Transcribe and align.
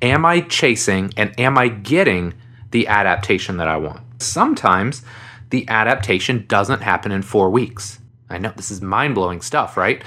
Am 0.00 0.24
I 0.24 0.42
chasing 0.42 1.12
and 1.16 1.34
am 1.40 1.58
I 1.58 1.66
getting 1.66 2.34
the 2.70 2.86
adaptation 2.86 3.56
that 3.56 3.66
I 3.66 3.78
want? 3.78 4.00
Sometimes 4.22 5.02
the 5.50 5.68
adaptation 5.68 6.44
doesn't 6.46 6.82
happen 6.82 7.10
in 7.10 7.22
four 7.22 7.50
weeks. 7.50 7.98
I 8.30 8.38
know 8.38 8.52
this 8.54 8.70
is 8.70 8.80
mind 8.80 9.16
blowing 9.16 9.40
stuff, 9.40 9.76
right? 9.76 10.04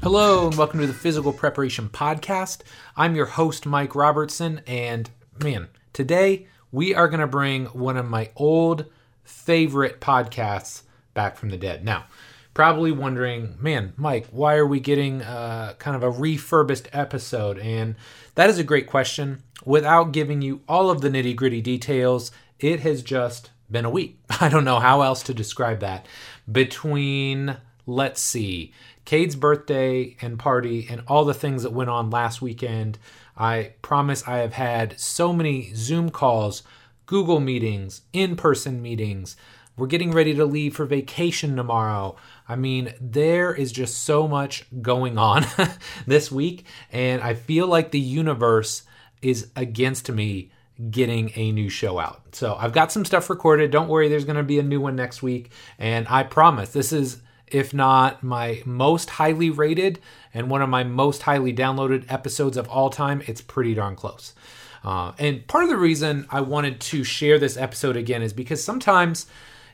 Hello, 0.00 0.46
and 0.46 0.56
welcome 0.56 0.78
to 0.78 0.86
the 0.86 0.94
Physical 0.94 1.32
Preparation 1.32 1.88
Podcast. 1.88 2.62
I'm 2.96 3.16
your 3.16 3.26
host, 3.26 3.66
Mike 3.66 3.96
Robertson, 3.96 4.60
and 4.64 5.10
man, 5.42 5.66
today 5.92 6.46
we 6.74 6.92
are 6.92 7.06
going 7.06 7.20
to 7.20 7.26
bring 7.28 7.66
one 7.66 7.96
of 7.96 8.04
my 8.04 8.28
old 8.34 8.84
favorite 9.22 10.00
podcasts 10.00 10.82
back 11.14 11.36
from 11.36 11.50
the 11.50 11.56
dead. 11.56 11.84
Now, 11.84 12.06
probably 12.52 12.90
wondering, 12.90 13.54
man, 13.60 13.92
Mike, 13.96 14.26
why 14.32 14.56
are 14.56 14.66
we 14.66 14.80
getting 14.80 15.22
uh, 15.22 15.74
kind 15.78 15.96
of 15.96 16.02
a 16.02 16.10
refurbished 16.10 16.88
episode? 16.92 17.60
And 17.60 17.94
that 18.34 18.50
is 18.50 18.58
a 18.58 18.64
great 18.64 18.88
question. 18.88 19.44
Without 19.64 20.10
giving 20.10 20.42
you 20.42 20.62
all 20.68 20.90
of 20.90 21.00
the 21.00 21.08
nitty 21.10 21.36
gritty 21.36 21.62
details, 21.62 22.32
it 22.58 22.80
has 22.80 23.04
just 23.04 23.50
been 23.70 23.84
a 23.84 23.90
week. 23.90 24.18
I 24.40 24.48
don't 24.48 24.64
know 24.64 24.80
how 24.80 25.02
else 25.02 25.22
to 25.24 25.32
describe 25.32 25.78
that. 25.78 26.06
Between, 26.50 27.56
let's 27.86 28.20
see, 28.20 28.72
Cade's 29.04 29.36
birthday 29.36 30.16
and 30.20 30.40
party 30.40 30.88
and 30.90 31.02
all 31.06 31.24
the 31.24 31.34
things 31.34 31.62
that 31.62 31.72
went 31.72 31.90
on 31.90 32.10
last 32.10 32.42
weekend. 32.42 32.98
I 33.36 33.72
promise 33.82 34.26
I 34.26 34.38
have 34.38 34.52
had 34.52 34.98
so 34.98 35.32
many 35.32 35.72
Zoom 35.74 36.10
calls, 36.10 36.62
Google 37.06 37.40
meetings, 37.40 38.02
in 38.12 38.36
person 38.36 38.80
meetings. 38.80 39.36
We're 39.76 39.88
getting 39.88 40.12
ready 40.12 40.34
to 40.34 40.44
leave 40.44 40.76
for 40.76 40.86
vacation 40.86 41.56
tomorrow. 41.56 42.16
I 42.48 42.54
mean, 42.54 42.94
there 43.00 43.52
is 43.52 43.72
just 43.72 44.04
so 44.04 44.28
much 44.28 44.66
going 44.80 45.18
on 45.18 45.44
this 46.06 46.30
week, 46.30 46.64
and 46.92 47.22
I 47.22 47.34
feel 47.34 47.66
like 47.66 47.90
the 47.90 47.98
universe 47.98 48.82
is 49.20 49.50
against 49.56 50.10
me 50.10 50.52
getting 50.90 51.32
a 51.34 51.52
new 51.52 51.68
show 51.68 51.98
out. 51.98 52.22
So 52.32 52.56
I've 52.58 52.72
got 52.72 52.92
some 52.92 53.04
stuff 53.04 53.30
recorded. 53.30 53.70
Don't 53.70 53.88
worry, 53.88 54.08
there's 54.08 54.24
going 54.24 54.36
to 54.36 54.42
be 54.42 54.58
a 54.58 54.62
new 54.62 54.80
one 54.80 54.96
next 54.96 55.22
week. 55.22 55.50
And 55.78 56.06
I 56.08 56.24
promise 56.24 56.72
this 56.72 56.92
is 56.92 57.20
if 57.48 57.74
not 57.74 58.22
my 58.22 58.62
most 58.64 59.10
highly 59.10 59.50
rated 59.50 60.00
and 60.32 60.50
one 60.50 60.62
of 60.62 60.68
my 60.68 60.84
most 60.84 61.22
highly 61.22 61.52
downloaded 61.52 62.10
episodes 62.10 62.56
of 62.56 62.68
all 62.68 62.90
time. 62.90 63.22
It's 63.26 63.40
pretty 63.40 63.74
darn 63.74 63.96
close. 63.96 64.34
Uh, 64.82 65.12
and 65.18 65.46
part 65.46 65.64
of 65.64 65.70
the 65.70 65.76
reason 65.76 66.26
I 66.30 66.42
wanted 66.42 66.80
to 66.80 67.04
share 67.04 67.38
this 67.38 67.56
episode 67.56 67.96
again 67.96 68.22
is 68.22 68.32
because 68.32 68.62
sometimes, 68.62 69.26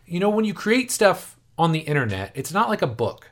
you 0.07 0.21
know, 0.21 0.31
when 0.31 0.45
you 0.45 0.55
create 0.55 0.91
stuff 0.91 1.37
on 1.59 1.73
the 1.73 1.81
internet, 1.81 2.33
it's 2.35 2.53
not 2.53 2.69
like 2.69 2.83
a 2.83 2.87
book. 2.87 3.31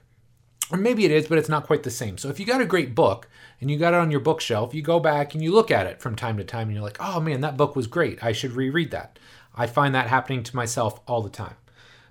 Or 0.70 0.76
maybe 0.76 1.04
it 1.04 1.10
is, 1.10 1.26
but 1.28 1.38
it's 1.38 1.48
not 1.48 1.66
quite 1.66 1.84
the 1.84 1.90
same. 1.90 2.18
So 2.18 2.28
if 2.28 2.38
you 2.38 2.44
got 2.44 2.60
a 2.60 2.66
great 2.66 2.94
book 2.94 3.28
and 3.60 3.70
you 3.70 3.78
got 3.78 3.94
it 3.94 4.00
on 4.00 4.10
your 4.10 4.20
bookshelf, 4.20 4.74
you 4.74 4.82
go 4.82 5.00
back 5.00 5.34
and 5.34 5.42
you 5.42 5.52
look 5.52 5.70
at 5.70 5.86
it 5.86 6.00
from 6.00 6.14
time 6.14 6.36
to 6.36 6.44
time 6.44 6.68
and 6.68 6.74
you're 6.74 6.84
like, 6.84 6.98
oh 7.00 7.20
man, 7.20 7.40
that 7.40 7.56
book 7.56 7.74
was 7.74 7.86
great. 7.86 8.22
I 8.22 8.32
should 8.32 8.52
reread 8.52 8.90
that. 8.90 9.18
I 9.54 9.66
find 9.66 9.94
that 9.94 10.08
happening 10.08 10.42
to 10.42 10.56
myself 10.56 11.00
all 11.06 11.22
the 11.22 11.30
time. 11.30 11.54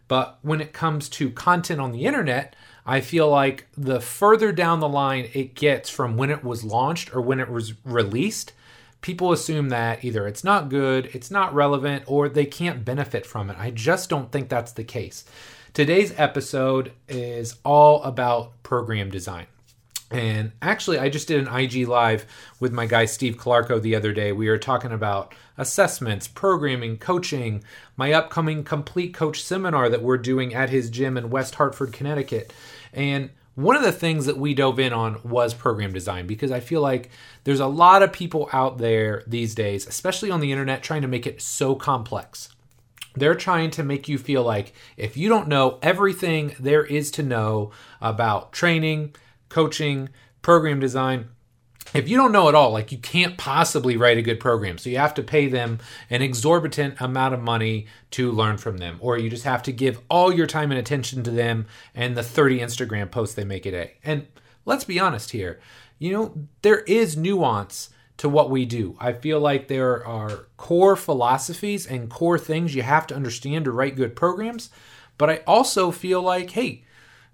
But 0.08 0.40
when 0.42 0.62
it 0.62 0.74
comes 0.74 1.10
to 1.10 1.30
content 1.32 1.82
on 1.82 1.92
the 1.92 2.06
internet, 2.06 2.56
I 2.86 3.02
feel 3.02 3.30
like 3.30 3.68
the 3.78 4.00
further 4.00 4.52
down 4.52 4.80
the 4.80 4.88
line 4.88 5.30
it 5.34 5.56
gets 5.56 5.90
from 5.90 6.16
when 6.16 6.30
it 6.30 6.44
was 6.44 6.64
launched 6.64 7.14
or 7.14 7.22
when 7.22 7.40
it 7.40 7.50
was 7.50 7.74
released, 7.84 8.54
people 9.02 9.32
assume 9.32 9.70
that 9.70 10.06
either 10.06 10.26
it's 10.28 10.44
not 10.44 10.70
good, 10.70 11.10
it's 11.14 11.30
not 11.30 11.54
relevant, 11.54 12.04
or 12.08 12.30
they 12.30 12.46
can't 12.46 12.86
benefit 12.86 13.26
from 13.26 13.50
it. 13.50 13.58
I 13.60 13.72
just 13.72 14.10
don't 14.10 14.32
think 14.32 14.48
that's 14.48 14.72
the 14.72 14.84
case. 14.86 15.26
Today's 15.74 16.14
episode 16.18 16.94
is 17.08 17.58
all 17.66 18.02
about 18.04 18.64
program 18.64 19.12
design. 19.12 19.48
And 20.10 20.54
actually, 20.62 21.00
I 21.00 21.10
just 21.10 21.28
did 21.28 21.46
an 21.46 21.54
IG 21.54 21.88
live 21.88 22.26
with 22.60 22.72
my 22.72 22.86
guy 22.86 23.06
Steve 23.06 23.36
Clarko 23.38 23.82
the 23.82 23.96
other 23.96 24.14
day. 24.14 24.32
We 24.32 24.50
were 24.50 24.58
talking 24.58 24.94
about 24.94 25.36
assessments, 25.58 26.28
programming, 26.28 26.98
coaching, 26.98 27.64
my 27.98 28.14
upcoming 28.14 28.64
complete 28.64 29.14
coach 29.14 29.44
seminar 29.44 29.90
that 29.90 30.04
we're 30.04 30.18
doing 30.18 30.54
at 30.54 30.70
his 30.70 30.90
gym 30.90 31.18
in 31.18 31.30
West 31.30 31.56
Hartford, 31.56 31.92
Connecticut. 31.92 32.54
And 32.94 33.32
one 33.56 33.76
of 33.76 33.82
the 33.82 33.92
things 33.92 34.28
that 34.28 34.38
we 34.38 34.54
dove 34.54 34.80
in 34.80 34.94
on 34.94 35.20
was 35.24 35.54
program 35.54 35.92
design 35.92 36.28
because 36.28 36.52
I 36.52 36.60
feel 36.60 36.80
like 36.80 37.10
there's 37.44 37.60
a 37.60 37.68
lot 37.68 38.04
of 38.04 38.14
people 38.14 38.50
out 38.54 38.78
there 38.78 39.24
these 39.26 39.56
days, 39.56 39.88
especially 39.88 40.30
on 40.30 40.40
the 40.40 40.52
internet, 40.52 40.84
trying 40.84 41.02
to 41.02 41.08
make 41.08 41.26
it 41.26 41.42
so 41.42 41.76
complex. 41.76 42.50
They're 43.16 43.36
trying 43.36 43.72
to 43.72 43.84
make 43.84 44.08
you 44.08 44.20
feel 44.20 44.44
like 44.44 44.74
if 44.96 45.18
you 45.18 45.28
don't 45.28 45.48
know 45.48 45.80
everything 45.82 46.56
there 46.60 46.86
is 46.86 47.10
to 47.12 47.24
know 47.24 47.72
about 48.00 48.54
training, 48.54 49.16
coaching, 49.50 50.10
program 50.42 50.80
design. 50.80 51.30
If 51.94 52.10
you 52.10 52.18
don't 52.18 52.32
know 52.34 52.50
at 52.50 52.56
all, 52.56 52.72
like 52.72 52.92
you 52.92 52.98
can't 52.98 53.38
possibly 53.38 53.96
write 53.96 54.18
a 54.18 54.22
good 54.22 54.40
program. 54.40 54.78
So 54.78 54.90
you 54.90 54.98
have 54.98 55.14
to 55.16 55.24
pay 55.24 55.48
them 55.48 55.80
an 56.10 56.22
exorbitant 56.22 57.00
amount 57.00 57.34
of 57.34 57.42
money 57.42 57.88
to 58.12 58.32
learn 58.32 58.58
from 58.58 58.78
them, 58.78 58.98
or 59.00 59.18
you 59.18 59.30
just 59.30 59.46
have 59.46 59.64
to 59.64 59.72
give 59.72 60.02
all 60.10 60.34
your 60.34 60.48
time 60.48 60.72
and 60.72 60.80
attention 60.80 61.24
to 61.24 61.32
them 61.32 61.66
and 61.96 62.18
the 62.18 62.24
30 62.24 62.60
Instagram 62.60 63.10
posts 63.10 63.36
they 63.36 63.46
make 63.46 63.66
a 63.66 63.72
day. 63.72 63.94
And 64.04 64.28
let's 64.66 64.84
be 64.84 65.00
honest 65.00 65.32
here, 65.32 65.60
you 65.98 66.12
know, 66.12 66.34
there 66.62 66.80
is 66.82 67.16
nuance 67.16 67.90
to 68.18 68.28
what 68.28 68.50
we 68.50 68.66
do. 68.66 68.98
I 69.00 69.14
feel 69.14 69.40
like 69.40 69.68
there 69.68 70.06
are 70.06 70.48
core 70.58 70.96
philosophies 70.96 71.86
and 71.86 72.10
core 72.10 72.40
things 72.40 72.76
you 72.76 72.82
have 72.82 73.08
to 73.08 73.16
understand 73.16 73.66
to 73.66 73.72
write 73.72 73.96
good 73.96 74.16
programs. 74.16 74.70
But 75.18 75.30
I 75.30 75.38
also 75.48 75.92
feel 75.92 76.22
like, 76.22 76.52
hey, 76.52 76.84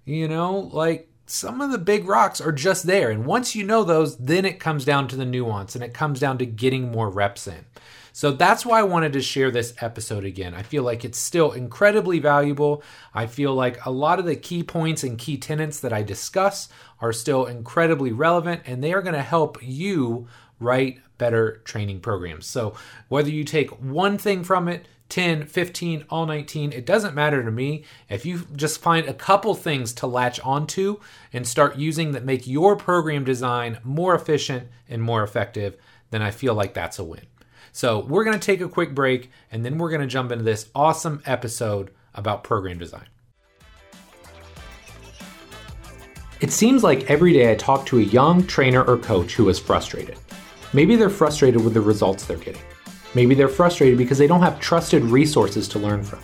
you 0.04 0.28
know, 0.28 0.70
like 0.72 1.10
some 1.26 1.60
of 1.60 1.70
the 1.70 1.78
big 1.78 2.06
rocks 2.06 2.40
are 2.40 2.52
just 2.52 2.86
there. 2.86 3.10
And 3.10 3.24
once 3.24 3.54
you 3.54 3.64
know 3.64 3.84
those, 3.84 4.16
then 4.16 4.44
it 4.44 4.60
comes 4.60 4.84
down 4.84 5.08
to 5.08 5.16
the 5.16 5.24
nuance 5.24 5.74
and 5.74 5.82
it 5.82 5.94
comes 5.94 6.20
down 6.20 6.38
to 6.38 6.46
getting 6.46 6.90
more 6.90 7.08
reps 7.08 7.46
in. 7.46 7.64
So 8.12 8.30
that's 8.30 8.64
why 8.64 8.78
I 8.78 8.84
wanted 8.84 9.12
to 9.14 9.20
share 9.20 9.50
this 9.50 9.74
episode 9.80 10.24
again. 10.24 10.54
I 10.54 10.62
feel 10.62 10.84
like 10.84 11.04
it's 11.04 11.18
still 11.18 11.50
incredibly 11.50 12.20
valuable. 12.20 12.82
I 13.12 13.26
feel 13.26 13.54
like 13.54 13.84
a 13.84 13.90
lot 13.90 14.20
of 14.20 14.24
the 14.24 14.36
key 14.36 14.62
points 14.62 15.02
and 15.02 15.18
key 15.18 15.36
tenets 15.36 15.80
that 15.80 15.92
I 15.92 16.04
discuss 16.04 16.68
are 17.00 17.12
still 17.12 17.46
incredibly 17.46 18.12
relevant 18.12 18.62
and 18.66 18.84
they 18.84 18.92
are 18.92 19.02
going 19.02 19.16
to 19.16 19.22
help 19.22 19.58
you 19.60 20.28
write 20.60 21.00
better 21.18 21.60
training 21.64 22.00
programs. 22.00 22.46
So 22.46 22.74
whether 23.08 23.30
you 23.30 23.42
take 23.42 23.70
one 23.82 24.16
thing 24.16 24.44
from 24.44 24.68
it, 24.68 24.86
10, 25.14 25.46
15, 25.46 26.06
all 26.10 26.26
19, 26.26 26.72
it 26.72 26.84
doesn't 26.84 27.14
matter 27.14 27.40
to 27.44 27.50
me. 27.52 27.84
If 28.08 28.26
you 28.26 28.48
just 28.56 28.80
find 28.80 29.06
a 29.06 29.14
couple 29.14 29.54
things 29.54 29.92
to 29.92 30.08
latch 30.08 30.40
onto 30.40 30.98
and 31.32 31.46
start 31.46 31.76
using 31.76 32.10
that 32.10 32.24
make 32.24 32.48
your 32.48 32.74
program 32.74 33.22
design 33.22 33.78
more 33.84 34.16
efficient 34.16 34.66
and 34.88 35.00
more 35.00 35.22
effective, 35.22 35.76
then 36.10 36.20
I 36.20 36.32
feel 36.32 36.54
like 36.54 36.74
that's 36.74 36.98
a 36.98 37.04
win. 37.04 37.26
So, 37.70 38.00
we're 38.00 38.24
going 38.24 38.36
to 38.36 38.44
take 38.44 38.60
a 38.60 38.68
quick 38.68 38.92
break 38.92 39.30
and 39.52 39.64
then 39.64 39.78
we're 39.78 39.90
going 39.90 40.00
to 40.00 40.08
jump 40.08 40.32
into 40.32 40.42
this 40.42 40.68
awesome 40.74 41.22
episode 41.26 41.92
about 42.16 42.42
program 42.42 42.78
design. 42.78 43.06
It 46.40 46.50
seems 46.50 46.82
like 46.82 47.08
every 47.08 47.32
day 47.32 47.52
I 47.52 47.54
talk 47.54 47.86
to 47.86 48.00
a 48.00 48.02
young 48.02 48.44
trainer 48.48 48.82
or 48.82 48.98
coach 48.98 49.34
who 49.34 49.48
is 49.48 49.60
frustrated. 49.60 50.18
Maybe 50.72 50.96
they're 50.96 51.08
frustrated 51.08 51.62
with 51.62 51.74
the 51.74 51.80
results 51.80 52.26
they're 52.26 52.36
getting. 52.36 52.62
Maybe 53.14 53.34
they're 53.34 53.48
frustrated 53.48 53.96
because 53.96 54.18
they 54.18 54.26
don't 54.26 54.42
have 54.42 54.60
trusted 54.60 55.02
resources 55.04 55.68
to 55.68 55.78
learn 55.78 56.02
from. 56.02 56.20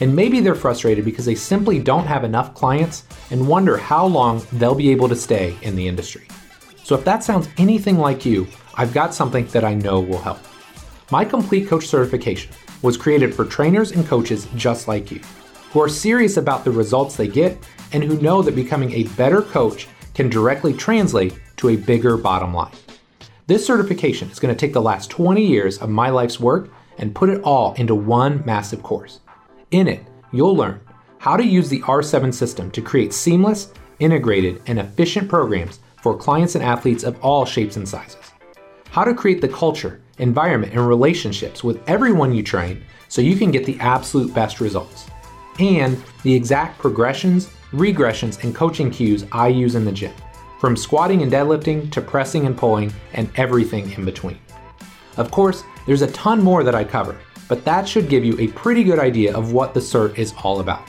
And 0.00 0.14
maybe 0.14 0.40
they're 0.40 0.54
frustrated 0.54 1.04
because 1.04 1.24
they 1.24 1.34
simply 1.34 1.78
don't 1.78 2.06
have 2.06 2.24
enough 2.24 2.54
clients 2.54 3.04
and 3.30 3.48
wonder 3.48 3.76
how 3.78 4.06
long 4.06 4.46
they'll 4.52 4.74
be 4.74 4.90
able 4.90 5.08
to 5.08 5.16
stay 5.16 5.56
in 5.62 5.74
the 5.74 5.88
industry. 5.88 6.28
So 6.84 6.94
if 6.94 7.04
that 7.04 7.24
sounds 7.24 7.48
anything 7.56 7.98
like 7.98 8.26
you, 8.26 8.46
I've 8.74 8.92
got 8.92 9.14
something 9.14 9.46
that 9.48 9.64
I 9.64 9.74
know 9.74 10.00
will 10.00 10.20
help. 10.20 10.38
My 11.10 11.24
Complete 11.24 11.68
Coach 11.68 11.86
certification 11.86 12.52
was 12.82 12.96
created 12.96 13.34
for 13.34 13.44
trainers 13.46 13.92
and 13.92 14.06
coaches 14.06 14.46
just 14.54 14.86
like 14.86 15.10
you, 15.10 15.20
who 15.70 15.80
are 15.80 15.88
serious 15.88 16.36
about 16.36 16.64
the 16.64 16.70
results 16.70 17.16
they 17.16 17.28
get 17.28 17.56
and 17.92 18.04
who 18.04 18.20
know 18.20 18.42
that 18.42 18.54
becoming 18.54 18.92
a 18.92 19.04
better 19.14 19.40
coach 19.40 19.88
can 20.14 20.28
directly 20.28 20.74
translate 20.74 21.38
to 21.56 21.70
a 21.70 21.76
bigger 21.76 22.16
bottom 22.16 22.52
line. 22.52 22.72
This 23.48 23.64
certification 23.64 24.28
is 24.28 24.40
going 24.40 24.52
to 24.52 24.58
take 24.58 24.72
the 24.72 24.82
last 24.82 25.08
20 25.08 25.40
years 25.40 25.78
of 25.78 25.88
my 25.88 26.10
life's 26.10 26.40
work 26.40 26.72
and 26.98 27.14
put 27.14 27.28
it 27.28 27.44
all 27.44 27.74
into 27.74 27.94
one 27.94 28.42
massive 28.44 28.82
course. 28.82 29.20
In 29.70 29.86
it, 29.86 30.02
you'll 30.32 30.56
learn 30.56 30.80
how 31.18 31.36
to 31.36 31.46
use 31.46 31.68
the 31.68 31.80
R7 31.82 32.34
system 32.34 32.72
to 32.72 32.82
create 32.82 33.12
seamless, 33.12 33.72
integrated, 34.00 34.62
and 34.66 34.80
efficient 34.80 35.28
programs 35.28 35.78
for 36.02 36.16
clients 36.16 36.56
and 36.56 36.64
athletes 36.64 37.04
of 37.04 37.20
all 37.24 37.44
shapes 37.44 37.76
and 37.76 37.88
sizes. 37.88 38.32
How 38.90 39.04
to 39.04 39.14
create 39.14 39.40
the 39.40 39.48
culture, 39.48 40.02
environment, 40.18 40.72
and 40.72 40.84
relationships 40.84 41.62
with 41.62 41.88
everyone 41.88 42.34
you 42.34 42.42
train 42.42 42.82
so 43.06 43.22
you 43.22 43.36
can 43.36 43.52
get 43.52 43.64
the 43.64 43.78
absolute 43.78 44.34
best 44.34 44.60
results. 44.60 45.06
And 45.60 46.02
the 46.24 46.34
exact 46.34 46.80
progressions, 46.80 47.46
regressions, 47.70 48.42
and 48.42 48.56
coaching 48.56 48.90
cues 48.90 49.24
I 49.30 49.46
use 49.46 49.76
in 49.76 49.84
the 49.84 49.92
gym 49.92 50.12
from 50.66 50.76
squatting 50.76 51.22
and 51.22 51.30
deadlifting 51.30 51.88
to 51.92 52.00
pressing 52.00 52.44
and 52.44 52.58
pulling 52.58 52.92
and 53.12 53.30
everything 53.36 53.88
in 53.92 54.04
between. 54.04 54.36
Of 55.16 55.30
course, 55.30 55.62
there's 55.86 56.02
a 56.02 56.10
ton 56.10 56.42
more 56.42 56.64
that 56.64 56.74
I 56.74 56.82
cover, 56.82 57.16
but 57.46 57.64
that 57.64 57.88
should 57.88 58.08
give 58.08 58.24
you 58.24 58.36
a 58.40 58.48
pretty 58.48 58.82
good 58.82 58.98
idea 58.98 59.32
of 59.32 59.52
what 59.52 59.74
the 59.74 59.80
cert 59.80 60.18
is 60.18 60.34
all 60.42 60.58
about. 60.58 60.82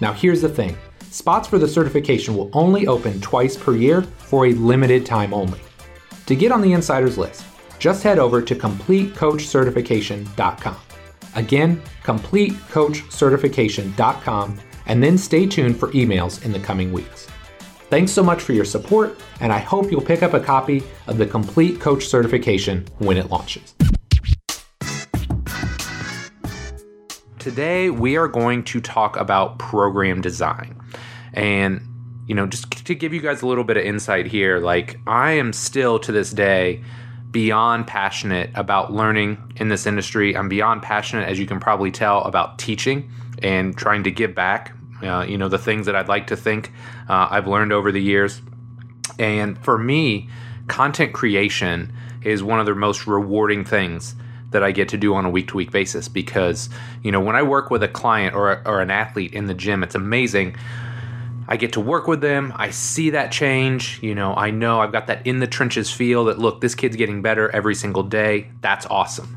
Now, 0.00 0.14
here's 0.14 0.40
the 0.40 0.48
thing 0.48 0.74
spots 1.02 1.46
for 1.46 1.58
the 1.58 1.68
certification 1.68 2.34
will 2.34 2.48
only 2.54 2.86
open 2.86 3.20
twice 3.20 3.58
per 3.58 3.76
year 3.76 4.00
for 4.00 4.46
a 4.46 4.54
limited 4.54 5.04
time 5.04 5.34
only. 5.34 5.60
To 6.24 6.34
get 6.34 6.50
on 6.50 6.62
the 6.62 6.72
insider's 6.72 7.18
list, 7.18 7.44
just 7.78 8.02
head 8.02 8.18
over 8.18 8.40
to 8.40 8.54
CompleteCoachCertification.com. 8.54 10.76
Again, 11.34 11.82
CompleteCoachCertification.com, 12.04 14.60
and 14.86 15.02
then 15.02 15.18
stay 15.18 15.46
tuned 15.46 15.78
for 15.78 15.88
emails 15.88 16.42
in 16.42 16.52
the 16.52 16.60
coming 16.60 16.90
weeks. 16.90 17.26
Thanks 17.90 18.12
so 18.12 18.22
much 18.22 18.40
for 18.40 18.52
your 18.52 18.64
support, 18.64 19.20
and 19.40 19.52
I 19.52 19.58
hope 19.58 19.90
you'll 19.90 20.00
pick 20.00 20.22
up 20.22 20.32
a 20.32 20.38
copy 20.38 20.84
of 21.08 21.18
the 21.18 21.26
Complete 21.26 21.80
Coach 21.80 22.06
Certification 22.06 22.86
when 22.98 23.16
it 23.16 23.30
launches. 23.30 23.74
Today, 27.40 27.90
we 27.90 28.16
are 28.16 28.28
going 28.28 28.62
to 28.62 28.80
talk 28.80 29.16
about 29.16 29.58
program 29.58 30.20
design. 30.20 30.80
And, 31.34 31.80
you 32.28 32.34
know, 32.36 32.46
just 32.46 32.70
to 32.86 32.94
give 32.94 33.12
you 33.12 33.20
guys 33.20 33.42
a 33.42 33.48
little 33.48 33.64
bit 33.64 33.76
of 33.76 33.82
insight 33.82 34.26
here, 34.26 34.60
like 34.60 34.96
I 35.08 35.32
am 35.32 35.52
still 35.52 35.98
to 35.98 36.12
this 36.12 36.30
day 36.30 36.84
beyond 37.32 37.88
passionate 37.88 38.50
about 38.54 38.92
learning 38.92 39.52
in 39.56 39.68
this 39.68 39.84
industry. 39.84 40.36
I'm 40.36 40.48
beyond 40.48 40.82
passionate, 40.82 41.28
as 41.28 41.40
you 41.40 41.46
can 41.46 41.58
probably 41.58 41.90
tell, 41.90 42.22
about 42.22 42.56
teaching 42.56 43.10
and 43.42 43.76
trying 43.76 44.04
to 44.04 44.12
give 44.12 44.32
back. 44.32 44.76
Uh, 45.02 45.24
you 45.26 45.38
know, 45.38 45.48
the 45.48 45.58
things 45.58 45.86
that 45.86 45.96
I'd 45.96 46.08
like 46.08 46.26
to 46.28 46.36
think 46.36 46.72
uh, 47.08 47.28
I've 47.30 47.46
learned 47.46 47.72
over 47.72 47.90
the 47.90 48.02
years. 48.02 48.40
And 49.18 49.58
for 49.58 49.78
me, 49.78 50.28
content 50.68 51.12
creation 51.12 51.92
is 52.22 52.42
one 52.42 52.60
of 52.60 52.66
the 52.66 52.74
most 52.74 53.06
rewarding 53.06 53.64
things 53.64 54.14
that 54.50 54.62
I 54.62 54.72
get 54.72 54.88
to 54.90 54.96
do 54.96 55.14
on 55.14 55.24
a 55.24 55.30
week 55.30 55.48
to 55.48 55.56
week 55.56 55.70
basis 55.70 56.08
because, 56.08 56.68
you 57.02 57.12
know, 57.12 57.20
when 57.20 57.36
I 57.36 57.42
work 57.42 57.70
with 57.70 57.82
a 57.82 57.88
client 57.88 58.34
or, 58.34 58.66
or 58.66 58.80
an 58.80 58.90
athlete 58.90 59.32
in 59.32 59.46
the 59.46 59.54
gym, 59.54 59.82
it's 59.82 59.94
amazing. 59.94 60.56
I 61.48 61.56
get 61.56 61.72
to 61.72 61.80
work 61.80 62.06
with 62.06 62.20
them. 62.20 62.52
I 62.56 62.70
see 62.70 63.10
that 63.10 63.32
change. 63.32 64.00
You 64.02 64.14
know, 64.14 64.34
I 64.34 64.50
know 64.50 64.80
I've 64.80 64.92
got 64.92 65.06
that 65.06 65.26
in 65.26 65.40
the 65.40 65.46
trenches 65.46 65.90
feel 65.90 66.26
that, 66.26 66.38
look, 66.38 66.60
this 66.60 66.74
kid's 66.74 66.96
getting 66.96 67.22
better 67.22 67.50
every 67.50 67.74
single 67.74 68.02
day. 68.02 68.50
That's 68.60 68.86
awesome. 68.86 69.36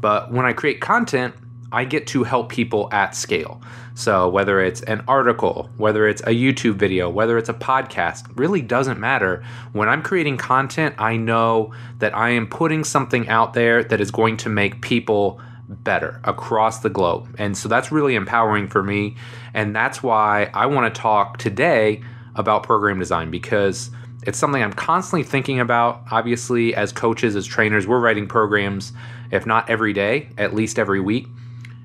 But 0.00 0.32
when 0.32 0.46
I 0.46 0.52
create 0.52 0.80
content, 0.80 1.34
I 1.72 1.84
get 1.84 2.06
to 2.08 2.22
help 2.22 2.50
people 2.50 2.88
at 2.92 3.16
scale. 3.16 3.60
So 3.94 4.28
whether 4.28 4.60
it's 4.60 4.82
an 4.82 5.02
article, 5.08 5.70
whether 5.76 6.06
it's 6.06 6.22
a 6.22 6.34
YouTube 6.34 6.76
video, 6.76 7.10
whether 7.10 7.36
it's 7.38 7.48
a 7.48 7.54
podcast, 7.54 8.26
really 8.36 8.62
doesn't 8.62 8.98
matter. 8.98 9.42
When 9.72 9.88
I'm 9.88 10.02
creating 10.02 10.38
content, 10.38 10.94
I 10.98 11.16
know 11.16 11.72
that 11.98 12.16
I 12.16 12.30
am 12.30 12.46
putting 12.46 12.84
something 12.84 13.28
out 13.28 13.54
there 13.54 13.84
that 13.84 14.00
is 14.00 14.10
going 14.10 14.36
to 14.38 14.48
make 14.48 14.80
people 14.80 15.40
better 15.68 16.20
across 16.24 16.80
the 16.80 16.90
globe. 16.90 17.34
And 17.38 17.56
so 17.56 17.68
that's 17.68 17.92
really 17.92 18.14
empowering 18.14 18.68
for 18.68 18.82
me. 18.82 19.16
And 19.54 19.74
that's 19.74 20.02
why 20.02 20.50
I 20.54 20.66
want 20.66 20.94
to 20.94 21.00
talk 21.00 21.38
today 21.38 22.02
about 22.34 22.62
program 22.62 22.98
design 22.98 23.30
because 23.30 23.90
it's 24.24 24.38
something 24.38 24.62
I'm 24.62 24.72
constantly 24.72 25.24
thinking 25.24 25.60
about. 25.60 26.02
Obviously, 26.10 26.74
as 26.74 26.92
coaches, 26.92 27.36
as 27.36 27.46
trainers, 27.46 27.86
we're 27.86 28.00
writing 28.00 28.26
programs, 28.26 28.92
if 29.30 29.46
not 29.46 29.68
every 29.68 29.92
day, 29.92 30.28
at 30.38 30.54
least 30.54 30.78
every 30.78 31.00
week. 31.00 31.26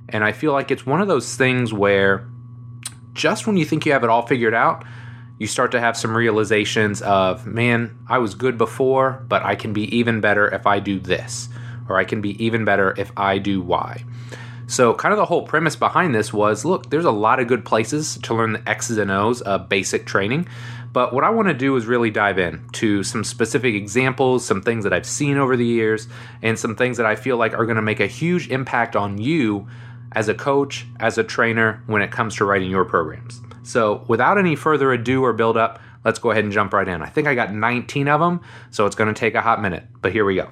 And 0.09 0.23
I 0.23 0.31
feel 0.31 0.53
like 0.53 0.71
it's 0.71 0.85
one 0.85 1.01
of 1.01 1.07
those 1.07 1.35
things 1.35 1.73
where 1.73 2.27
just 3.13 3.47
when 3.47 3.57
you 3.57 3.65
think 3.65 3.85
you 3.85 3.91
have 3.91 4.03
it 4.03 4.09
all 4.09 4.25
figured 4.25 4.53
out, 4.53 4.85
you 5.39 5.47
start 5.47 5.71
to 5.71 5.79
have 5.79 5.97
some 5.97 6.15
realizations 6.15 7.01
of, 7.01 7.45
man, 7.45 7.97
I 8.07 8.17
was 8.17 8.35
good 8.35 8.57
before, 8.57 9.23
but 9.27 9.43
I 9.43 9.55
can 9.55 9.73
be 9.73 9.95
even 9.95 10.21
better 10.21 10.47
if 10.47 10.65
I 10.65 10.79
do 10.79 10.99
this, 10.99 11.49
or 11.89 11.97
I 11.97 12.05
can 12.05 12.21
be 12.21 12.43
even 12.43 12.65
better 12.65 12.93
if 12.97 13.11
I 13.17 13.37
do 13.37 13.61
Y. 13.61 14.03
So, 14.69 14.93
kind 14.93 15.13
of 15.13 15.17
the 15.17 15.25
whole 15.25 15.43
premise 15.43 15.77
behind 15.77 16.13
this 16.13 16.33
was 16.33 16.65
look, 16.65 16.89
there's 16.89 17.05
a 17.05 17.11
lot 17.11 17.39
of 17.39 17.47
good 17.47 17.63
places 17.63 18.17
to 18.23 18.33
learn 18.33 18.53
the 18.53 18.69
X's 18.69 18.97
and 18.97 19.11
O's 19.11 19.41
of 19.41 19.69
basic 19.69 20.05
training. 20.05 20.47
But 20.91 21.13
what 21.13 21.23
I 21.23 21.29
want 21.29 21.47
to 21.47 21.53
do 21.53 21.75
is 21.75 21.85
really 21.85 22.09
dive 22.09 22.39
in 22.39 22.67
to 22.73 23.03
some 23.03 23.23
specific 23.23 23.75
examples, 23.75 24.45
some 24.45 24.61
things 24.61 24.83
that 24.83 24.93
I've 24.93 25.05
seen 25.05 25.37
over 25.37 25.55
the 25.55 25.65
years, 25.65 26.07
and 26.41 26.57
some 26.57 26.75
things 26.75 26.97
that 26.97 27.05
I 27.05 27.15
feel 27.15 27.37
like 27.37 27.53
are 27.53 27.65
going 27.65 27.75
to 27.75 27.81
make 27.81 27.99
a 27.99 28.07
huge 28.07 28.49
impact 28.49 28.95
on 28.95 29.17
you 29.17 29.67
as 30.13 30.29
a 30.29 30.33
coach, 30.33 30.85
as 30.99 31.17
a 31.17 31.23
trainer, 31.23 31.83
when 31.87 32.01
it 32.01 32.11
comes 32.11 32.35
to 32.35 32.45
writing 32.45 32.69
your 32.69 32.85
programs. 32.85 33.41
So, 33.63 34.05
without 34.07 34.37
any 34.37 34.55
further 34.55 34.91
ado 34.93 35.23
or 35.23 35.33
build 35.33 35.57
up, 35.57 35.79
let's 36.05 36.19
go 36.19 36.31
ahead 36.31 36.43
and 36.43 36.53
jump 36.53 36.73
right 36.73 36.87
in. 36.87 37.01
I 37.01 37.09
think 37.09 37.27
I 37.27 37.35
got 37.35 37.53
19 37.53 38.07
of 38.07 38.21
them, 38.21 38.41
so 38.69 38.85
it's 38.85 38.95
going 38.95 39.13
to 39.13 39.19
take 39.19 39.35
a 39.35 39.41
hot 39.41 39.61
minute, 39.61 39.83
but 40.01 40.11
here 40.11 40.23
we 40.25 40.35
go. 40.35 40.49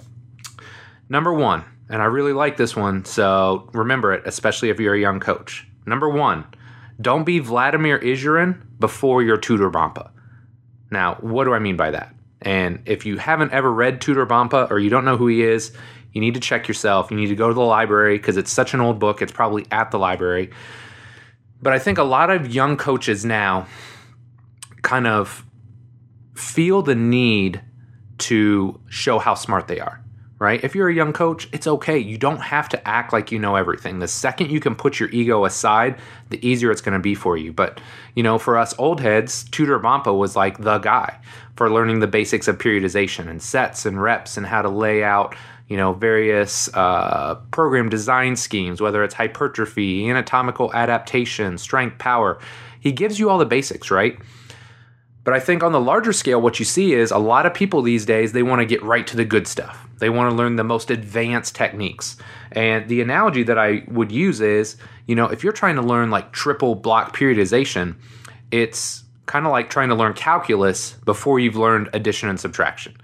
Number 1.07 1.33
one, 1.33 1.63
and 1.89 2.01
I 2.01 2.05
really 2.05 2.33
like 2.33 2.57
this 2.57 2.75
one, 2.75 3.05
so 3.05 3.69
remember 3.73 4.13
it, 4.13 4.23
especially 4.25 4.69
if 4.69 4.79
you're 4.79 4.95
a 4.95 4.99
young 4.99 5.19
coach. 5.19 5.67
Number 5.85 6.09
one, 6.09 6.45
don't 6.99 7.23
be 7.23 7.39
Vladimir 7.39 7.99
Issurin 7.99 8.61
before 8.79 9.21
your 9.21 9.37
Tudor 9.37 9.69
Bompa. 9.69 10.11
Now, 10.91 11.15
what 11.15 11.43
do 11.45 11.53
I 11.53 11.59
mean 11.59 11.77
by 11.77 11.91
that? 11.91 12.13
And 12.41 12.81
if 12.85 13.05
you 13.05 13.17
haven't 13.17 13.53
ever 13.53 13.71
read 13.71 14.01
Tudor 14.01 14.25
Bompa 14.25 14.69
or 14.69 14.79
you 14.79 14.89
don't 14.89 15.05
know 15.05 15.17
who 15.17 15.27
he 15.27 15.43
is, 15.43 15.71
you 16.15 16.21
need 16.21 16.33
to 16.33 16.39
check 16.39 16.67
yourself. 16.67 17.11
You 17.11 17.17
need 17.17 17.27
to 17.27 17.35
go 17.35 17.49
to 17.49 17.53
the 17.53 17.59
library 17.59 18.17
because 18.17 18.37
it's 18.37 18.49
such 18.49 18.73
an 18.73 18.79
old 18.79 18.99
book. 18.99 19.21
It's 19.21 19.33
probably 19.33 19.67
at 19.69 19.91
the 19.91 19.99
library. 19.99 20.49
But 21.61 21.73
I 21.73 21.79
think 21.79 21.97
a 21.97 22.03
lot 22.03 22.29
of 22.29 22.53
young 22.53 22.77
coaches 22.77 23.25
now 23.25 23.67
kind 24.81 25.07
of 25.07 25.45
feel 26.35 26.81
the 26.81 26.95
need 26.95 27.61
to 28.19 28.79
show 28.87 29.19
how 29.19 29.33
smart 29.33 29.67
they 29.67 29.81
are, 29.81 30.01
right? 30.39 30.63
If 30.63 30.73
you're 30.73 30.87
a 30.87 30.93
young 30.93 31.11
coach, 31.11 31.49
it's 31.51 31.67
okay. 31.67 31.97
You 31.97 32.17
don't 32.17 32.41
have 32.41 32.69
to 32.69 32.87
act 32.87 33.11
like 33.11 33.29
you 33.29 33.39
know 33.39 33.57
everything. 33.57 33.99
The 33.99 34.07
second 34.07 34.51
you 34.51 34.61
can 34.61 34.73
put 34.73 35.01
your 35.01 35.09
ego 35.09 35.43
aside, 35.43 35.97
the 36.29 36.47
easier 36.47 36.71
it's 36.71 36.81
going 36.81 36.93
to 36.93 36.99
be 36.99 37.13
for 37.13 37.35
you. 37.35 37.51
But, 37.51 37.81
you 38.15 38.23
know, 38.23 38.37
for 38.37 38.57
us 38.57 38.73
old 38.77 39.01
heads, 39.01 39.43
Tudor 39.51 39.79
Bompa 39.79 40.17
was 40.17 40.37
like 40.37 40.59
the 40.59 40.77
guy 40.77 41.19
for 41.57 41.69
learning 41.69 41.99
the 41.99 42.07
basics 42.07 42.47
of 42.47 42.57
periodization 42.57 43.27
and 43.27 43.41
sets 43.41 43.85
and 43.85 44.01
reps 44.01 44.37
and 44.37 44.45
how 44.45 44.61
to 44.61 44.69
lay 44.69 45.03
out 45.03 45.35
you 45.67 45.77
know 45.77 45.93
various 45.93 46.69
uh, 46.73 47.35
program 47.51 47.89
design 47.89 48.35
schemes 48.35 48.81
whether 48.81 49.03
it's 49.03 49.13
hypertrophy 49.13 50.09
anatomical 50.09 50.73
adaptation 50.73 51.57
strength 51.57 51.97
power. 51.97 52.39
He 52.79 52.91
gives 52.91 53.19
you 53.19 53.29
all 53.29 53.37
the 53.37 53.45
basics 53.45 53.89
right? 53.91 54.17
But 55.23 55.33
i 55.33 55.39
think 55.39 55.63
on 55.63 55.71
the 55.71 55.81
larger 55.81 56.13
scale 56.13 56.39
what 56.41 56.59
you 56.59 56.65
see 56.65 56.93
is 56.93 57.11
a 57.11 57.17
lot 57.17 57.45
of 57.45 57.53
people 57.53 57.81
these 57.81 58.05
days 58.05 58.31
they 58.31 58.43
want 58.43 58.61
to 58.61 58.65
get 58.65 58.83
right 58.83 59.05
to 59.07 59.17
the 59.17 59.25
good 59.25 59.47
stuff. 59.47 59.87
They 59.97 60.09
want 60.09 60.29
to 60.29 60.35
learn 60.35 60.55
the 60.55 60.63
most 60.63 60.91
advanced 60.91 61.55
techniques. 61.55 62.17
And 62.51 62.87
the 62.87 63.01
analogy 63.01 63.43
that 63.43 63.57
i 63.57 63.83
would 63.87 64.11
use 64.11 64.41
is 64.41 64.77
you 65.07 65.15
know 65.15 65.25
if 65.25 65.43
you're 65.43 65.53
trying 65.53 65.75
to 65.75 65.81
learn 65.81 66.11
like 66.11 66.31
triple 66.31 66.75
block 66.75 67.15
periodization 67.15 67.95
it's 68.51 69.03
kind 69.25 69.45
of 69.45 69.51
like 69.51 69.69
trying 69.69 69.89
to 69.89 69.95
learn 69.95 70.13
calculus 70.13 70.93
before 71.05 71.39
you've 71.39 71.55
learned 71.55 71.89
addition 71.93 72.29
and 72.29 72.39
subtraction 72.39 72.95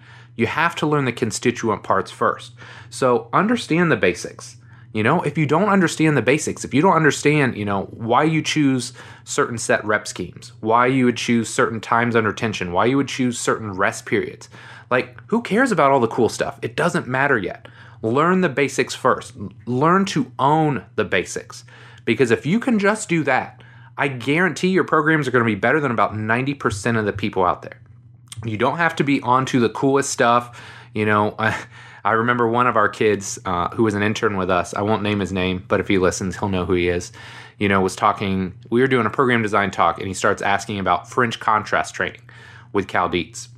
you 0.41 0.48
have 0.48 0.75
to 0.75 0.88
learn 0.88 1.05
the 1.05 1.13
constituent 1.13 1.83
parts 1.83 2.12
first. 2.12 2.53
So 2.89 3.29
understand 3.31 3.91
the 3.91 3.95
basics. 3.95 4.57
You 4.91 5.03
know, 5.03 5.21
if 5.21 5.38
you 5.38 5.45
don't 5.45 5.69
understand 5.69 6.17
the 6.17 6.21
basics, 6.21 6.65
if 6.65 6.74
you 6.74 6.81
don't 6.81 6.95
understand, 6.95 7.55
you 7.55 7.63
know, 7.63 7.83
why 7.91 8.24
you 8.24 8.41
choose 8.41 8.91
certain 9.24 9.57
set 9.57 9.86
rep 9.86 10.05
schemes, 10.05 10.51
why 10.60 10.88
you 10.88 11.05
would 11.05 11.15
choose 11.15 11.48
certain 11.48 11.79
times 11.79 12.15
under 12.15 12.33
tension, 12.33 12.74
why 12.74 12.86
you 12.86 12.98
would 12.98 13.07
choose 13.07 13.39
certain 13.39 13.71
rest 13.71 14.05
periods, 14.05 14.50
like 14.89 15.17
who 15.27 15.41
cares 15.41 15.71
about 15.71 15.91
all 15.91 16.01
the 16.01 16.07
cool 16.07 16.27
stuff? 16.27 16.60
It 16.62 16.75
doesn't 16.75 17.07
matter 17.07 17.38
yet. 17.38 17.67
Learn 18.01 18.41
the 18.41 18.50
basics 18.50 18.95
first. 18.95 19.33
Learn 19.65 20.05
to 20.05 20.31
own 20.39 20.83
the 20.95 21.05
basics. 21.05 21.63
Because 22.03 22.31
if 22.31 22.45
you 22.45 22.60
can 22.60 22.79
just 22.79 23.07
do 23.07 23.24
that, 23.24 23.63
I 23.98 24.07
guarantee 24.07 24.69
your 24.69 24.83
programs 24.86 25.27
are 25.27 25.31
going 25.31 25.45
to 25.45 25.55
be 25.55 25.55
better 25.55 25.79
than 25.79 25.91
about 25.91 26.13
90% 26.13 26.98
of 26.98 27.05
the 27.05 27.13
people 27.13 27.45
out 27.45 27.62
there. 27.62 27.80
You 28.45 28.57
don't 28.57 28.77
have 28.77 28.95
to 28.98 29.03
be 29.03 29.21
onto 29.21 29.60
the 29.60 29.69
coolest 29.69 30.10
stuff. 30.10 30.62
You 30.93 31.05
know, 31.05 31.36
I, 31.39 31.57
I 32.03 32.12
remember 32.13 32.48
one 32.48 32.67
of 32.67 32.75
our 32.75 32.89
kids 32.89 33.39
uh, 33.45 33.69
who 33.69 33.83
was 33.83 33.93
an 33.93 34.03
intern 34.03 34.38
with 34.38 34.50
us. 34.50 34.74
I 34.74 34.81
won't 34.81 35.03
name 35.03 35.19
his 35.19 35.31
name, 35.31 35.63
but 35.67 35.79
if 35.79 35.88
he 35.88 35.98
listens, 35.98 36.38
he'll 36.38 36.50
know 36.50 36.65
who 36.65 36.74
he 36.74 36.89
is. 36.89 37.12
You 37.60 37.69
know, 37.69 37.81
was 37.81 37.95
talking. 37.95 38.55
We 38.69 38.81
were 38.81 38.88
doing 38.88 39.05
a 39.05 39.12
program 39.12 39.43
design 39.43 39.69
talk, 39.69 40.00
and 40.00 40.07
he 40.07 40.13
starts 40.13 40.41
asking 40.41 40.79
about 40.79 41.10
French 41.10 41.39
contrast 41.39 41.93
training 41.93 42.21
with 42.74 42.88
Cal 42.88 43.07
Dietz. 43.07 43.50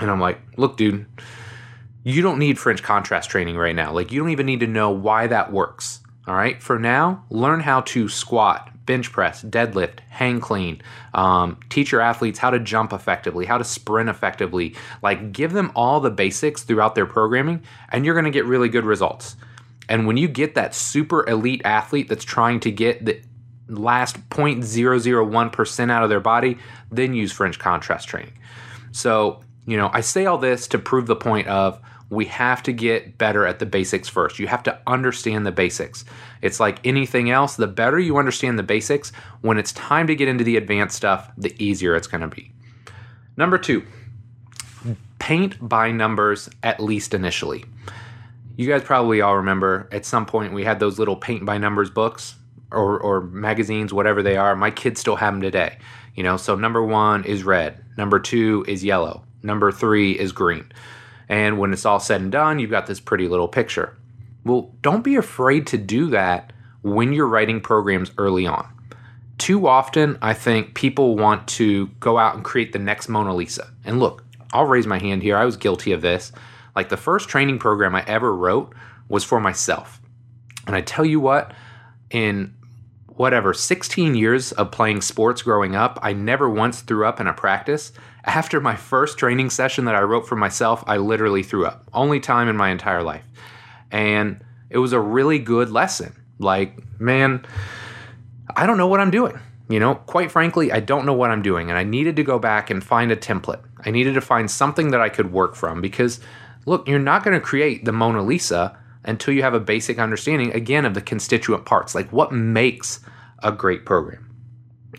And 0.00 0.10
I'm 0.10 0.20
like, 0.20 0.40
look, 0.56 0.76
dude, 0.76 1.06
you 2.04 2.22
don't 2.22 2.38
need 2.38 2.58
French 2.58 2.82
contrast 2.82 3.30
training 3.30 3.56
right 3.56 3.74
now. 3.74 3.92
Like, 3.92 4.12
you 4.12 4.20
don't 4.20 4.30
even 4.30 4.46
need 4.46 4.60
to 4.60 4.66
know 4.66 4.90
why 4.90 5.26
that 5.26 5.52
works. 5.52 6.00
All 6.26 6.34
right. 6.34 6.62
For 6.62 6.78
now, 6.78 7.24
learn 7.30 7.60
how 7.60 7.80
to 7.82 8.08
squat, 8.08 8.70
bench 8.88 9.12
press, 9.12 9.44
deadlift, 9.44 10.00
hang 10.08 10.40
clean, 10.40 10.80
um, 11.12 11.60
teach 11.68 11.92
your 11.92 12.00
athletes 12.00 12.38
how 12.38 12.48
to 12.48 12.58
jump 12.58 12.94
effectively, 12.94 13.44
how 13.44 13.58
to 13.58 13.64
sprint 13.64 14.08
effectively. 14.08 14.74
Like, 15.02 15.30
give 15.30 15.52
them 15.52 15.70
all 15.76 16.00
the 16.00 16.10
basics 16.10 16.62
throughout 16.62 16.94
their 16.94 17.04
programming, 17.04 17.62
and 17.92 18.04
you're 18.04 18.14
going 18.14 18.24
to 18.24 18.30
get 18.30 18.46
really 18.46 18.70
good 18.70 18.86
results. 18.86 19.36
And 19.90 20.06
when 20.06 20.16
you 20.16 20.26
get 20.26 20.54
that 20.54 20.74
super 20.74 21.28
elite 21.28 21.60
athlete 21.66 22.08
that's 22.08 22.24
trying 22.24 22.60
to 22.60 22.70
get 22.70 23.04
the 23.04 23.20
last 23.68 24.16
0.001% 24.30 25.90
out 25.90 26.02
of 26.02 26.08
their 26.08 26.20
body, 26.20 26.56
then 26.90 27.12
use 27.12 27.30
French 27.30 27.58
contrast 27.58 28.08
training. 28.08 28.32
So, 28.92 29.42
you 29.66 29.76
know, 29.76 29.90
I 29.92 30.00
say 30.00 30.24
all 30.24 30.38
this 30.38 30.66
to 30.68 30.78
prove 30.78 31.06
the 31.06 31.16
point 31.16 31.46
of 31.46 31.78
we 32.10 32.24
have 32.26 32.62
to 32.62 32.72
get 32.72 33.18
better 33.18 33.46
at 33.46 33.58
the 33.58 33.66
basics 33.66 34.08
first. 34.08 34.38
You 34.38 34.46
have 34.46 34.62
to 34.62 34.78
understand 34.86 35.46
the 35.46 35.52
basics. 35.52 36.04
It's 36.40 36.58
like 36.58 36.84
anything 36.86 37.30
else, 37.30 37.56
the 37.56 37.66
better 37.66 37.98
you 37.98 38.16
understand 38.16 38.58
the 38.58 38.62
basics, 38.62 39.12
when 39.42 39.58
it's 39.58 39.72
time 39.72 40.06
to 40.06 40.14
get 40.14 40.28
into 40.28 40.44
the 40.44 40.56
advanced 40.56 40.96
stuff, 40.96 41.30
the 41.36 41.54
easier 41.62 41.94
it's 41.94 42.06
going 42.06 42.22
to 42.22 42.28
be. 42.28 42.50
Number 43.36 43.58
two, 43.58 43.84
paint 45.18 45.56
by 45.60 45.90
numbers 45.90 46.48
at 46.62 46.80
least 46.80 47.12
initially. 47.12 47.64
You 48.56 48.66
guys 48.66 48.82
probably 48.82 49.20
all 49.20 49.36
remember 49.36 49.88
at 49.92 50.04
some 50.04 50.26
point 50.26 50.52
we 50.52 50.64
had 50.64 50.80
those 50.80 50.98
little 50.98 51.16
paint 51.16 51.44
by 51.44 51.58
numbers 51.58 51.90
books 51.90 52.34
or, 52.72 52.98
or 52.98 53.20
magazines, 53.20 53.92
whatever 53.92 54.22
they 54.22 54.36
are. 54.36 54.56
My 54.56 54.70
kids 54.70 55.00
still 55.00 55.16
have 55.16 55.34
them 55.34 55.42
today. 55.42 55.78
You 56.14 56.22
know, 56.24 56.36
so 56.36 56.56
number 56.56 56.82
one 56.82 57.24
is 57.24 57.44
red, 57.44 57.84
number 57.96 58.18
two 58.18 58.64
is 58.66 58.82
yellow, 58.82 59.22
number 59.42 59.70
three 59.70 60.18
is 60.18 60.32
green. 60.32 60.72
And 61.28 61.58
when 61.58 61.72
it's 61.72 61.84
all 61.84 62.00
said 62.00 62.20
and 62.20 62.32
done, 62.32 62.58
you've 62.58 62.70
got 62.70 62.86
this 62.86 63.00
pretty 63.00 63.28
little 63.28 63.48
picture. 63.48 63.96
Well, 64.44 64.74
don't 64.80 65.04
be 65.04 65.16
afraid 65.16 65.66
to 65.68 65.78
do 65.78 66.08
that 66.10 66.52
when 66.82 67.12
you're 67.12 67.26
writing 67.26 67.60
programs 67.60 68.10
early 68.16 68.46
on. 68.46 68.66
Too 69.36 69.68
often, 69.68 70.18
I 70.22 70.32
think 70.34 70.74
people 70.74 71.16
want 71.16 71.46
to 71.48 71.88
go 72.00 72.18
out 72.18 72.34
and 72.34 72.44
create 72.44 72.72
the 72.72 72.78
next 72.78 73.08
Mona 73.08 73.34
Lisa. 73.34 73.70
And 73.84 74.00
look, 74.00 74.24
I'll 74.52 74.64
raise 74.64 74.86
my 74.86 74.98
hand 74.98 75.22
here. 75.22 75.36
I 75.36 75.44
was 75.44 75.56
guilty 75.56 75.92
of 75.92 76.02
this. 76.02 76.32
Like 76.74 76.88
the 76.88 76.96
first 76.96 77.28
training 77.28 77.58
program 77.58 77.94
I 77.94 78.04
ever 78.06 78.34
wrote 78.34 78.74
was 79.08 79.24
for 79.24 79.40
myself. 79.40 80.00
And 80.66 80.74
I 80.74 80.80
tell 80.80 81.04
you 81.04 81.20
what, 81.20 81.52
in 82.10 82.54
whatever 83.06 83.52
16 83.52 84.14
years 84.14 84.52
of 84.52 84.70
playing 84.70 85.00
sports 85.00 85.42
growing 85.42 85.74
up, 85.74 85.98
I 86.02 86.12
never 86.12 86.48
once 86.48 86.80
threw 86.80 87.06
up 87.06 87.20
in 87.20 87.26
a 87.26 87.32
practice. 87.32 87.92
After 88.28 88.60
my 88.60 88.76
first 88.76 89.18
training 89.18 89.50
session 89.50 89.86
that 89.86 89.94
I 89.94 90.02
wrote 90.02 90.28
for 90.28 90.36
myself, 90.36 90.84
I 90.86 90.98
literally 90.98 91.42
threw 91.42 91.66
up. 91.66 91.88
Only 91.92 92.20
time 92.20 92.48
in 92.48 92.56
my 92.56 92.68
entire 92.68 93.02
life. 93.02 93.24
And 93.90 94.44
it 94.70 94.78
was 94.78 94.92
a 94.92 95.00
really 95.00 95.38
good 95.38 95.70
lesson. 95.70 96.14
Like, 96.38 96.78
man, 97.00 97.44
I 98.54 98.66
don't 98.66 98.76
know 98.76 98.86
what 98.86 99.00
I'm 99.00 99.10
doing. 99.10 99.40
You 99.70 99.80
know, 99.80 99.94
quite 99.94 100.30
frankly, 100.30 100.70
I 100.70 100.80
don't 100.80 101.06
know 101.06 101.14
what 101.14 101.30
I'm 101.30 101.42
doing. 101.42 101.70
And 101.70 101.78
I 101.78 101.84
needed 101.84 102.16
to 102.16 102.22
go 102.22 102.38
back 102.38 102.68
and 102.70 102.84
find 102.84 103.10
a 103.10 103.16
template. 103.16 103.62
I 103.84 103.90
needed 103.90 104.14
to 104.14 104.20
find 104.20 104.50
something 104.50 104.90
that 104.90 105.00
I 105.00 105.08
could 105.08 105.32
work 105.32 105.54
from 105.54 105.80
because, 105.80 106.20
look, 106.66 106.86
you're 106.86 106.98
not 106.98 107.24
going 107.24 107.38
to 107.38 107.44
create 107.44 107.86
the 107.86 107.92
Mona 107.92 108.22
Lisa 108.22 108.78
until 109.04 109.32
you 109.32 109.42
have 109.42 109.54
a 109.54 109.60
basic 109.60 109.98
understanding, 109.98 110.52
again, 110.52 110.84
of 110.84 110.92
the 110.92 111.00
constituent 111.00 111.64
parts. 111.64 111.94
Like, 111.94 112.12
what 112.12 112.30
makes 112.30 113.00
a 113.42 113.52
great 113.52 113.84
program. 113.86 114.27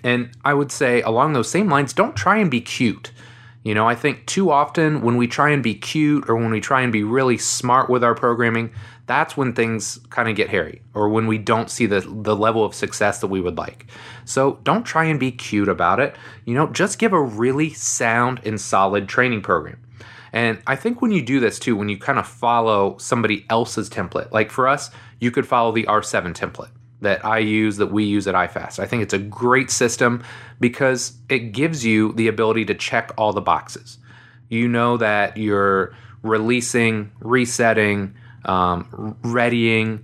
And 0.04 0.32
I 0.46 0.54
would 0.54 0.72
say, 0.72 1.02
along 1.02 1.34
those 1.34 1.50
same 1.50 1.70
lines, 1.70 1.94
don't 1.94 2.16
try 2.16 2.38
and 2.38 2.50
be 2.50 2.62
cute. 2.62 3.12
You 3.64 3.74
know, 3.74 3.88
I 3.88 3.96
think 3.96 4.26
too 4.26 4.52
often 4.52 5.02
when 5.02 5.18
we 5.18 5.28
try 5.28 5.50
and 5.50 5.62
be 5.62 5.76
cute 5.76 6.30
or 6.30 6.36
when 6.36 6.52
we 6.52 6.62
try 6.62 6.82
and 6.82 6.94
be 6.94 7.04
really 7.04 7.38
smart 7.38 7.90
with 7.90 8.04
our 8.04 8.16
programming, 8.16 8.72
that's 9.06 9.36
when 9.36 9.54
things 9.54 10.00
kind 10.10 10.30
of 10.30 10.36
get 10.36 10.50
hairy 10.50 10.82
or 10.94 11.10
when 11.10 11.28
we 11.28 11.38
don't 11.38 11.70
see 11.70 11.86
the, 11.86 12.00
the 12.00 12.36
level 12.36 12.64
of 12.64 12.74
success 12.74 13.20
that 13.20 13.28
we 13.28 13.42
would 13.42 13.58
like. 13.58 13.88
So 14.24 14.60
don't 14.64 14.86
try 14.86 15.06
and 15.06 15.20
be 15.20 15.32
cute 15.32 15.68
about 15.68 16.00
it. 16.00 16.16
You 16.46 16.54
know, 16.54 16.68
just 16.68 17.00
give 17.00 17.12
a 17.12 17.22
really 17.22 17.72
sound 17.72 18.40
and 18.46 18.62
solid 18.62 19.10
training 19.10 19.42
program. 19.42 19.80
And 20.32 20.62
I 20.66 20.76
think 20.76 21.02
when 21.02 21.12
you 21.12 21.22
do 21.22 21.40
this 21.40 21.60
too, 21.60 21.76
when 21.76 21.90
you 21.90 21.98
kind 21.98 22.20
of 22.20 22.28
follow 22.28 22.98
somebody 22.98 23.46
else's 23.50 23.90
template, 23.90 24.32
like 24.32 24.52
for 24.52 24.68
us, 24.68 24.90
you 25.20 25.32
could 25.32 25.48
follow 25.48 25.72
the 25.72 25.84
R7 25.84 26.34
template 26.34 26.70
that 27.02 27.24
I 27.24 27.40
use, 27.40 27.78
that 27.78 27.88
we 27.88 28.04
use 28.04 28.28
at 28.28 28.36
iFast. 28.36 28.80
I 28.80 28.86
think 28.86 29.04
it's 29.04 29.14
a 29.14 29.20
great 29.20 29.72
system 29.72 30.24
because 30.60 31.14
it 31.30 31.52
gives 31.52 31.86
you 31.86 32.14
the 32.14 32.28
ability 32.28 32.66
to 32.66 32.76
check 32.76 33.12
all 33.18 33.34
the 33.34 33.42
boxes. 33.42 33.98
You 34.50 34.68
know 34.68 34.98
that 34.98 35.38
you're 35.38 35.96
releasing, 36.24 37.12
resetting, 37.20 38.16
um, 38.46 39.16
readying, 39.24 40.04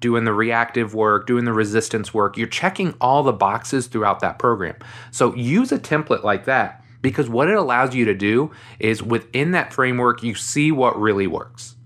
doing 0.00 0.24
the 0.24 0.32
reactive 0.32 0.94
work, 0.94 1.26
doing 1.26 1.44
the 1.44 1.52
resistance 1.52 2.12
work. 2.12 2.36
You're 2.36 2.46
checking 2.46 2.94
all 3.00 3.22
the 3.22 3.32
boxes 3.32 3.86
throughout 3.86 4.20
that 4.20 4.38
program. 4.38 4.76
So 5.10 5.34
use 5.34 5.72
a 5.72 5.78
template 5.78 6.22
like 6.22 6.44
that 6.44 6.84
because 7.00 7.28
what 7.28 7.48
it 7.48 7.56
allows 7.56 7.94
you 7.94 8.04
to 8.06 8.14
do 8.14 8.50
is 8.78 9.02
within 9.02 9.52
that 9.52 9.72
framework, 9.72 10.22
you 10.22 10.34
see 10.34 10.72
what 10.72 11.00
really 11.00 11.26
works, 11.26 11.76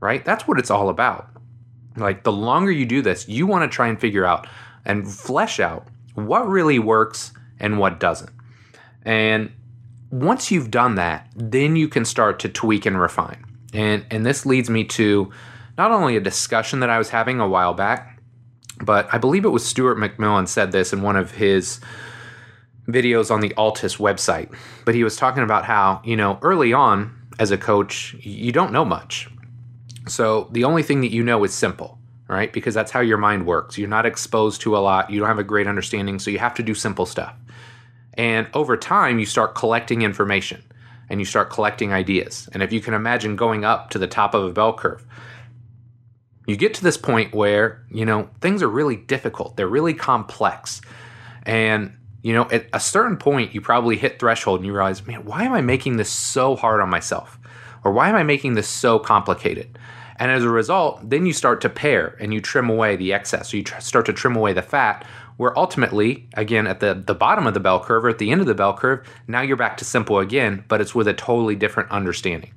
right? 0.00 0.24
That's 0.24 0.46
what 0.46 0.58
it's 0.58 0.70
all 0.70 0.88
about. 0.88 1.28
Like 1.96 2.24
the 2.24 2.32
longer 2.32 2.70
you 2.70 2.86
do 2.86 3.02
this, 3.02 3.28
you 3.28 3.46
want 3.46 3.70
to 3.70 3.74
try 3.74 3.88
and 3.88 4.00
figure 4.00 4.24
out 4.24 4.46
and 4.84 5.10
flesh 5.10 5.60
out 5.60 5.86
what 6.14 6.48
really 6.48 6.78
works 6.78 7.32
and 7.58 7.78
what 7.78 8.00
doesn't. 8.00 8.30
And 9.04 9.52
once 10.10 10.50
you've 10.50 10.70
done 10.70 10.96
that, 10.96 11.28
then 11.34 11.76
you 11.76 11.88
can 11.88 12.04
start 12.04 12.38
to 12.40 12.48
tweak 12.48 12.86
and 12.86 13.00
refine. 13.00 13.44
And 13.72 14.04
and 14.10 14.26
this 14.26 14.44
leads 14.44 14.68
me 14.68 14.84
to 14.84 15.30
not 15.78 15.90
only 15.90 16.16
a 16.16 16.20
discussion 16.20 16.80
that 16.80 16.90
I 16.90 16.98
was 16.98 17.08
having 17.08 17.40
a 17.40 17.48
while 17.48 17.72
back, 17.72 18.20
but 18.84 19.08
I 19.12 19.18
believe 19.18 19.44
it 19.44 19.50
was 19.50 19.64
Stuart 19.64 19.96
McMillan 19.96 20.48
said 20.48 20.72
this 20.72 20.92
in 20.92 21.02
one 21.02 21.16
of 21.16 21.32
his 21.32 21.80
videos 22.88 23.30
on 23.30 23.40
the 23.40 23.54
ALTIS 23.56 23.96
website. 23.96 24.54
But 24.84 24.94
he 24.94 25.04
was 25.04 25.16
talking 25.16 25.42
about 25.42 25.64
how, 25.64 26.02
you 26.04 26.16
know, 26.16 26.38
early 26.42 26.72
on 26.72 27.16
as 27.38 27.50
a 27.50 27.58
coach, 27.58 28.14
you 28.20 28.52
don't 28.52 28.72
know 28.72 28.84
much. 28.84 29.28
So 30.08 30.48
the 30.52 30.64
only 30.64 30.82
thing 30.82 31.00
that 31.02 31.12
you 31.12 31.22
know 31.22 31.42
is 31.44 31.54
simple, 31.54 31.98
right? 32.28 32.52
Because 32.52 32.74
that's 32.74 32.90
how 32.90 33.00
your 33.00 33.18
mind 33.18 33.46
works. 33.46 33.78
You're 33.78 33.88
not 33.88 34.06
exposed 34.06 34.60
to 34.62 34.76
a 34.76 34.80
lot, 34.80 35.10
you 35.10 35.20
don't 35.20 35.28
have 35.28 35.38
a 35.38 35.44
great 35.44 35.66
understanding, 35.66 36.18
so 36.18 36.30
you 36.30 36.38
have 36.38 36.54
to 36.54 36.62
do 36.62 36.74
simple 36.74 37.06
stuff. 37.06 37.34
And 38.14 38.48
over 38.54 38.76
time, 38.76 39.18
you 39.18 39.26
start 39.26 39.54
collecting 39.54 40.02
information 40.02 40.62
and 41.08 41.20
you 41.20 41.24
start 41.24 41.50
collecting 41.50 41.92
ideas. 41.92 42.48
And 42.52 42.62
if 42.62 42.72
you 42.72 42.80
can 42.80 42.94
imagine 42.94 43.36
going 43.36 43.64
up 43.64 43.90
to 43.90 43.98
the 43.98 44.06
top 44.06 44.34
of 44.34 44.44
a 44.44 44.52
bell 44.52 44.74
curve, 44.74 45.06
you 46.46 46.56
get 46.56 46.74
to 46.74 46.82
this 46.82 46.96
point 46.96 47.34
where, 47.34 47.84
you 47.90 48.04
know, 48.04 48.28
things 48.40 48.62
are 48.62 48.68
really 48.68 48.96
difficult, 48.96 49.56
they're 49.56 49.68
really 49.68 49.94
complex. 49.94 50.80
And 51.44 51.96
you 52.22 52.32
know, 52.32 52.48
at 52.50 52.66
a 52.72 52.80
certain 52.80 53.16
point, 53.16 53.52
you 53.52 53.60
probably 53.60 53.96
hit 53.96 54.20
threshold 54.20 54.60
and 54.60 54.66
you 54.66 54.72
realize, 54.72 55.04
man, 55.06 55.24
why 55.24 55.42
am 55.42 55.52
I 55.52 55.60
making 55.60 55.96
this 55.96 56.10
so 56.10 56.54
hard 56.54 56.80
on 56.80 56.88
myself? 56.88 57.38
Or 57.84 57.92
why 57.92 58.08
am 58.08 58.14
I 58.14 58.22
making 58.22 58.54
this 58.54 58.68
so 58.68 58.98
complicated? 58.98 59.78
And 60.16 60.30
as 60.30 60.44
a 60.44 60.48
result, 60.48 61.00
then 61.08 61.26
you 61.26 61.32
start 61.32 61.60
to 61.62 61.68
pare 61.68 62.16
and 62.20 62.32
you 62.32 62.40
trim 62.40 62.70
away 62.70 62.96
the 62.96 63.12
excess. 63.12 63.50
So 63.50 63.56
you 63.56 63.64
tr- 63.64 63.80
start 63.80 64.06
to 64.06 64.12
trim 64.12 64.36
away 64.36 64.52
the 64.52 64.62
fat, 64.62 65.04
where 65.36 65.58
ultimately, 65.58 66.28
again, 66.34 66.66
at 66.66 66.80
the, 66.80 66.94
the 66.94 67.14
bottom 67.14 67.46
of 67.46 67.54
the 67.54 67.60
bell 67.60 67.82
curve 67.82 68.04
or 68.04 68.08
at 68.10 68.18
the 68.18 68.30
end 68.30 68.40
of 68.40 68.46
the 68.46 68.54
bell 68.54 68.76
curve, 68.76 69.06
now 69.26 69.40
you're 69.40 69.56
back 69.56 69.76
to 69.78 69.84
simple 69.84 70.18
again, 70.18 70.64
but 70.68 70.80
it's 70.80 70.94
with 70.94 71.08
a 71.08 71.14
totally 71.14 71.56
different 71.56 71.90
understanding. 71.90 72.52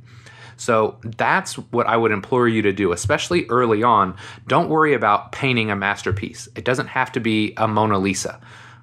So 0.57 0.99
that's 1.03 1.55
what 1.55 1.87
I 1.87 1.97
would 1.97 2.11
implore 2.11 2.47
you 2.47 2.61
to 2.61 2.71
do, 2.71 2.91
especially 2.91 3.45
early 3.47 3.83
on. 3.83 4.15
Don't 4.47 4.69
worry 4.69 4.93
about 4.93 5.31
painting 5.31 5.71
a 5.71 5.75
masterpiece. 5.75 6.47
It 6.55 6.65
doesn't 6.65 6.87
have 6.87 7.11
to 7.13 7.19
be 7.19 7.53
a 7.57 7.67
Mona 7.67 7.97
Lisa, 7.97 8.39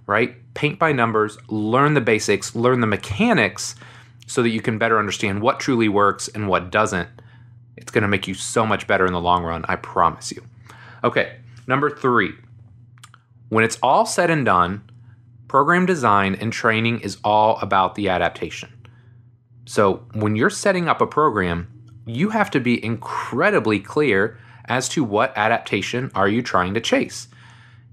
right? 0.06 0.34
Paint 0.54 0.78
by 0.78 0.92
numbers, 0.92 1.38
learn 1.49 1.94
the 1.94 2.00
basics, 2.00 2.54
learn 2.54 2.80
the 2.80 2.87
mechanics 2.87 3.75
so 4.32 4.42
that 4.42 4.50
you 4.50 4.60
can 4.60 4.78
better 4.78 4.98
understand 4.98 5.42
what 5.42 5.60
truly 5.60 5.88
works 5.88 6.28
and 6.28 6.48
what 6.48 6.70
doesn't 6.70 7.08
it's 7.76 7.90
going 7.90 8.02
to 8.02 8.08
make 8.08 8.28
you 8.28 8.34
so 8.34 8.64
much 8.66 8.86
better 8.86 9.06
in 9.06 9.12
the 9.12 9.20
long 9.20 9.44
run, 9.44 9.64
I 9.68 9.76
promise 9.76 10.30
you. 10.30 10.42
Okay, 11.02 11.36
number 11.66 11.90
three. 11.90 12.32
When 13.48 13.64
it's 13.64 13.78
all 13.82 14.06
said 14.06 14.30
and 14.30 14.44
done, 14.44 14.82
program 15.48 15.86
design 15.86 16.34
and 16.36 16.52
training 16.52 17.00
is 17.00 17.18
all 17.24 17.58
about 17.58 17.94
the 17.94 18.08
adaptation. 18.08 18.70
So 19.64 20.04
when 20.12 20.36
you're 20.36 20.50
setting 20.50 20.88
up 20.88 21.00
a 21.00 21.06
program, 21.06 21.68
you 22.06 22.30
have 22.30 22.50
to 22.52 22.60
be 22.60 22.82
incredibly 22.84 23.80
clear 23.80 24.38
as 24.66 24.88
to 24.90 25.04
what 25.04 25.36
adaptation 25.36 26.10
are 26.14 26.28
you 26.28 26.42
trying 26.42 26.74
to 26.74 26.80
chase. 26.80 27.28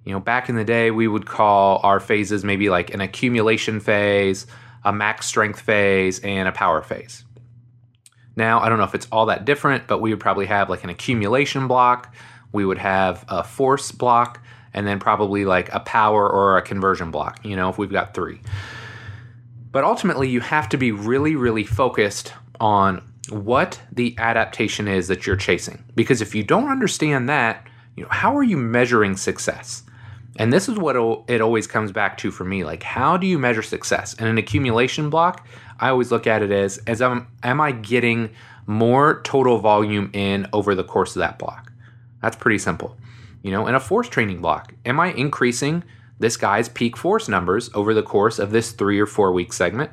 You 0.05 0.13
know, 0.13 0.19
back 0.19 0.50
in 0.50 0.55
the 0.55 0.63
day, 0.63 0.91
we 0.91 1.08
would 1.08 1.25
call 1.25 1.79
our 1.84 2.00
phases 2.00 2.43
maybe 2.43 2.69
like 2.69 2.93
an 2.93 3.01
accumulation 3.01 3.79
phase, 3.79 4.48
a 4.83 4.93
max 4.93 5.25
strength 5.25 5.59
phase, 5.59 6.19
and 6.19 6.48
a 6.48 6.51
power 6.51 6.81
phase. 6.81 7.24
Now, 8.36 8.62
I 8.62 8.69
don't 8.69 8.77
know 8.77 8.86
if 8.86 8.95
it's 8.95 9.07
all 9.12 9.25
that 9.25 9.45
different, 9.45 9.88
but 9.88 10.00
we 10.00 10.12
would 10.12 10.19
probably 10.19 10.45
have 10.45 10.69
like 10.69 10.83
an 10.83 10.89
accumulation 10.89 11.67
block, 11.67 12.15
we 12.51 12.65
would 12.65 12.77
have 12.77 13.25
a 13.27 13.43
force 13.43 13.91
block, 13.91 14.41
and 14.74 14.88
then 14.88 15.00
probably 15.00 15.45
like 15.45 15.74
a 15.74 15.79
power 15.81 16.29
or 16.29 16.57
a 16.57 16.62
conversion 16.62 17.12
block, 17.12 17.43
you 17.43 17.55
know, 17.55 17.69
if 17.69 17.77
we've 17.77 17.91
got 17.91 18.13
three. 18.13 18.39
But 19.71 19.83
ultimately, 19.83 20.29
you 20.29 20.39
have 20.39 20.69
to 20.69 20.77
be 20.77 20.91
really, 20.91 21.36
really 21.36 21.63
focused 21.63 22.33
on 22.59 23.03
what 23.29 23.79
the 23.91 24.15
adaptation 24.17 24.88
is 24.88 25.07
that 25.07 25.27
you're 25.27 25.36
chasing. 25.36 25.83
Because 25.95 26.21
if 26.21 26.33
you 26.33 26.43
don't 26.43 26.69
understand 26.69 27.29
that, 27.29 27.67
you 27.95 28.03
know, 28.03 28.09
how 28.09 28.36
are 28.36 28.43
you 28.43 28.57
measuring 28.57 29.15
success? 29.15 29.83
And 30.39 30.53
this 30.53 30.69
is 30.69 30.77
what 30.77 30.96
it 31.27 31.41
always 31.41 31.67
comes 31.67 31.91
back 31.91 32.17
to 32.19 32.31
for 32.31 32.46
me. 32.46 32.63
Like, 32.63 32.81
how 32.81 33.17
do 33.17 33.27
you 33.27 33.38
measure 33.38 33.62
success? 33.62 34.13
In 34.13 34.25
an 34.25 34.38
accumulation 34.38 35.10
block, 35.10 35.46
I 35.81 35.89
always 35.89 36.12
look 36.12 36.27
at 36.27 36.41
it 36.41 36.50
as, 36.50 36.77
as 36.88 37.01
am, 37.01 37.27
am 37.43 37.60
I 37.60 37.74
getting 37.74 38.29
more 38.65 39.22
total 39.24 39.60
volume 39.60 40.10
in 40.13 40.48
over 40.53 40.75
the 40.75 40.84
course 40.84 41.15
of 41.17 41.19
that 41.19 41.38
block? 41.38 41.74
That's 42.22 42.38
pretty 42.38 42.58
simple. 42.58 42.96
You 43.43 43.51
know, 43.51 43.67
in 43.67 43.75
a 43.75 43.81
force 43.81 44.08
training 44.08 44.41
block, 44.41 44.74
am 44.86 44.98
I 44.98 45.12
increasing 45.12 45.84
this 46.19 46.38
guy's 46.38 46.69
peak 46.69 46.96
force 46.96 47.27
numbers 47.27 47.69
over 47.74 47.93
the 47.93 48.03
course 48.03 48.39
of 48.39 48.51
this 48.51 48.72
three 48.72 49.00
or 49.00 49.05
four 49.05 49.34
week 49.34 49.51
segment? 49.51 49.91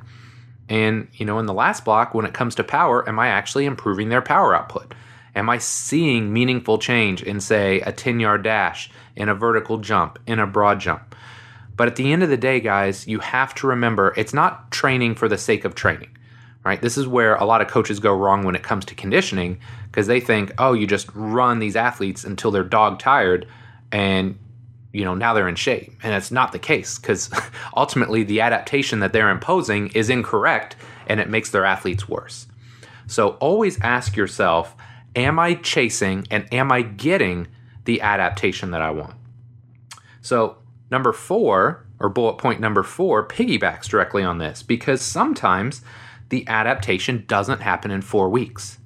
And, 0.69 1.09
you 1.15 1.27
know, 1.27 1.41
in 1.41 1.47
the 1.47 1.55
last 1.55 1.85
block, 1.85 2.15
when 2.15 2.25
it 2.25 2.35
comes 2.35 2.55
to 2.57 2.65
power, 2.65 3.09
am 3.09 3.19
I 3.19 3.29
actually 3.29 3.67
improving 3.67 4.11
their 4.11 4.23
power 4.23 4.55
output? 4.55 4.95
Am 5.37 5.51
I 5.51 5.59
seeing 5.59 6.33
meaningful 6.33 6.79
change 6.79 7.23
in, 7.23 7.41
say, 7.41 7.81
a 7.83 7.93
10 7.93 8.19
yard 8.19 8.43
dash, 8.43 8.91
in 9.15 9.29
a 9.29 9.35
vertical 9.35 9.79
jump, 9.79 10.19
in 10.27 10.41
a 10.41 10.47
broad 10.47 10.81
jump? 10.81 11.15
But 11.77 11.89
at 11.89 11.97
the 11.97 12.11
end 12.11 12.23
of 12.23 12.31
the 12.31 12.39
day, 12.39 12.59
guys, 12.59 13.07
you 13.07 13.21
have 13.21 13.55
to 13.57 13.67
remember 13.67 14.15
it's 14.17 14.33
not 14.33 14.71
training 14.73 15.15
for 15.15 15.29
the 15.29 15.37
sake 15.37 15.67
of 15.67 15.75
training, 15.75 16.17
right? 16.65 16.81
This 16.81 16.97
is 16.97 17.07
where 17.07 17.35
a 17.35 17.45
lot 17.45 17.61
of 17.61 17.69
coaches 17.69 18.01
go 18.01 18.15
wrong 18.15 18.45
when 18.45 18.57
it 18.57 18.63
comes 18.63 18.87
to 18.87 18.95
conditioning 18.95 19.61
because 19.85 20.07
they 20.07 20.21
think, 20.21 20.53
oh, 20.59 20.73
you 20.73 20.87
just 20.87 21.09
run 21.15 21.59
these 21.59 21.77
athletes 21.77 22.25
until 22.25 22.51
they're 22.51 22.65
dog 22.65 22.99
tired 22.99 23.47
and 23.93 24.39
you 24.93 25.05
know 25.05 25.15
now 25.15 25.35
they're 25.35 25.49
in 25.49 25.55
shape 25.55 25.93
and 26.03 26.15
it's 26.15 26.31
not 26.31 26.53
the 26.53 26.59
case 26.59 26.99
because 26.99 27.31
ultimately 27.77 28.23
the 28.23 28.41
adaptation 28.41 29.01
that 29.01 29.13
they're 29.13 29.29
imposing 29.29 29.89
is 29.89 30.09
incorrect 30.09 30.75
and 31.07 31.21
it 31.21 31.29
makes 31.29 31.51
their 31.51 31.65
athletes 31.65 32.09
worse 32.09 32.47
so 33.07 33.31
always 33.33 33.81
ask 33.83 34.17
yourself 34.17 34.75
am 35.17 35.39
i 35.39 35.55
chasing 35.55 36.27
and 36.31 36.53
am 36.53 36.71
i 36.71 36.83
getting 36.83 37.49
the 37.85 38.01
adaptation 38.01 38.71
that 38.71 38.83
i 38.83 38.91
want? 38.91 39.15
So 40.21 40.59
number 40.91 41.13
four 41.13 41.87
or 41.99 42.09
bullet 42.09 42.35
point 42.39 42.61
number 42.61 42.83
four 42.83 43.27
piggybacks 43.27 43.87
directly 43.87 44.23
on 44.23 44.39
this 44.39 44.63
because 44.63 45.01
sometimes 45.01 45.83
the 46.29 46.47
adaptation 46.49 47.25
doesn't 47.27 47.61
happen 47.61 47.91
in 47.91 48.03
four 48.03 48.29
weeks. 48.29 48.79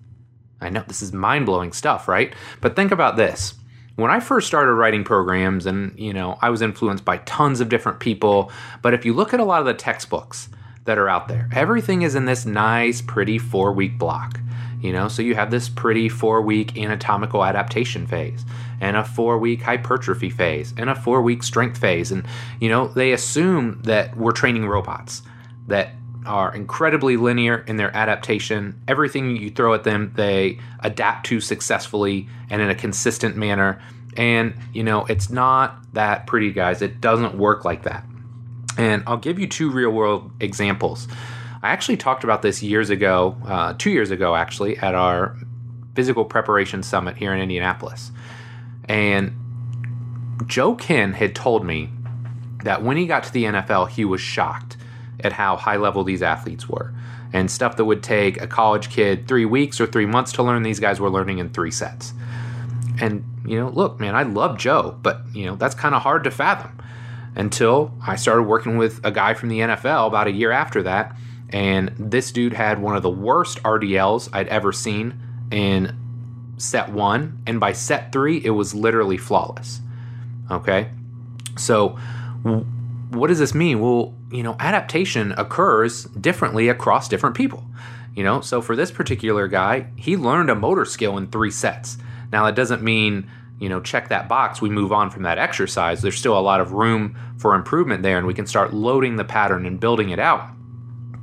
I 0.60 0.68
know 0.68 0.84
this 0.86 1.02
is 1.02 1.12
mind-blowing 1.12 1.72
stuff 1.72 2.06
right? 2.06 2.34
But 2.60 2.76
think 2.76 2.92
about 2.92 3.16
this. 3.16 3.54
When 3.96 4.10
I 4.10 4.20
first 4.20 4.46
started 4.46 4.72
writing 4.74 5.04
programs, 5.04 5.66
and 5.66 5.98
you 5.98 6.14
know, 6.14 6.38
I 6.40 6.48
was 6.48 6.62
influenced 6.62 7.04
by 7.04 7.18
tons 7.18 7.60
of 7.60 7.68
different 7.68 8.00
people, 8.00 8.50
but 8.80 8.94
if 8.94 9.04
you 9.04 9.12
look 9.12 9.34
at 9.34 9.40
a 9.40 9.44
lot 9.44 9.60
of 9.60 9.66
the 9.66 9.74
textbooks 9.74 10.48
that 10.84 10.96
are 10.96 11.08
out 11.08 11.28
there, 11.28 11.48
everything 11.52 12.02
is 12.02 12.14
in 12.14 12.24
this 12.24 12.46
nice, 12.46 13.02
pretty 13.02 13.38
four 13.38 13.72
week 13.72 13.98
block. 13.98 14.38
You 14.80 14.92
know, 14.92 15.08
so 15.08 15.20
you 15.22 15.34
have 15.34 15.50
this 15.50 15.68
pretty 15.68 16.08
four 16.08 16.40
week 16.40 16.78
anatomical 16.78 17.44
adaptation 17.44 18.06
phase, 18.06 18.44
and 18.80 18.96
a 18.96 19.04
four 19.04 19.38
week 19.38 19.62
hypertrophy 19.62 20.30
phase, 20.30 20.72
and 20.76 20.88
a 20.88 20.94
four 20.94 21.20
week 21.22 21.42
strength 21.42 21.78
phase. 21.78 22.10
And, 22.10 22.26
you 22.60 22.68
know, 22.68 22.88
they 22.88 23.12
assume 23.12 23.82
that 23.82 24.16
we're 24.16 24.32
training 24.32 24.66
robots, 24.66 25.22
that 25.66 25.92
are 26.26 26.54
incredibly 26.54 27.16
linear 27.16 27.58
in 27.66 27.76
their 27.76 27.94
adaptation. 27.96 28.80
Everything 28.88 29.36
you 29.36 29.50
throw 29.50 29.74
at 29.74 29.84
them, 29.84 30.12
they 30.16 30.58
adapt 30.80 31.26
to 31.26 31.40
successfully 31.40 32.28
and 32.50 32.60
in 32.60 32.70
a 32.70 32.74
consistent 32.74 33.36
manner. 33.36 33.80
And, 34.16 34.54
you 34.72 34.82
know, 34.82 35.06
it's 35.06 35.30
not 35.30 35.78
that 35.94 36.26
pretty, 36.26 36.52
guys. 36.52 36.82
It 36.82 37.00
doesn't 37.00 37.36
work 37.36 37.64
like 37.64 37.84
that. 37.84 38.04
And 38.76 39.02
I'll 39.06 39.16
give 39.16 39.38
you 39.38 39.46
two 39.46 39.70
real 39.70 39.90
world 39.90 40.30
examples. 40.40 41.08
I 41.62 41.70
actually 41.70 41.98
talked 41.98 42.24
about 42.24 42.42
this 42.42 42.62
years 42.62 42.90
ago, 42.90 43.36
uh, 43.46 43.74
two 43.76 43.90
years 43.90 44.10
ago, 44.10 44.34
actually, 44.34 44.78
at 44.78 44.94
our 44.94 45.36
physical 45.94 46.24
preparation 46.24 46.82
summit 46.82 47.16
here 47.16 47.34
in 47.34 47.40
Indianapolis. 47.40 48.12
And 48.88 49.36
Joe 50.46 50.74
Kenn 50.74 51.12
had 51.12 51.34
told 51.34 51.64
me 51.64 51.90
that 52.64 52.82
when 52.82 52.96
he 52.96 53.06
got 53.06 53.24
to 53.24 53.32
the 53.32 53.44
NFL, 53.44 53.90
he 53.90 54.04
was 54.04 54.20
shocked 54.20 54.76
at 55.20 55.32
how 55.32 55.56
high 55.56 55.76
level 55.76 56.02
these 56.02 56.22
athletes 56.22 56.68
were. 56.68 56.94
And 57.32 57.50
stuff 57.50 57.76
that 57.76 57.84
would 57.84 58.02
take 58.02 58.40
a 58.40 58.46
college 58.46 58.90
kid 58.90 59.28
three 59.28 59.44
weeks 59.44 59.80
or 59.80 59.86
three 59.86 60.06
months 60.06 60.32
to 60.32 60.42
learn, 60.42 60.62
these 60.62 60.80
guys 60.80 60.98
were 60.98 61.10
learning 61.10 61.38
in 61.38 61.50
three 61.50 61.70
sets. 61.70 62.12
And, 63.00 63.24
you 63.46 63.58
know, 63.58 63.68
look, 63.68 64.00
man, 64.00 64.16
I 64.16 64.24
love 64.24 64.58
Joe, 64.58 64.98
but, 65.02 65.22
you 65.32 65.46
know, 65.46 65.56
that's 65.56 65.74
kind 65.74 65.94
of 65.94 66.02
hard 66.02 66.24
to 66.24 66.30
fathom 66.30 66.76
until 67.36 67.94
I 68.04 68.16
started 68.16 68.42
working 68.42 68.78
with 68.78 69.00
a 69.04 69.12
guy 69.12 69.34
from 69.34 69.48
the 69.48 69.60
NFL 69.60 70.08
about 70.08 70.26
a 70.26 70.32
year 70.32 70.50
after 70.50 70.82
that. 70.82 71.16
And 71.50 71.94
this 71.98 72.32
dude 72.32 72.52
had 72.52 72.80
one 72.80 72.96
of 72.96 73.02
the 73.02 73.10
worst 73.10 73.62
RDLs 73.62 74.30
I'd 74.32 74.48
ever 74.48 74.72
seen 74.72 75.20
in 75.50 75.96
set 76.58 76.90
one. 76.90 77.42
And 77.46 77.58
by 77.60 77.72
set 77.72 78.12
three, 78.12 78.44
it 78.44 78.50
was 78.50 78.74
literally 78.74 79.16
flawless. 79.16 79.80
Okay. 80.50 80.90
So, 81.58 81.98
what 83.10 83.26
does 83.26 83.38
this 83.38 83.54
mean? 83.54 83.80
Well, 83.80 84.14
you 84.30 84.42
know, 84.42 84.56
adaptation 84.60 85.32
occurs 85.32 86.04
differently 86.04 86.68
across 86.68 87.08
different 87.08 87.36
people. 87.36 87.64
You 88.14 88.24
know, 88.24 88.40
so 88.40 88.60
for 88.60 88.74
this 88.74 88.90
particular 88.90 89.46
guy, 89.48 89.86
he 89.96 90.16
learned 90.16 90.50
a 90.50 90.54
motor 90.54 90.84
skill 90.84 91.16
in 91.16 91.28
three 91.28 91.50
sets. 91.50 91.96
Now, 92.32 92.44
that 92.44 92.56
doesn't 92.56 92.82
mean, 92.82 93.30
you 93.58 93.68
know, 93.68 93.80
check 93.80 94.08
that 94.08 94.28
box, 94.28 94.60
we 94.60 94.68
move 94.68 94.92
on 94.92 95.10
from 95.10 95.22
that 95.22 95.38
exercise. 95.38 96.02
There's 96.02 96.18
still 96.18 96.38
a 96.38 96.40
lot 96.40 96.60
of 96.60 96.72
room 96.72 97.16
for 97.38 97.54
improvement 97.54 98.02
there, 98.02 98.18
and 98.18 98.26
we 98.26 98.34
can 98.34 98.46
start 98.46 98.74
loading 98.74 99.16
the 99.16 99.24
pattern 99.24 99.64
and 99.64 99.78
building 99.78 100.10
it 100.10 100.18
out. 100.18 100.50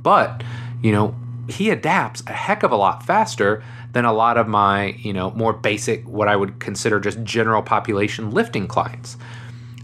But, 0.08 0.42
you 0.80 0.90
know, 0.90 1.14
he 1.50 1.68
adapts 1.68 2.22
a 2.26 2.32
heck 2.32 2.62
of 2.62 2.72
a 2.72 2.76
lot 2.76 3.04
faster 3.04 3.62
than 3.92 4.06
a 4.06 4.12
lot 4.14 4.38
of 4.38 4.48
my, 4.48 4.92
you 4.92 5.12
know, 5.12 5.32
more 5.32 5.52
basic, 5.52 6.08
what 6.08 6.28
I 6.28 6.34
would 6.34 6.60
consider 6.60 6.98
just 6.98 7.22
general 7.24 7.60
population 7.60 8.30
lifting 8.30 8.66
clients. 8.66 9.18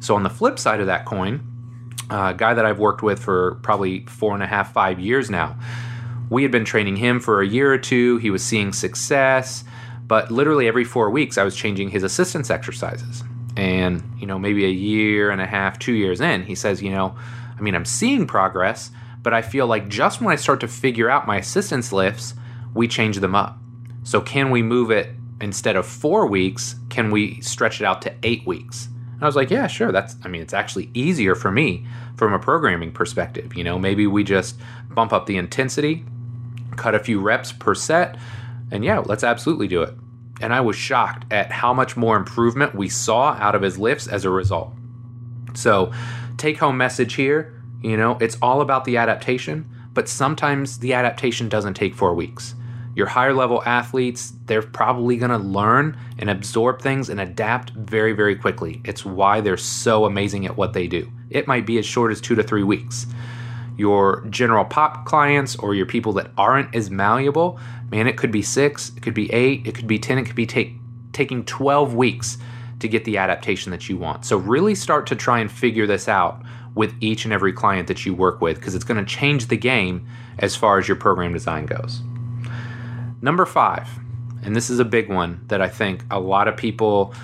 So, 0.01 0.17
on 0.17 0.23
the 0.23 0.31
flip 0.31 0.59
side 0.59 0.81
of 0.81 0.87
that 0.87 1.05
coin, 1.05 1.47
a 2.09 2.33
guy 2.33 2.55
that 2.55 2.65
I've 2.65 2.79
worked 2.79 3.03
with 3.03 3.23
for 3.23 3.57
probably 3.57 4.07
four 4.07 4.33
and 4.33 4.43
a 4.43 4.47
half, 4.47 4.73
five 4.73 4.99
years 4.99 5.29
now. 5.29 5.59
We 6.31 6.41
had 6.43 6.51
been 6.51 6.65
training 6.65 6.97
him 6.97 7.21
for 7.21 7.43
a 7.43 7.47
year 7.47 7.71
or 7.71 7.77
two. 7.77 8.17
He 8.17 8.31
was 8.31 8.43
seeing 8.43 8.73
success, 8.73 9.63
but 10.07 10.31
literally 10.31 10.67
every 10.67 10.85
four 10.85 11.11
weeks, 11.11 11.37
I 11.37 11.45
was 11.45 11.55
changing 11.55 11.91
his 11.91 12.03
assistance 12.03 12.49
exercises. 12.49 13.25
And, 13.59 14.03
you 14.19 14.27
know, 14.27 14.39
maybe 14.39 14.65
a 14.65 14.71
year 14.71 15.31
and 15.31 15.43
a 15.43 15.47
half, 15.47 15.79
two 15.79 15.93
years 15.93 16.23
in, 16.23 16.45
he 16.45 16.55
says, 16.55 16.83
you 16.83 16.93
know, 16.93 17.15
I 17.59 17.61
mean, 17.61 17.75
I'm 17.75 17.85
seeing 17.85 18.27
progress, 18.27 18.91
but 19.25 19.35
I 19.35 19.43
feel 19.43 19.67
like 19.67 19.89
just 19.89 20.21
when 20.21 20.31
I 20.31 20.37
start 20.37 20.61
to 20.61 20.69
figure 20.69 21.11
out 21.11 21.27
my 21.27 21.39
assistance 21.39 21.93
lifts, 21.93 22.35
we 22.75 22.87
change 22.87 23.17
them 23.17 23.35
up. 23.35 23.59
So, 24.05 24.21
can 24.21 24.51
we 24.51 24.63
move 24.63 24.91
it 24.91 25.11
instead 25.41 25.75
of 25.75 25.87
four 25.87 26.27
weeks? 26.27 26.77
Can 26.91 27.11
we 27.11 27.41
stretch 27.41 27.81
it 27.81 27.87
out 27.87 28.03
to 28.03 28.15
eight 28.23 28.47
weeks? 28.47 28.89
And 29.15 29.23
I 29.23 29.27
was 29.27 29.35
like, 29.35 29.51
yeah, 29.51 29.67
sure. 29.67 29.91
That's, 29.91 30.17
I 30.25 30.29
mean, 30.29 30.43
it's 30.43 30.53
actually 30.53 30.91
easier 30.93 31.35
for 31.35 31.51
me 31.51 31.87
from 32.17 32.35
a 32.35 32.39
programming 32.39 32.93
perspective. 32.93 33.57
You 33.57 33.65
know, 33.65 33.79
maybe 33.79 34.07
we 34.07 34.25
just 34.25 34.57
bump 34.91 35.13
up 35.13 35.25
the 35.25 35.39
intensity, 35.39 36.05
cut 36.77 36.95
a 36.95 36.99
few 36.99 37.19
reps 37.19 37.51
per 37.51 37.75
set, 37.75 38.19
and 38.71 38.85
yeah, 38.85 38.99
let's 38.99 39.25
absolutely 39.25 39.69
do 39.69 39.83
it. 39.83 39.95
And 40.43 40.53
I 40.53 40.61
was 40.61 40.77
shocked 40.77 41.33
at 41.33 41.51
how 41.51 41.73
much 41.73 41.97
more 41.97 42.17
improvement 42.17 42.75
we 42.75 42.91
saw 42.91 43.31
out 43.33 43.55
of 43.55 43.63
his 43.63 43.79
lifts 43.79 44.07
as 44.07 44.27
a 44.27 44.31
result. 44.31 44.75
So, 45.55 45.93
take 46.37 46.59
home 46.59 46.77
message 46.77 47.15
here 47.15 47.54
you 47.85 47.97
know, 47.97 48.17
it's 48.21 48.37
all 48.43 48.61
about 48.61 48.85
the 48.85 48.97
adaptation, 48.97 49.69
but 49.93 50.09
sometimes 50.09 50.79
the 50.79 50.95
adaptation 50.95 51.49
doesn't 51.49 51.75
take 51.75 51.95
four 51.95 52.15
weeks 52.15 52.55
your 52.95 53.07
higher 53.07 53.35
level 53.35 53.63
athletes, 53.65 54.33
they're 54.47 54.63
probably 54.63 55.17
going 55.17 55.31
to 55.31 55.39
learn 55.39 55.97
and 56.19 56.31
absorb 56.31 56.81
things 56.81 57.09
and 57.09 57.21
adapt 57.21 57.71
very, 57.71 58.13
very 58.13 58.37
quickly. 58.37 58.81
It's 58.85 59.05
why 59.05 59.41
they're 59.41 59.57
so 59.57 60.05
amazing 60.05 60.47
at 60.47 60.57
what 60.57 60.73
they 60.73 60.87
do. 60.87 61.11
It 61.31 61.49
might 61.49 61.67
be 61.67 61.79
as 61.79 61.87
short 61.87 62.13
as 62.13 62.21
two 62.21 62.35
to 62.37 62.43
three 62.43 62.63
weeks. 62.63 63.07
Your 63.77 64.25
general 64.31 64.65
pop 64.65 65.05
clients 65.07 65.57
or 65.57 65.75
your 65.75 65.87
people 65.87 66.13
that 66.15 66.31
aren't 66.39 66.75
as 66.75 66.91
malleable, 66.91 67.59
man, 67.91 68.07
it 68.07 68.17
could 68.17 68.31
be 68.31 68.43
six, 68.43 68.93
it 68.97 69.03
could 69.03 69.15
be 69.15 69.33
eight, 69.33 69.67
it 69.67 69.75
could 69.75 69.89
be 69.89 69.99
10, 69.99 70.19
it 70.19 70.27
could 70.27 70.37
be 70.37 70.47
take, 70.47 70.75
taking 71.13 71.45
12 71.45 71.95
weeks 71.95 72.39
to 72.79 72.89
get 72.89 73.05
the 73.05 73.17
adaptation 73.19 73.73
that 73.73 73.89
you 73.89 73.97
want. 73.97 74.25
So, 74.25 74.37
really 74.37 74.75
start 74.77 75.07
to 75.09 75.17
try 75.17 75.41
and 75.41 75.51
figure 75.51 75.87
this 75.87 76.09
out 76.09 76.43
with 76.75 76.95
each 77.01 77.25
and 77.25 77.33
every 77.33 77.53
client 77.53 77.89
that 77.89 78.05
you 78.05 78.15
work 78.15 78.41
with 78.41 78.59
because 78.59 78.75
it's 78.75 78.85
going 78.85 79.05
to 79.05 79.11
change 79.11 79.47
the 79.47 79.57
game 79.57 80.07
as 80.39 80.57
far 80.57 80.79
as 80.79 80.89
your 80.89 80.97
program 80.97 81.33
design 81.33 81.67
goes. 81.67 82.03
Number 83.23 83.47
five, 83.47 83.89
and 84.43 84.55
this 84.55 84.69
is 84.69 84.79
a 84.79 84.85
big 84.85 85.09
one 85.09 85.45
that 85.49 85.63
I 85.63 85.69
think 85.69 86.03
a 86.11 86.21
lot 86.21 86.49
of 86.49 86.57
people 86.57 87.15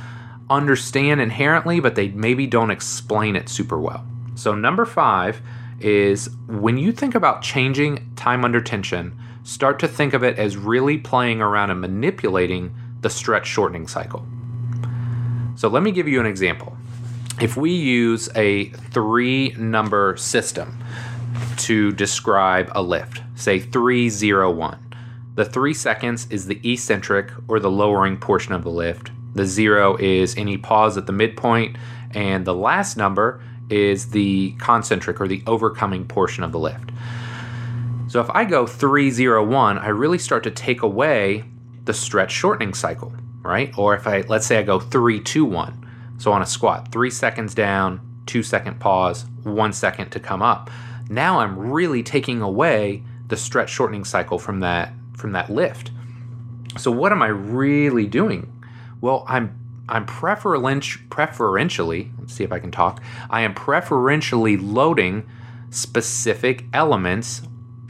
understand 0.48 1.20
inherently, 1.20 1.80
but 1.80 1.94
they 1.94 2.08
maybe 2.08 2.46
don't 2.46 2.70
explain 2.70 3.36
it 3.36 3.48
super 3.48 3.78
well. 3.78 4.04
So, 4.34 4.54
number 4.54 4.84
five 4.84 5.42
is 5.80 6.30
when 6.46 6.78
you 6.78 6.92
think 6.92 7.14
about 7.14 7.42
changing 7.42 8.12
time 8.16 8.44
under 8.44 8.60
tension, 8.60 9.18
start 9.42 9.78
to 9.80 9.88
think 9.88 10.14
of 10.14 10.22
it 10.22 10.38
as 10.38 10.56
really 10.56 10.98
playing 10.98 11.40
around 11.40 11.70
and 11.70 11.80
manipulating 11.80 12.74
the 13.00 13.10
stretch 13.10 13.46
shortening 13.46 13.86
cycle. 13.86 14.26
So, 15.56 15.68
let 15.68 15.82
me 15.82 15.92
give 15.92 16.08
you 16.08 16.20
an 16.20 16.26
example. 16.26 16.76
If 17.40 17.56
we 17.56 17.70
use 17.70 18.28
a 18.36 18.68
three 18.68 19.54
number 19.56 20.14
system 20.18 20.84
to 21.56 21.90
describe 21.92 22.70
a 22.74 22.82
lift, 22.82 23.22
say 23.34 23.58
301, 23.58 24.78
the 25.36 25.46
three 25.46 25.72
seconds 25.72 26.26
is 26.28 26.46
the 26.46 26.60
eccentric 26.70 27.32
or 27.48 27.58
the 27.58 27.70
lowering 27.70 28.18
portion 28.18 28.52
of 28.52 28.62
the 28.62 28.70
lift. 28.70 29.10
The 29.34 29.46
zero 29.46 29.96
is 29.96 30.36
any 30.36 30.58
pause 30.58 30.98
at 30.98 31.06
the 31.06 31.14
midpoint, 31.14 31.76
and 32.10 32.44
the 32.44 32.54
last 32.54 32.98
number 32.98 33.42
is 33.70 34.10
the 34.10 34.54
concentric 34.58 35.18
or 35.18 35.26
the 35.26 35.42
overcoming 35.46 36.04
portion 36.06 36.44
of 36.44 36.52
the 36.52 36.58
lift. 36.58 36.90
So 38.08 38.20
if 38.20 38.28
I 38.30 38.44
go 38.44 38.66
301, 38.66 39.78
I 39.78 39.88
really 39.88 40.18
start 40.18 40.42
to 40.44 40.50
take 40.50 40.82
away 40.82 41.44
the 41.86 41.94
stretch 41.94 42.32
shortening 42.32 42.74
cycle, 42.74 43.14
right? 43.40 43.72
Or 43.78 43.94
if 43.94 44.06
I, 44.06 44.24
let's 44.28 44.46
say 44.46 44.58
I 44.58 44.62
go 44.62 44.78
321, 44.78 45.86
so 46.20 46.32
on 46.32 46.42
a 46.42 46.46
squat, 46.46 46.92
three 46.92 47.10
seconds 47.10 47.54
down, 47.54 47.98
two 48.26 48.42
second 48.42 48.78
pause, 48.78 49.24
one 49.42 49.72
second 49.72 50.10
to 50.10 50.20
come 50.20 50.42
up. 50.42 50.70
Now 51.08 51.40
I'm 51.40 51.58
really 51.58 52.02
taking 52.02 52.42
away 52.42 53.02
the 53.28 53.38
stretch 53.38 53.70
shortening 53.70 54.04
cycle 54.04 54.38
from 54.38 54.60
that 54.60 54.92
from 55.16 55.32
that 55.32 55.48
lift. 55.48 55.90
So 56.76 56.90
what 56.90 57.10
am 57.10 57.22
I 57.22 57.28
really 57.28 58.06
doing? 58.06 58.52
Well, 59.00 59.24
I'm 59.28 59.58
I'm 59.88 60.04
preferentially, 60.04 62.10
let's 62.18 62.34
see 62.34 62.44
if 62.44 62.52
I 62.52 62.58
can 62.58 62.70
talk. 62.70 63.02
I 63.30 63.40
am 63.40 63.54
preferentially 63.54 64.58
loading 64.58 65.26
specific 65.70 66.66
elements 66.74 67.40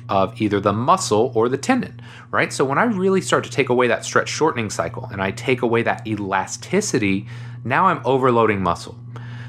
of 0.08 0.40
either 0.40 0.60
the 0.60 0.72
muscle 0.72 1.32
or 1.34 1.48
the 1.48 1.58
tendon, 1.58 2.00
right? 2.30 2.52
So 2.52 2.64
when 2.64 2.78
I 2.78 2.84
really 2.84 3.20
start 3.20 3.42
to 3.44 3.50
take 3.50 3.68
away 3.68 3.88
that 3.88 4.04
stretch 4.04 4.28
shortening 4.28 4.70
cycle 4.70 5.08
and 5.12 5.20
I 5.20 5.32
take 5.32 5.62
away 5.62 5.82
that 5.82 6.06
elasticity, 6.06 7.26
now 7.64 7.86
I'm 7.86 8.00
overloading 8.04 8.62
muscle. 8.62 8.98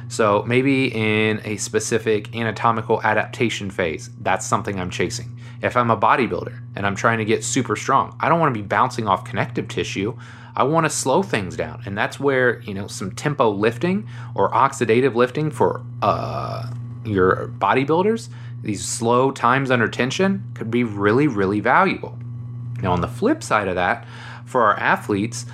So 0.08 0.44
maybe 0.46 0.88
in 0.94 1.40
a 1.46 1.56
specific 1.58 2.36
anatomical 2.36 3.02
adaptation 3.02 3.72
phase, 3.72 4.10
that's 4.20 4.46
something 4.46 4.80
I'm 4.80 4.90
chasing. 4.90 5.40
If 5.62 5.78
I'm 5.78 5.90
a 5.90 5.96
bodybuilder 5.96 6.60
and 6.76 6.86
I'm 6.86 6.96
trying 6.96 7.20
to 7.20 7.26
get 7.26 7.44
super 7.44 7.76
strong, 7.76 8.18
I 8.20 8.28
don't 8.28 8.40
want 8.40 8.54
to 8.54 8.60
be 8.60 8.68
bouncing 8.68 9.08
off 9.08 9.24
connective 9.24 9.68
tissue. 9.68 10.18
I 10.54 10.64
want 10.64 10.86
to 10.86 10.90
slow 10.90 11.24
things 11.24 11.56
down. 11.56 11.84
And 11.86 11.98
that's 11.98 12.20
where, 12.20 12.60
you 12.62 12.74
know, 12.74 12.88
some 12.88 13.12
tempo 13.12 13.50
lifting 13.50 14.06
or 14.36 14.52
oxidative 14.52 15.16
lifting 15.16 15.50
for 15.50 15.82
uh, 16.02 16.70
your 17.06 17.54
bodybuilders, 17.60 18.30
these 18.64 18.84
slow 18.86 19.32
times 19.32 19.72
under 19.72 19.88
tension 19.88 20.44
could 20.54 20.70
be 20.70 20.84
really, 20.84 21.28
really 21.28 21.62
valuable. 21.62 22.18
Now, 22.82 22.92
on 22.92 23.02
the 23.02 23.08
flip 23.08 23.44
side 23.44 23.68
of 23.68 23.76
that, 23.76 24.06
for 24.46 24.64
our 24.64 24.78
athletes, 24.78 25.46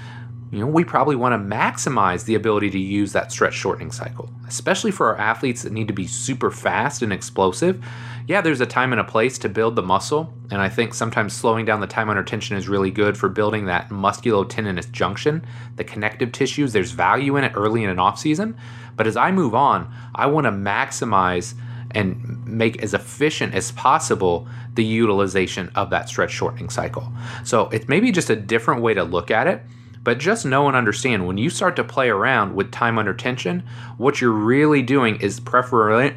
you 0.52 0.60
know, 0.60 0.68
we 0.68 0.84
probably 0.84 1.16
want 1.16 1.34
to 1.34 1.56
maximize 1.56 2.26
the 2.26 2.36
ability 2.36 2.70
to 2.70 2.80
use 2.80 3.12
that 3.12 3.32
stretch 3.32 3.54
shortening 3.54 3.92
cycle, 3.92 4.30
especially 4.48 4.92
for 4.92 5.08
our 5.08 5.18
athletes 5.18 5.64
that 5.64 5.74
need 5.74 5.88
to 5.88 5.94
be 5.94 6.08
super 6.08 6.52
fast 6.52 7.02
and 7.02 7.12
explosive. 7.12 7.84
Yeah, 8.28 8.42
there's 8.42 8.62
a 8.62 8.66
time 8.66 8.94
and 8.94 9.02
a 9.02 9.06
place 9.06 9.38
to 9.40 9.50
build 9.50 9.76
the 9.76 9.82
muscle, 9.82 10.34
and 10.50 10.62
I 10.62 10.70
think 10.70 10.94
sometimes 10.94 11.34
slowing 11.34 11.66
down 11.66 11.82
the 11.82 11.88
time 11.88 12.10
under 12.10 12.24
tension 12.24 12.56
is 12.56 12.70
really 12.70 12.92
good 12.92 13.18
for 13.18 13.30
building 13.30 13.66
that 13.66 13.90
musculotendinous 13.90 14.92
junction, 14.92 15.46
the 15.76 15.84
connective 15.84 16.32
tissues. 16.32 16.72
There's 16.72 16.92
value 16.92 17.36
in 17.36 17.44
it 17.44 17.54
early 17.56 17.84
in 17.84 17.90
an 17.90 18.00
off 18.00 18.20
season, 18.20 18.58
but 18.96 19.08
as 19.08 19.18
I 19.18 19.32
move 19.32 19.54
on, 19.54 19.94
I 20.16 20.28
want 20.28 20.46
to 20.46 20.52
maximize 20.52 21.56
and 21.92 22.46
make 22.46 22.82
as 22.84 22.94
efficient 22.94 23.54
as 23.54 23.72
possible 23.72 24.48
the 24.76 24.84
utilization 24.84 25.72
of 25.76 25.90
that 25.90 26.10
stretch 26.10 26.32
shortening 26.32 26.70
cycle. 26.70 27.12
So 27.44 27.70
it's 27.70 27.88
maybe 27.88 28.12
just 28.12 28.30
a 28.30 28.36
different 28.36 28.82
way 28.82 28.94
to 28.94 29.04
look 29.04 29.32
at 29.32 29.48
it 29.48 29.64
but 30.04 30.20
just 30.20 30.46
know 30.46 30.68
and 30.68 30.76
understand 30.76 31.28
when 31.28 31.38
you 31.38 31.50
start 31.50 31.76
to 31.76 31.84
play 31.84 32.10
around 32.10 32.56
with 32.56 32.72
time 32.72 32.98
under 32.98 33.14
tension, 33.14 33.64
what 33.98 34.22
you're 34.22 34.32
really 34.32 34.82
doing 34.82 35.18
is 35.22 35.40
prefer 35.40 36.12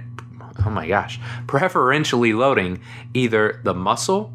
oh 0.64 0.70
my 0.70 0.86
gosh, 0.86 1.18
preferentially 1.46 2.32
loading 2.32 2.80
either 3.14 3.60
the 3.64 3.74
muscle 3.74 4.32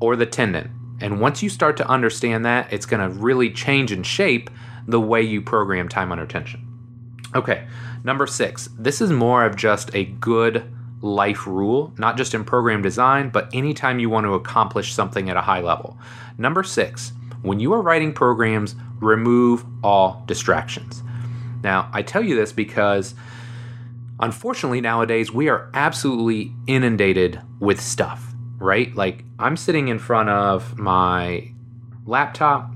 or 0.00 0.16
the 0.16 0.26
tendon. 0.26 0.70
And 1.00 1.20
once 1.20 1.42
you 1.42 1.48
start 1.48 1.76
to 1.78 1.88
understand 1.88 2.44
that, 2.44 2.72
it's 2.72 2.86
going 2.86 3.00
to 3.00 3.18
really 3.18 3.50
change 3.50 3.92
and 3.92 4.06
shape 4.06 4.50
the 4.86 5.00
way 5.00 5.22
you 5.22 5.40
program 5.42 5.88
time 5.88 6.12
under 6.12 6.26
tension. 6.26 6.66
Okay, 7.34 7.66
number 8.04 8.26
six. 8.26 8.68
This 8.78 9.00
is 9.00 9.10
more 9.10 9.44
of 9.44 9.56
just 9.56 9.94
a 9.94 10.04
good 10.04 10.70
life 11.02 11.46
rule, 11.46 11.92
not 11.98 12.16
just 12.16 12.34
in 12.34 12.44
program 12.44 12.80
design, 12.80 13.28
but 13.28 13.50
anytime 13.52 13.98
you 13.98 14.08
want 14.08 14.24
to 14.24 14.34
accomplish 14.34 14.92
something 14.94 15.28
at 15.28 15.36
a 15.36 15.42
high 15.42 15.60
level. 15.60 15.98
Number 16.38 16.62
six, 16.62 17.12
when 17.44 17.60
you 17.60 17.74
are 17.74 17.82
writing 17.82 18.12
programs, 18.12 18.74
remove 19.00 19.64
all 19.82 20.22
distractions. 20.26 21.02
Now, 21.62 21.90
I 21.92 22.02
tell 22.02 22.24
you 22.24 22.34
this 22.34 22.52
because 22.52 23.14
unfortunately 24.18 24.80
nowadays 24.80 25.30
we 25.30 25.48
are 25.48 25.70
absolutely 25.74 26.52
inundated 26.66 27.40
with 27.60 27.80
stuff, 27.80 28.34
right? 28.58 28.94
Like 28.94 29.24
I'm 29.38 29.56
sitting 29.56 29.88
in 29.88 29.98
front 29.98 30.30
of 30.30 30.78
my 30.78 31.52
laptop, 32.06 32.70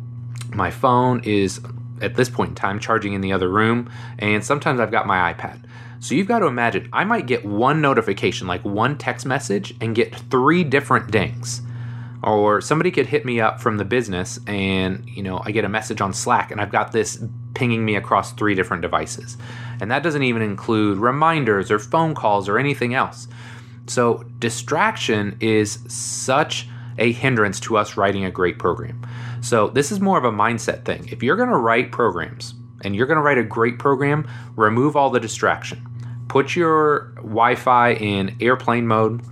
my 0.50 0.70
phone 0.70 1.20
is 1.24 1.61
at 2.02 2.14
this 2.14 2.28
point 2.28 2.50
in 2.50 2.54
time 2.54 2.78
charging 2.78 3.14
in 3.14 3.22
the 3.22 3.33
other 3.33 3.48
room, 3.48 3.90
and 4.18 4.44
sometimes 4.44 4.81
I've 4.81 4.90
got 4.90 5.07
my 5.07 5.33
iPad. 5.33 5.64
So 6.00 6.14
you've 6.14 6.28
got 6.28 6.40
to 6.40 6.46
imagine 6.46 6.88
I 6.92 7.04
might 7.04 7.26
get 7.26 7.44
one 7.44 7.81
notification, 7.81 8.46
like 8.46 8.64
one 8.64 8.98
text 8.98 9.26
message, 9.26 9.74
and 9.81 9.94
get 9.94 10.14
three 10.14 10.62
different 10.62 11.11
dings 11.11 11.62
or 12.22 12.61
somebody 12.61 12.90
could 12.90 13.07
hit 13.07 13.24
me 13.24 13.40
up 13.40 13.61
from 13.61 13.76
the 13.76 13.85
business 13.85 14.40
and 14.46 15.09
you 15.09 15.22
know 15.22 15.40
i 15.44 15.50
get 15.50 15.64
a 15.64 15.68
message 15.68 16.00
on 16.00 16.12
slack 16.12 16.50
and 16.50 16.61
i've 16.61 16.72
got 16.72 16.90
this 16.90 17.22
pinging 17.59 17.85
me 17.85 17.96
across 17.96 18.33
three 18.33 18.54
different 18.54 18.83
devices. 18.83 19.37
And 19.81 19.90
that 19.90 20.02
doesn't 20.02 20.22
even 20.22 20.42
include 20.42 20.98
reminders 20.98 21.70
or 21.70 21.78
phone 21.78 22.14
calls 22.14 22.48
or 22.48 22.59
anything 22.59 22.94
else. 22.94 23.26
So 23.88 24.24
distraction 24.38 25.37
is 25.40 25.81
such 25.88 26.68
a 26.98 27.12
hindrance 27.12 27.59
to 27.61 27.76
us 27.76 27.96
writing 27.96 28.24
a 28.24 28.31
great 28.31 28.59
program. 28.59 29.07
So 29.40 29.68
this 29.68 29.90
is 29.90 30.00
more 30.00 30.18
of 30.18 30.24
a 30.24 30.33
mindset 30.33 30.85
thing. 30.85 31.09
If 31.11 31.22
you're 31.22 31.37
going 31.37 31.48
to 31.48 31.57
write 31.57 31.92
programs 31.92 32.54
and 32.85 32.94
you're 32.94 33.07
going 33.07 33.16
to 33.16 33.22
write 33.22 33.38
a 33.38 33.44
great 33.44 33.78
program 33.78 34.28
remove 34.57 34.96
all 34.96 35.11
the 35.11 35.20
distraction. 35.20 35.85
Put 36.28 36.54
your 36.54 37.12
wi-fi 37.16 37.94
in 37.94 38.37
airplane 38.40 38.87
mode 38.87 39.22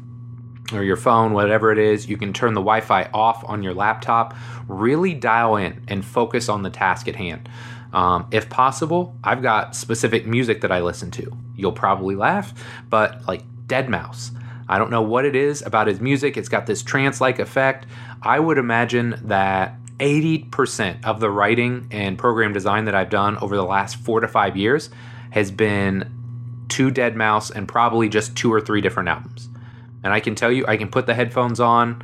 or 0.72 0.82
your 0.82 0.96
phone, 0.96 1.32
whatever 1.32 1.70
it 1.72 1.78
is, 1.78 2.08
you 2.08 2.16
can 2.16 2.32
turn 2.32 2.54
the 2.54 2.60
Wi 2.60 2.80
Fi 2.80 3.08
off 3.14 3.44
on 3.46 3.62
your 3.62 3.74
laptop. 3.74 4.34
Really 4.68 5.14
dial 5.14 5.56
in 5.56 5.82
and 5.88 6.04
focus 6.04 6.48
on 6.48 6.62
the 6.62 6.70
task 6.70 7.08
at 7.08 7.16
hand. 7.16 7.48
Um, 7.92 8.26
if 8.30 8.48
possible, 8.48 9.16
I've 9.22 9.42
got 9.42 9.76
specific 9.76 10.26
music 10.26 10.60
that 10.62 10.72
I 10.72 10.80
listen 10.80 11.10
to. 11.12 11.36
You'll 11.56 11.72
probably 11.72 12.16
laugh, 12.16 12.52
but 12.90 13.26
like 13.26 13.42
Deadmau5. 13.66 14.32
I 14.68 14.78
don't 14.78 14.90
know 14.90 15.02
what 15.02 15.24
it 15.24 15.36
is 15.36 15.62
about 15.62 15.86
his 15.86 16.00
music. 16.00 16.36
It's 16.36 16.48
got 16.48 16.66
this 16.66 16.82
trance 16.82 17.20
like 17.20 17.38
effect. 17.38 17.86
I 18.20 18.40
would 18.40 18.58
imagine 18.58 19.20
that 19.24 19.76
80% 19.98 21.04
of 21.04 21.20
the 21.20 21.30
writing 21.30 21.86
and 21.90 22.18
program 22.18 22.52
design 22.52 22.84
that 22.86 22.94
I've 22.94 23.10
done 23.10 23.38
over 23.38 23.56
the 23.56 23.64
last 23.64 23.96
four 23.96 24.20
to 24.20 24.28
five 24.28 24.56
years 24.56 24.90
has 25.30 25.50
been 25.50 26.12
to 26.68 26.90
Deadmau5 26.90 27.52
and 27.54 27.68
probably 27.68 28.08
just 28.08 28.36
two 28.36 28.52
or 28.52 28.60
three 28.60 28.80
different 28.80 29.08
albums. 29.08 29.48
And 30.06 30.14
I 30.14 30.20
can 30.20 30.36
tell 30.36 30.52
you, 30.52 30.64
I 30.68 30.76
can 30.76 30.86
put 30.86 31.06
the 31.06 31.14
headphones 31.14 31.58
on 31.58 32.00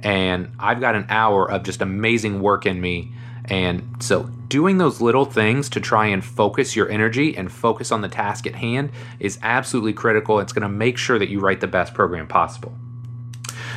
and 0.00 0.52
I've 0.60 0.78
got 0.78 0.94
an 0.94 1.06
hour 1.08 1.50
of 1.50 1.62
just 1.62 1.80
amazing 1.80 2.42
work 2.42 2.66
in 2.66 2.82
me. 2.82 3.14
And 3.46 3.96
so, 3.98 4.24
doing 4.48 4.76
those 4.76 5.00
little 5.00 5.24
things 5.24 5.70
to 5.70 5.80
try 5.80 6.08
and 6.08 6.22
focus 6.22 6.76
your 6.76 6.90
energy 6.90 7.34
and 7.34 7.50
focus 7.50 7.90
on 7.90 8.02
the 8.02 8.10
task 8.10 8.46
at 8.46 8.56
hand 8.56 8.92
is 9.20 9.38
absolutely 9.40 9.94
critical. 9.94 10.38
It's 10.38 10.52
going 10.52 10.64
to 10.64 10.68
make 10.68 10.98
sure 10.98 11.18
that 11.18 11.30
you 11.30 11.40
write 11.40 11.62
the 11.62 11.66
best 11.66 11.94
program 11.94 12.28
possible. 12.28 12.76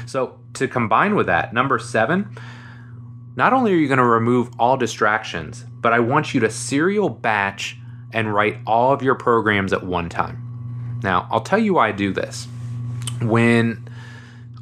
So, 0.06 0.38
to 0.56 0.68
combine 0.68 1.16
with 1.16 1.28
that, 1.28 1.54
number 1.54 1.80
seven, 1.80 2.36
not 3.38 3.54
only 3.54 3.72
are 3.72 3.78
you 3.78 3.88
going 3.88 4.00
to 4.00 4.04
remove 4.04 4.50
all 4.60 4.76
distractions, 4.76 5.64
but 5.80 5.94
I 5.94 6.00
want 6.00 6.34
you 6.34 6.42
to 6.42 6.50
serial 6.50 7.08
batch 7.08 7.78
and 8.12 8.34
write 8.34 8.58
all 8.68 8.92
of 8.92 9.02
your 9.02 9.16
programs 9.16 9.72
at 9.72 9.86
one 9.86 10.10
time. 10.10 11.00
Now, 11.02 11.30
I'll 11.32 11.40
tell 11.40 11.60
you 11.60 11.76
why 11.76 11.88
I 11.88 11.92
do 11.94 12.12
this 12.12 12.50
when 13.22 13.88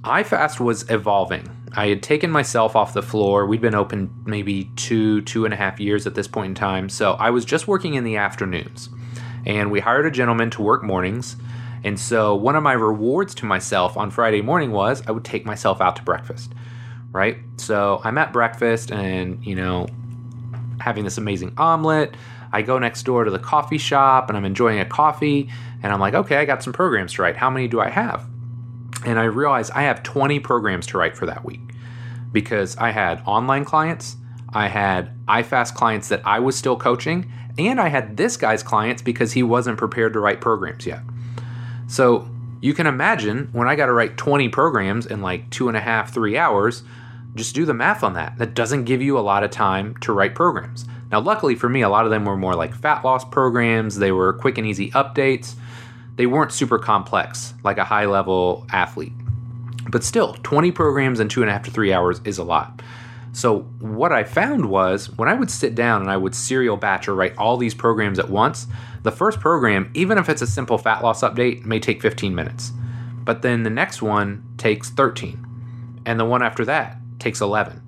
iFast 0.04 0.60
was 0.60 0.90
evolving, 0.90 1.50
I 1.74 1.88
had 1.88 2.02
taken 2.02 2.32
myself 2.32 2.76
off 2.76 2.94
the 2.94 3.04
floor. 3.04 3.46
We'd 3.46 3.62
been 3.62 3.76
open 3.76 4.10
maybe 4.26 4.72
two, 4.76 5.22
two 5.22 5.46
and 5.46 5.54
a 5.54 5.58
half 5.58 5.80
years 5.80 6.08
at 6.08 6.16
this 6.16 6.28
point 6.28 6.50
in 6.50 6.56
time. 6.56 6.90
So 6.90 7.14
I 7.14 7.30
was 7.30 7.46
just 7.46 7.68
working 7.68 7.94
in 7.94 8.04
the 8.04 8.18
afternoons. 8.18 8.90
And 9.46 9.72
we 9.72 9.80
hired 9.80 10.06
a 10.06 10.12
gentleman 10.12 10.50
to 10.52 10.62
work 10.62 10.84
mornings. 10.84 11.36
And 11.84 12.00
so 12.00 12.36
one 12.36 12.56
of 12.56 12.64
my 12.64 12.74
rewards 12.74 13.36
to 13.36 13.46
myself 13.46 13.96
on 13.96 14.12
Friday 14.12 14.42
morning 14.42 14.72
was 14.72 15.06
I 15.08 15.12
would 15.12 15.24
take 15.24 15.46
myself 15.46 15.80
out 15.80 15.96
to 15.98 16.04
breakfast. 16.04 16.54
Right? 17.12 17.38
So 17.58 18.02
I'm 18.04 18.18
at 18.18 18.34
breakfast 18.34 18.92
and, 18.92 19.46
you 19.46 19.56
know, 19.56 19.88
having 20.80 21.04
this 21.04 21.18
amazing 21.18 21.54
omelet. 21.58 22.16
I 22.52 22.62
go 22.62 22.80
next 22.80 23.04
door 23.04 23.24
to 23.24 23.32
the 23.32 23.40
coffee 23.40 23.78
shop 23.78 24.30
and 24.30 24.38
I'm 24.38 24.46
enjoying 24.46 24.80
a 24.80 24.86
coffee. 24.86 25.50
And 25.84 25.94
I'm 25.94 26.00
like, 26.00 26.14
okay, 26.14 26.38
I 26.38 26.46
got 26.46 26.64
some 26.64 26.74
programs 26.74 27.14
to 27.14 27.22
write. 27.22 27.38
How 27.38 27.50
many 27.50 27.68
do 27.68 27.80
I 27.80 27.90
have? 27.90 28.28
And 29.08 29.18
I 29.18 29.24
realized 29.24 29.72
I 29.74 29.84
have 29.84 30.04
20 30.04 30.42
programs 30.42 30.86
to 30.88 30.98
write 30.98 31.16
for 31.16 31.26
that 31.28 31.46
week 31.46 31.62
because 32.34 32.76
I 32.76 32.92
had 32.92 33.22
online 33.26 33.64
clients, 33.64 34.18
I 34.50 34.68
had 34.68 35.14
iFast 35.28 35.76
clients 35.76 36.10
that 36.10 36.22
I 36.26 36.40
was 36.40 36.58
still 36.58 36.76
coaching, 36.76 37.32
and 37.58 37.80
I 37.80 37.88
had 37.88 38.18
this 38.18 38.36
guy's 38.36 38.62
clients 38.62 39.02
because 39.02 39.32
he 39.32 39.44
wasn't 39.44 39.78
prepared 39.78 40.12
to 40.12 40.20
write 40.20 40.42
programs 40.42 40.86
yet. 40.86 41.00
So 41.88 42.30
you 42.60 42.74
can 42.74 42.86
imagine 42.86 43.48
when 43.54 43.70
I 43.70 43.78
got 43.78 43.86
to 43.86 43.94
write 43.94 44.18
20 44.18 44.50
programs 44.50 45.06
in 45.06 45.22
like 45.22 45.50
two 45.52 45.70
and 45.70 45.78
a 45.78 45.82
half, 45.82 46.14
three 46.14 46.38
hours, 46.38 46.84
just 47.34 47.56
do 47.56 47.64
the 47.64 47.74
math 47.74 48.04
on 48.04 48.12
that. 48.16 48.38
That 48.38 48.56
doesn't 48.56 48.84
give 48.84 49.02
you 49.02 49.18
a 49.18 49.22
lot 49.22 49.46
of 49.46 49.52
time 49.52 49.96
to 50.02 50.12
write 50.12 50.36
programs. 50.36 50.84
Now, 51.14 51.22
luckily 51.22 51.56
for 51.56 51.70
me, 51.70 51.82
a 51.82 51.88
lot 51.88 52.04
of 52.04 52.12
them 52.12 52.26
were 52.26 52.36
more 52.36 52.56
like 52.56 52.76
fat 52.76 53.06
loss 53.06 53.24
programs, 53.24 54.00
they 54.00 54.12
were 54.12 54.34
quick 54.34 54.58
and 54.58 54.68
easy 54.68 54.92
updates 54.92 55.56
they 56.18 56.26
weren't 56.26 56.52
super 56.52 56.78
complex 56.78 57.54
like 57.64 57.78
a 57.78 57.86
high 57.86 58.06
level 58.06 58.66
athlete. 58.72 59.14
But 59.90 60.04
still, 60.04 60.34
20 60.44 60.72
programs 60.72 61.20
in 61.20 61.30
two 61.30 61.42
and 61.42 61.50
a 61.50 61.54
half 61.54 61.64
to 61.64 61.72
three 61.72 61.94
hours 61.94 62.20
is 62.26 62.38
a 62.38 62.44
lot. 62.44 62.82
So, 63.32 63.60
what 63.80 64.12
I 64.12 64.24
found 64.24 64.66
was 64.66 65.16
when 65.16 65.30
I 65.30 65.36
would 65.36 65.52
sit 65.52 65.76
down 65.76 66.02
and 66.02 66.10
I 66.10 66.18
would 66.18 66.34
serial 66.34 66.76
batch 66.76 67.08
or 67.08 67.16
write 67.16 67.38
all 67.38 67.56
these 67.56 67.76
programs 67.76 68.20
at 68.20 68.30
once, 68.30 68.68
the 69.04 69.12
first 69.12 69.40
program, 69.40 69.92
even 69.94 70.18
if 70.18 70.28
it's 70.28 70.42
a 70.42 70.48
simple 70.48 70.78
fat 70.78 71.04
loss 71.04 71.22
update, 71.22 71.64
may 71.64 71.80
take 71.80 72.02
15 72.02 72.34
minutes. 72.34 72.72
But 73.24 73.44
then 73.44 73.64
the 73.64 73.70
next 73.70 74.02
one 74.02 74.44
takes 74.58 74.90
13. 74.90 75.44
and 76.06 76.20
the 76.20 76.26
one 76.26 76.42
after 76.42 76.64
that 76.66 76.98
takes 77.20 77.42
11. 77.42 77.82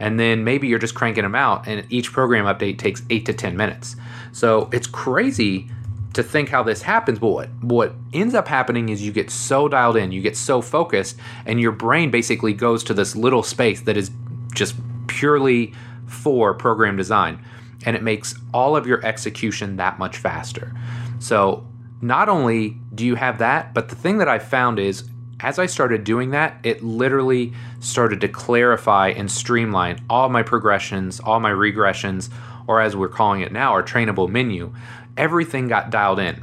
And 0.00 0.18
then 0.18 0.44
maybe 0.44 0.66
you're 0.66 0.78
just 0.78 0.94
cranking 0.94 1.24
them 1.24 1.34
out, 1.34 1.68
and 1.68 1.86
each 1.90 2.12
program 2.12 2.46
update 2.46 2.78
takes 2.78 3.02
eight 3.10 3.26
to 3.26 3.32
10 3.32 3.56
minutes. 3.56 3.96
So 4.32 4.68
it's 4.72 4.86
crazy 4.86 5.70
to 6.16 6.22
think 6.22 6.48
how 6.48 6.62
this 6.62 6.82
happens. 6.82 7.18
But 7.18 7.28
what, 7.28 7.48
what 7.62 7.94
ends 8.12 8.34
up 8.34 8.48
happening 8.48 8.88
is 8.88 9.02
you 9.02 9.12
get 9.12 9.30
so 9.30 9.68
dialed 9.68 9.96
in, 9.96 10.12
you 10.12 10.22
get 10.22 10.36
so 10.36 10.62
focused, 10.62 11.16
and 11.44 11.60
your 11.60 11.72
brain 11.72 12.10
basically 12.10 12.54
goes 12.54 12.82
to 12.84 12.94
this 12.94 13.14
little 13.14 13.42
space 13.42 13.82
that 13.82 13.96
is 13.96 14.10
just 14.54 14.74
purely 15.06 15.74
for 16.06 16.54
program 16.54 16.96
design. 16.96 17.44
And 17.84 17.94
it 17.94 18.02
makes 18.02 18.34
all 18.54 18.76
of 18.76 18.86
your 18.86 19.04
execution 19.04 19.76
that 19.76 19.98
much 19.98 20.16
faster. 20.16 20.74
So 21.18 21.66
not 22.00 22.30
only 22.30 22.78
do 22.94 23.04
you 23.04 23.14
have 23.14 23.38
that, 23.38 23.74
but 23.74 23.90
the 23.90 23.96
thing 23.96 24.16
that 24.18 24.28
I 24.28 24.38
found 24.38 24.78
is 24.78 25.04
as 25.40 25.58
I 25.58 25.66
started 25.66 26.04
doing 26.04 26.30
that, 26.30 26.58
it 26.62 26.82
literally 26.82 27.52
started 27.80 28.22
to 28.22 28.28
clarify 28.28 29.08
and 29.08 29.30
streamline 29.30 30.02
all 30.08 30.30
my 30.30 30.42
progressions, 30.42 31.20
all 31.20 31.40
my 31.40 31.50
regressions, 31.50 32.30
or 32.66 32.80
as 32.80 32.96
we're 32.96 33.08
calling 33.08 33.42
it 33.42 33.52
now, 33.52 33.72
our 33.72 33.82
trainable 33.82 34.30
menu. 34.30 34.72
Everything 35.16 35.68
got 35.68 35.90
dialed 35.90 36.18
in 36.18 36.42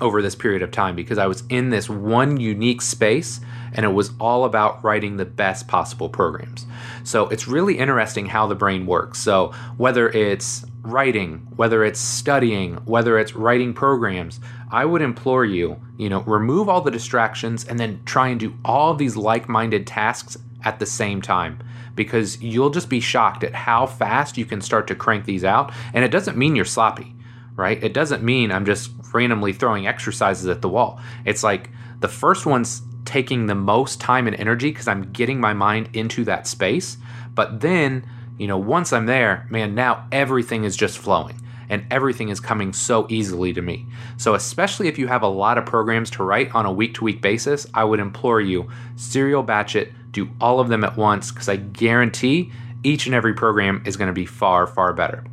over 0.00 0.22
this 0.22 0.34
period 0.34 0.62
of 0.62 0.70
time 0.70 0.94
because 0.94 1.18
I 1.18 1.26
was 1.26 1.42
in 1.48 1.70
this 1.70 1.88
one 1.88 2.38
unique 2.38 2.82
space 2.82 3.40
and 3.72 3.84
it 3.84 3.90
was 3.90 4.12
all 4.18 4.44
about 4.44 4.82
writing 4.82 5.16
the 5.16 5.24
best 5.24 5.68
possible 5.68 6.08
programs. 6.08 6.66
So 7.04 7.28
it's 7.28 7.48
really 7.48 7.78
interesting 7.78 8.26
how 8.26 8.46
the 8.46 8.54
brain 8.54 8.86
works. 8.86 9.18
So 9.18 9.52
whether 9.76 10.08
it's 10.08 10.64
writing, 10.82 11.46
whether 11.56 11.84
it's 11.84 12.00
studying, 12.00 12.74
whether 12.84 13.18
it's 13.18 13.34
writing 13.34 13.74
programs, 13.74 14.40
I 14.70 14.84
would 14.84 15.02
implore 15.02 15.44
you, 15.44 15.80
you 15.96 16.08
know, 16.08 16.20
remove 16.22 16.68
all 16.68 16.80
the 16.80 16.90
distractions 16.90 17.64
and 17.64 17.78
then 17.78 18.00
try 18.04 18.28
and 18.28 18.40
do 18.40 18.54
all 18.64 18.94
these 18.94 19.16
like 19.16 19.48
minded 19.48 19.86
tasks 19.86 20.36
at 20.64 20.78
the 20.78 20.86
same 20.86 21.20
time 21.20 21.62
because 21.94 22.40
you'll 22.40 22.70
just 22.70 22.88
be 22.88 23.00
shocked 23.00 23.42
at 23.42 23.54
how 23.54 23.86
fast 23.86 24.38
you 24.38 24.44
can 24.44 24.60
start 24.60 24.86
to 24.86 24.94
crank 24.94 25.24
these 25.24 25.44
out. 25.44 25.72
And 25.92 26.04
it 26.04 26.10
doesn't 26.10 26.36
mean 26.36 26.54
you're 26.54 26.64
sloppy, 26.64 27.14
right? 27.58 27.82
It 27.82 27.92
doesn't 27.92 28.22
mean 28.22 28.52
I'm 28.52 28.64
just 28.64 28.90
randomly 29.12 29.52
throwing 29.52 29.86
exercises 29.86 30.46
at 30.46 30.62
the 30.62 30.68
wall. 30.68 31.00
It's 31.24 31.42
like 31.42 31.70
the 32.00 32.08
first 32.08 32.46
one's 32.46 32.82
taking 33.04 33.46
the 33.46 33.54
most 33.54 34.00
time 34.00 34.26
and 34.26 34.36
energy 34.36 34.70
because 34.70 34.86
I'm 34.86 35.12
getting 35.12 35.40
my 35.40 35.52
mind 35.52 35.90
into 35.92 36.24
that 36.24 36.46
space. 36.46 36.96
But 37.34 37.60
then, 37.60 38.08
you 38.38 38.46
know, 38.46 38.58
once 38.58 38.92
I'm 38.92 39.06
there, 39.06 39.46
man, 39.50 39.74
now 39.74 40.06
everything 40.12 40.64
is 40.64 40.76
just 40.76 40.98
flowing 40.98 41.40
and 41.68 41.84
everything 41.90 42.28
is 42.28 42.38
coming 42.38 42.72
so 42.72 43.06
easily 43.10 43.52
to 43.52 43.60
me. 43.60 43.86
So, 44.16 44.34
especially 44.34 44.88
if 44.88 44.98
you 44.98 45.08
have 45.08 45.22
a 45.22 45.28
lot 45.28 45.58
of 45.58 45.66
programs 45.66 46.10
to 46.10 46.22
write 46.22 46.54
on 46.54 46.64
a 46.64 46.72
week 46.72 46.94
to 46.94 47.04
week 47.04 47.20
basis, 47.20 47.66
I 47.74 47.84
would 47.84 48.00
implore 48.00 48.40
you 48.40 48.68
serial 48.96 49.42
batch 49.42 49.74
it, 49.74 49.92
do 50.12 50.30
all 50.40 50.60
of 50.60 50.68
them 50.68 50.84
at 50.84 50.96
once, 50.96 51.32
because 51.32 51.48
I 51.48 51.56
guarantee 51.56 52.52
each 52.84 53.06
and 53.06 53.14
every 53.14 53.34
program 53.34 53.82
is 53.84 53.96
going 53.96 54.06
to 54.06 54.14
be 54.14 54.26
far, 54.26 54.66
far 54.66 54.92
better. 54.92 55.24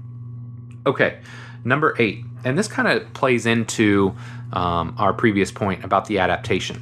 Okay, 0.88 1.20
number 1.66 1.96
eight, 2.00 2.24
and 2.44 2.58
this 2.58 2.68
kind 2.68 2.88
of 2.88 3.12
plays 3.14 3.46
into 3.46 4.16
um, 4.54 4.96
our 4.98 5.12
previous 5.12 5.52
point 5.52 5.84
about 5.84 6.06
the 6.06 6.20
adaptation. 6.20 6.82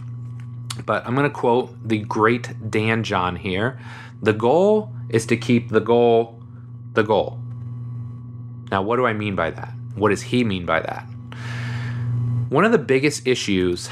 But 0.86 1.06
I'm 1.08 1.16
going 1.16 1.30
to 1.30 1.36
quote 1.36 1.76
the 1.88 2.00
great 2.00 2.70
Dan 2.70 3.04
John 3.04 3.36
here. 3.36 3.80
The 4.22 4.34
goal 4.34 4.92
is 5.10 5.26
to 5.28 5.38
keep 5.38 5.70
the 5.70 5.80
goal 5.80 6.40
the 6.94 7.04
goal. 7.04 7.40
Now, 8.72 8.82
what 8.82 8.98
do 8.98 9.06
I 9.06 9.14
mean 9.14 9.36
by 9.36 9.52
that? 9.52 9.74
What 9.96 10.10
does 10.10 10.22
he 10.22 10.44
mean 10.44 10.66
by 10.66 10.80
that? 10.82 11.06
One 12.50 12.66
of 12.66 12.72
the 12.72 12.78
biggest 12.78 13.28
issues 13.28 13.90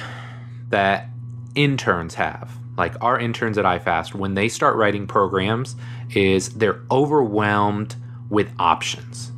that 0.70 1.10
interns 1.56 2.16
have, 2.16 2.52
like 2.78 2.96
our 3.02 3.20
interns 3.20 3.58
at 3.58 3.66
iFast, 3.66 4.14
when 4.14 4.36
they 4.36 4.48
start 4.50 4.76
writing 4.76 5.08
programs, 5.08 5.76
is 6.14 6.50
they're 6.50 6.82
overwhelmed 6.92 7.96
with 8.30 8.52
options. 8.60 9.31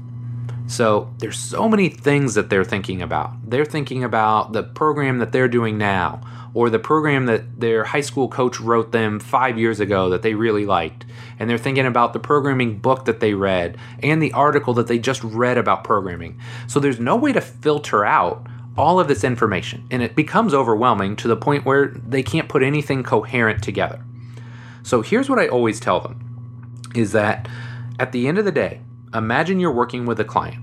So 0.74 1.14
there's 1.20 1.38
so 1.38 1.70
many 1.70 1.88
things 1.88 2.34
that 2.34 2.50
they're 2.50 2.64
thinking 2.64 3.04
about. 3.04 3.48
They're 3.48 3.64
thinking 3.64 4.04
about 4.04 4.54
the 4.54 4.64
program 4.64 5.20
that 5.20 5.32
they're 5.32 5.48
doing 5.48 5.78
now, 5.78 6.22
or 6.56 6.72
the 6.72 6.80
program 6.80 7.28
that 7.28 7.60
their 7.60 7.84
high 7.84 8.02
school 8.02 8.28
coach 8.28 8.60
wrote 8.60 8.92
them 8.92 9.20
five 9.20 9.60
years 9.60 9.80
ago 9.80 10.10
that 10.10 10.24
they 10.24 10.34
really 10.34 10.66
liked. 10.66 11.06
And 11.38 11.48
they're 11.48 11.60
thinking 11.60 11.86
about 11.86 12.14
the 12.14 12.20
programming 12.20 12.80
book 12.80 13.06
that 13.06 13.20
they 13.20 13.36
read 13.36 13.78
and 14.02 14.20
the 14.20 14.34
article 14.34 14.74
that 14.74 14.88
they 14.88 14.98
just 14.98 15.24
read 15.24 15.60
about 15.60 15.84
programming. 15.84 16.40
So 16.66 16.80
there's 16.80 17.00
no 17.00 17.18
way 17.18 17.34
to 17.34 17.42
filter 17.42 18.04
out 18.04 18.48
all 18.76 19.00
of 19.00 19.08
this 19.08 19.24
information. 19.24 19.86
And 19.92 20.02
it 20.02 20.16
becomes 20.16 20.56
overwhelming 20.56 21.16
to 21.18 21.28
the 21.28 21.38
point 21.38 21.66
where 21.66 21.90
they 21.90 22.24
can't 22.24 22.50
put 22.50 22.64
anything 22.64 23.04
coherent 23.04 23.62
together. 23.62 24.04
So 24.82 25.04
here's 25.04 25.30
what 25.30 25.38
I 25.38 25.50
always 25.50 25.80
tell 25.80 26.00
them 26.00 26.82
is 26.96 27.12
that 27.12 27.48
at 28.00 28.12
the 28.12 28.28
end 28.28 28.40
of 28.40 28.46
the 28.46 28.52
day, 28.52 28.82
imagine 29.14 29.60
you're 29.60 29.72
working 29.72 30.08
with 30.08 30.20
a 30.20 30.26
client. 30.26 30.62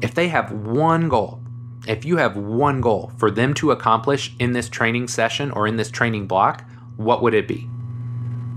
If 0.00 0.14
they 0.14 0.28
have 0.28 0.52
one 0.52 1.08
goal, 1.08 1.40
if 1.86 2.04
you 2.04 2.16
have 2.18 2.36
one 2.36 2.80
goal 2.80 3.12
for 3.16 3.30
them 3.30 3.54
to 3.54 3.70
accomplish 3.70 4.34
in 4.38 4.52
this 4.52 4.68
training 4.68 5.08
session 5.08 5.50
or 5.50 5.66
in 5.66 5.76
this 5.76 5.90
training 5.90 6.26
block, 6.26 6.64
what 6.96 7.22
would 7.22 7.34
it 7.34 7.48
be? 7.48 7.68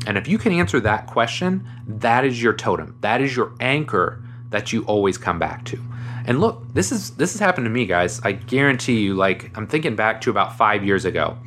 And 0.08 0.18
if 0.18 0.28
you 0.28 0.38
can 0.38 0.52
answer 0.52 0.80
that 0.80 1.08
question, 1.08 1.68
that 1.88 2.26
is 2.26 2.42
your 2.42 2.54
totem. 2.54 2.96
That 3.02 3.22
is 3.22 3.36
your 3.36 3.54
anchor 3.60 4.24
that 4.50 4.74
you 4.74 4.84
always 4.84 5.18
come 5.18 5.40
back 5.40 5.64
to. 5.66 5.80
And 6.26 6.40
look, 6.40 6.64
this 6.74 6.92
is 6.92 7.12
this 7.12 7.34
has 7.34 7.40
happened 7.40 7.66
to 7.66 7.70
me, 7.70 7.86
guys. 7.86 8.20
I 8.24 8.34
guarantee 8.34 9.00
you 9.00 9.16
like 9.16 9.56
I'm 9.58 9.68
thinking 9.68 9.96
back 9.96 10.22
to 10.22 10.30
about 10.30 10.58
5 10.58 10.84
years 10.84 11.06
ago 11.06 11.38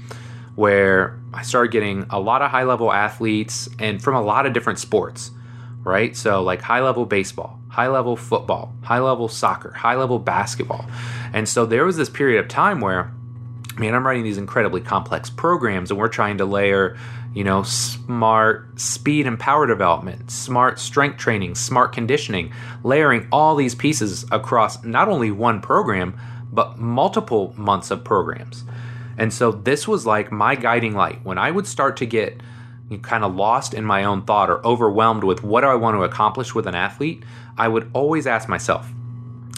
where 0.57 1.21
I 1.33 1.43
started 1.43 1.73
getting 1.73 2.07
a 2.11 2.21
lot 2.21 2.43
of 2.43 2.51
high-level 2.51 2.93
athletes 2.93 3.69
and 3.79 4.01
from 4.03 4.15
a 4.15 4.23
lot 4.23 4.47
of 4.47 4.53
different 4.53 4.79
sports, 4.79 5.33
right? 5.83 6.17
So 6.17 6.43
like 6.43 6.63
high-level 6.63 7.07
baseball, 7.07 7.59
high-level 7.75 8.15
football, 8.15 8.73
high-level 8.83 9.27
soccer, 9.27 9.73
high-level 9.73 10.21
basketball. 10.21 10.87
And 11.33 11.49
so 11.49 11.67
there 11.67 11.85
was 11.85 11.97
this 11.97 12.09
period 12.09 12.39
of 12.39 12.47
time 12.47 12.81
where, 12.81 13.13
man, 13.77 13.97
I'm 13.97 14.07
writing 14.07 14.23
these 14.23 14.39
incredibly 14.39 14.81
complex 14.81 15.29
programs 15.29 15.91
and 15.91 15.99
we're 15.99 16.07
trying 16.07 16.39
to 16.39 16.45
layer, 16.45 16.97
you 17.35 17.43
know, 17.43 17.65
smart 17.65 18.79
speed 18.79 19.27
and 19.27 19.41
power 19.41 19.67
development, 19.67 20.31
smart 20.31 20.79
strength 20.79 21.19
training, 21.19 21.57
smart 21.57 21.93
conditioning, 21.93 22.53
layering 22.85 23.27
all 23.33 23.57
these 23.57 23.75
pieces 23.75 24.25
across 24.31 24.85
not 24.85 25.09
only 25.09 25.33
one 25.33 25.61
program, 25.61 26.17
but 26.53 26.79
multiple 26.79 27.55
months 27.57 27.91
of 27.91 28.05
programs. 28.05 28.63
And 29.19 29.33
so 29.33 29.51
this 29.51 29.89
was 29.89 30.07
like 30.07 30.31
my 30.31 30.55
guiding 30.55 30.95
light. 30.95 31.25
When 31.25 31.39
I 31.39 31.51
would 31.51 31.67
start 31.67 31.97
to 31.97 32.07
get 32.07 32.41
kind 33.03 33.25
of 33.25 33.35
lost 33.35 33.75
in 33.75 33.85
my 33.85 34.05
own 34.05 34.23
thought 34.23 34.51
or 34.51 34.65
overwhelmed 34.65 35.25
with 35.25 35.43
what 35.43 35.63
do 35.63 35.67
I 35.67 35.75
want 35.75 35.97
to 35.97 36.05
accomplish 36.05 36.55
with 36.55 36.67
an 36.67 36.75
athlete, 36.75 37.23
I 37.57 37.69
would 37.69 37.91
always 37.93 38.27
ask 38.27 38.49
myself, 38.49 38.91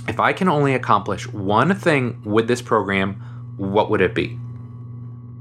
if 0.08 0.20
I 0.20 0.32
can 0.32 0.48
only 0.48 0.74
accomplish 0.74 1.26
one 1.28 1.74
thing 1.74 2.22
with 2.24 2.46
this 2.46 2.62
program, 2.62 3.14
what 3.56 3.90
would 3.90 4.00
it 4.00 4.14
be? 4.14 4.38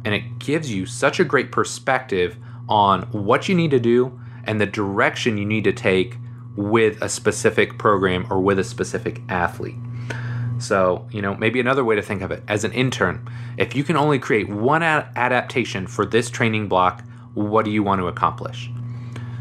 And 0.04 0.14
it 0.14 0.40
gives 0.40 0.72
you 0.72 0.86
such 0.86 1.20
a 1.20 1.24
great 1.24 1.52
perspective 1.52 2.38
on 2.68 3.04
what 3.12 3.48
you 3.48 3.56
need 3.56 3.72
to 3.72 3.80
do 3.80 4.20
and 4.44 4.60
the 4.60 4.66
direction 4.66 5.38
you 5.38 5.46
need 5.46 5.64
to 5.66 5.74
take 5.74 6.18
with 6.56 7.02
a 7.02 7.10
specific 7.10 7.78
program 7.78 8.26
or 8.30 8.40
with 8.40 8.60
a 8.60 8.64
specific 8.64 9.22
athlete. 9.30 9.76
So, 10.58 11.08
you 11.12 11.22
know, 11.22 11.36
maybe 11.36 11.60
another 11.60 11.84
way 11.84 11.96
to 11.96 12.02
think 12.02 12.22
of 12.22 12.32
it 12.32 12.44
as 12.48 12.64
an 12.64 12.72
intern, 12.72 13.28
if 13.58 13.76
you 13.76 13.84
can 13.84 13.98
only 13.98 14.20
create 14.20 14.50
one 14.50 14.84
ad- 14.84 15.08
adaptation 15.16 15.86
for 15.86 16.06
this 16.06 16.30
training 16.30 16.68
block, 16.68 17.04
what 17.36 17.66
do 17.66 17.72
you 17.72 17.84
want 17.84 18.02
to 18.02 18.08
accomplish? 18.08 18.72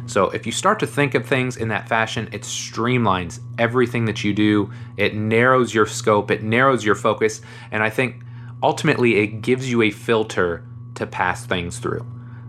So 0.07 0.28
if 0.30 0.44
you 0.44 0.52
start 0.52 0.78
to 0.80 0.87
think 0.87 1.14
of 1.14 1.26
things 1.26 1.57
in 1.57 1.68
that 1.68 1.88
fashion, 1.88 2.28
it 2.30 2.42
streamlines 2.42 3.40
everything 3.59 4.04
that 4.04 4.22
you 4.22 4.35
do. 4.35 4.70
It 4.98 5.14
narrows 5.14 5.72
your 5.72 5.87
scope, 5.87 6.30
it 6.30 6.42
narrows 6.42 6.85
your 6.85 6.94
focus, 6.94 7.40
and 7.70 7.83
I 7.83 7.88
think 7.88 8.22
ultimately 8.62 9.16
it 9.16 9.40
gives 9.40 9.70
you 9.70 9.83
a 9.83 9.90
filter 9.90 10.62
to 10.96 11.07
pass 11.07 11.46
things 11.46 11.78
through. 11.78 12.07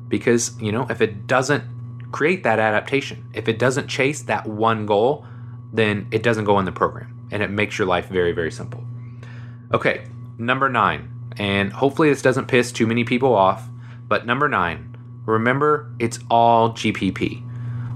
Because, 0.09 0.59
you 0.61 0.71
know, 0.71 0.85
if 0.89 1.01
it 1.01 1.27
doesn't 1.27 1.63
create 2.11 2.43
that 2.43 2.59
adaptation, 2.59 3.25
if 3.33 3.47
it 3.47 3.57
doesn't 3.57 3.87
chase 3.87 4.21
that 4.23 4.45
one 4.45 4.85
goal, 4.85 5.25
then 5.73 6.07
it 6.11 6.23
doesn't 6.23 6.45
go 6.45 6.59
in 6.59 6.65
the 6.65 6.71
program 6.71 7.27
and 7.31 7.41
it 7.41 7.49
makes 7.49 7.77
your 7.77 7.87
life 7.87 8.07
very, 8.07 8.31
very 8.31 8.51
simple. 8.51 8.83
Okay, 9.73 10.05
number 10.37 10.69
nine, 10.69 11.11
and 11.37 11.73
hopefully 11.73 12.09
this 12.09 12.21
doesn't 12.21 12.47
piss 12.47 12.71
too 12.71 12.85
many 12.85 13.03
people 13.03 13.33
off, 13.33 13.67
but 14.07 14.25
number 14.25 14.47
nine, 14.47 14.94
Remember, 15.25 15.91
it's 15.99 16.19
all 16.29 16.71
GPP. 16.71 17.43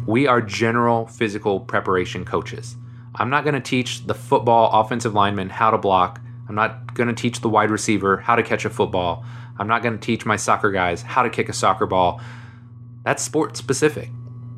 We 0.08 0.26
are 0.26 0.42
general 0.42 1.06
physical 1.06 1.60
preparation 1.60 2.26
coaches. 2.26 2.76
I'm 3.16 3.30
not 3.30 3.44
going 3.44 3.54
to 3.54 3.62
teach 3.62 4.08
the 4.08 4.14
football 4.14 4.72
offensive 4.82 5.14
lineman 5.14 5.50
how 5.50 5.72
to 5.72 5.78
block. 5.78 6.22
I'm 6.48 6.56
not 6.56 6.96
going 6.96 7.08
to 7.08 7.14
teach 7.14 7.42
the 7.42 7.50
wide 7.50 7.70
receiver 7.70 8.18
how 8.18 8.36
to 8.36 8.44
catch 8.44 8.66
a 8.66 8.70
football. 8.70 9.24
I'm 9.60 9.68
not 9.68 9.84
going 9.84 9.94
to 9.94 10.04
teach 10.04 10.26
my 10.26 10.36
soccer 10.36 10.72
guys 10.72 11.02
how 11.04 11.22
to 11.22 11.30
kick 11.30 11.50
a 11.50 11.54
soccer 11.54 11.86
ball. 11.86 12.22
That's 13.04 13.24
sport 13.24 13.56
specific. 13.58 14.10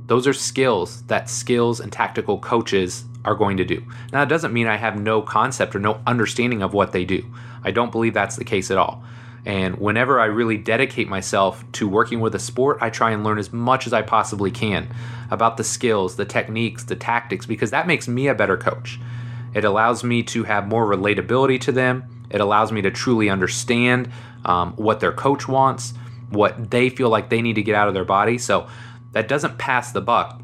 Those 0.07 0.27
are 0.27 0.33
skills 0.33 1.03
that 1.03 1.29
skills 1.29 1.79
and 1.79 1.91
tactical 1.91 2.39
coaches 2.39 3.05
are 3.25 3.35
going 3.35 3.57
to 3.57 3.65
do. 3.65 3.83
Now, 4.11 4.19
that 4.19 4.29
doesn't 4.29 4.53
mean 4.53 4.67
I 4.67 4.77
have 4.77 4.99
no 4.99 5.21
concept 5.21 5.75
or 5.75 5.79
no 5.79 6.01
understanding 6.07 6.61
of 6.61 6.73
what 6.73 6.91
they 6.91 7.05
do. 7.05 7.25
I 7.63 7.71
don't 7.71 7.91
believe 7.91 8.13
that's 8.13 8.35
the 8.35 8.45
case 8.45 8.71
at 8.71 8.77
all. 8.77 9.03
And 9.45 9.77
whenever 9.77 10.19
I 10.19 10.25
really 10.25 10.57
dedicate 10.57 11.07
myself 11.09 11.63
to 11.73 11.87
working 11.87 12.19
with 12.19 12.35
a 12.35 12.39
sport, 12.39 12.77
I 12.79 12.89
try 12.89 13.11
and 13.11 13.23
learn 13.23 13.39
as 13.39 13.51
much 13.51 13.87
as 13.87 13.93
I 13.93 14.03
possibly 14.03 14.51
can 14.51 14.93
about 15.31 15.57
the 15.57 15.63
skills, 15.63 16.15
the 16.15 16.25
techniques, 16.25 16.83
the 16.83 16.95
tactics, 16.95 17.45
because 17.45 17.71
that 17.71 17.87
makes 17.87 18.07
me 18.07 18.27
a 18.27 18.35
better 18.35 18.57
coach. 18.57 18.99
It 19.53 19.65
allows 19.65 20.03
me 20.03 20.23
to 20.23 20.43
have 20.43 20.67
more 20.67 20.85
relatability 20.85 21.59
to 21.61 21.71
them. 21.71 22.03
It 22.29 22.39
allows 22.39 22.71
me 22.71 22.81
to 22.83 22.91
truly 22.91 23.29
understand 23.29 24.11
um, 24.45 24.73
what 24.73 24.99
their 24.99 25.11
coach 25.11 25.47
wants, 25.47 25.93
what 26.29 26.69
they 26.69 26.89
feel 26.89 27.09
like 27.09 27.29
they 27.29 27.41
need 27.41 27.55
to 27.55 27.63
get 27.63 27.75
out 27.75 27.87
of 27.87 27.93
their 27.93 28.05
body. 28.05 28.37
So 28.37 28.67
that 29.11 29.27
doesn't 29.27 29.57
pass 29.57 29.91
the 29.91 30.01
buck, 30.01 30.41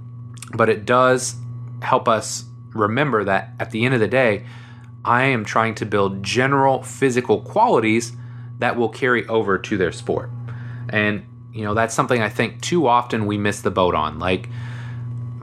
but 0.53 0.69
it 0.69 0.85
does 0.85 1.35
help 1.81 2.07
us 2.07 2.45
remember 2.73 3.23
that 3.23 3.53
at 3.59 3.71
the 3.71 3.85
end 3.85 3.93
of 3.93 3.99
the 3.99 4.07
day, 4.07 4.45
I 5.05 5.25
am 5.25 5.45
trying 5.45 5.75
to 5.75 5.85
build 5.85 6.23
general 6.23 6.83
physical 6.83 7.41
qualities 7.41 8.11
that 8.59 8.75
will 8.75 8.89
carry 8.89 9.27
over 9.27 9.57
to 9.57 9.77
their 9.77 9.91
sport. 9.91 10.29
And, 10.89 11.25
you 11.53 11.63
know, 11.63 11.73
that's 11.73 11.93
something 11.93 12.21
I 12.21 12.29
think 12.29 12.61
too 12.61 12.87
often 12.87 13.25
we 13.25 13.37
miss 13.37 13.61
the 13.61 13.71
boat 13.71 13.95
on. 13.95 14.19
Like, 14.19 14.49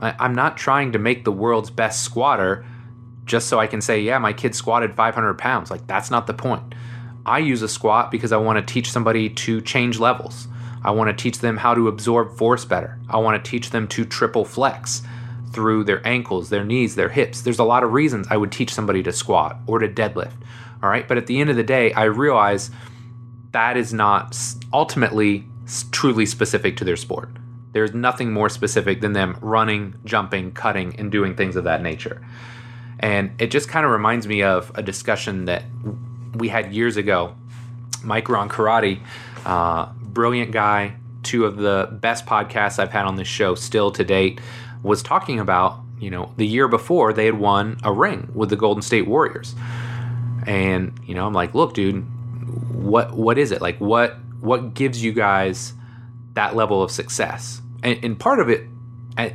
I'm 0.01 0.35
not 0.35 0.57
trying 0.57 0.91
to 0.91 0.99
make 0.99 1.23
the 1.23 1.31
world's 1.31 1.69
best 1.69 2.03
squatter 2.03 2.65
just 3.25 3.47
so 3.47 3.59
I 3.59 3.67
can 3.67 3.81
say, 3.81 4.01
yeah, 4.01 4.17
my 4.19 4.33
kid 4.33 4.53
squatted 4.55 4.95
500 4.95 5.37
pounds. 5.37 5.71
Like, 5.71 5.87
that's 5.87 6.11
not 6.11 6.27
the 6.27 6.33
point. 6.33 6.75
I 7.25 7.39
use 7.39 7.61
a 7.61 7.67
squat 7.67 8.11
because 8.11 8.31
I 8.31 8.37
want 8.37 8.65
to 8.65 8.73
teach 8.73 8.91
somebody 8.91 9.29
to 9.29 9.61
change 9.61 9.99
levels. 9.99 10.47
I 10.83 10.91
want 10.91 11.09
to 11.09 11.23
teach 11.23 11.39
them 11.39 11.57
how 11.57 11.73
to 11.73 11.87
absorb 11.87 12.37
force 12.37 12.65
better. 12.65 12.99
I 13.09 13.17
want 13.17 13.43
to 13.43 13.49
teach 13.49 13.71
them 13.71 13.87
to 13.89 14.05
triple 14.05 14.45
flex 14.45 15.01
through 15.51 15.85
their 15.85 16.05
ankles, 16.05 16.49
their 16.49 16.63
knees, 16.63 16.95
their 16.95 17.09
hips. 17.09 17.41
There's 17.41 17.57
a 17.57 17.63
lot 17.63 17.83
of 17.83 17.93
reasons 17.93 18.27
I 18.29 18.37
would 18.37 18.51
teach 18.51 18.71
somebody 18.71 19.01
to 19.03 19.11
squat 19.11 19.57
or 19.65 19.79
to 19.79 19.87
deadlift. 19.87 20.33
All 20.83 20.89
right. 20.89 21.07
But 21.07 21.17
at 21.17 21.25
the 21.25 21.39
end 21.39 21.49
of 21.49 21.55
the 21.55 21.63
day, 21.63 21.91
I 21.93 22.03
realize 22.03 22.69
that 23.55 23.77
is 23.77 23.93
not 23.93 24.37
ultimately 24.73 25.45
truly 25.91 26.25
specific 26.25 26.75
to 26.75 26.83
their 26.83 26.97
sport. 26.97 27.29
There's 27.71 27.93
nothing 27.93 28.33
more 28.33 28.49
specific 28.49 28.99
than 28.99 29.13
them 29.13 29.37
running, 29.39 29.95
jumping, 30.03 30.51
cutting, 30.51 30.93
and 30.99 31.09
doing 31.09 31.37
things 31.37 31.55
of 31.55 31.63
that 31.63 31.81
nature. 31.81 32.21
And 32.99 33.31
it 33.39 33.51
just 33.51 33.69
kind 33.69 33.85
of 33.85 33.93
reminds 33.93 34.27
me 34.27 34.43
of 34.43 34.73
a 34.75 34.83
discussion 34.83 35.45
that 35.45 35.63
we 36.33 36.49
had 36.49 36.73
years 36.73 36.97
ago. 36.97 37.33
Mike 38.03 38.27
Ron 38.27 38.49
Karate, 38.49 38.99
uh, 39.45 39.85
brilliant 40.01 40.51
guy, 40.51 40.97
two 41.23 41.45
of 41.45 41.55
the 41.55 41.87
best 42.01 42.25
podcasts 42.25 42.77
I've 42.77 42.91
had 42.91 43.05
on 43.05 43.15
this 43.15 43.29
show 43.29 43.55
still 43.55 43.89
to 43.91 44.03
date, 44.03 44.41
was 44.83 45.01
talking 45.01 45.39
about, 45.39 45.79
you 45.97 46.09
know, 46.09 46.33
the 46.35 46.45
year 46.45 46.67
before 46.67 47.13
they 47.13 47.23
had 47.23 47.39
won 47.39 47.77
a 47.83 47.93
ring 47.93 48.29
with 48.33 48.49
the 48.49 48.57
Golden 48.57 48.81
State 48.81 49.07
Warriors. 49.07 49.55
And, 50.45 50.99
you 51.05 51.15
know, 51.15 51.25
I'm 51.25 51.33
like, 51.33 51.55
look, 51.55 51.73
dude, 51.73 52.05
what 52.85 53.13
what 53.13 53.37
is 53.37 53.51
it? 53.51 53.61
Like 53.61 53.79
what 53.79 54.17
what 54.39 54.73
gives 54.73 55.03
you 55.03 55.11
guys 55.11 55.73
that 56.33 56.55
level 56.55 56.83
of 56.83 56.91
success? 56.91 57.61
And, 57.83 57.99
and 58.03 58.19
part 58.19 58.39
of 58.39 58.49
it 58.49 58.67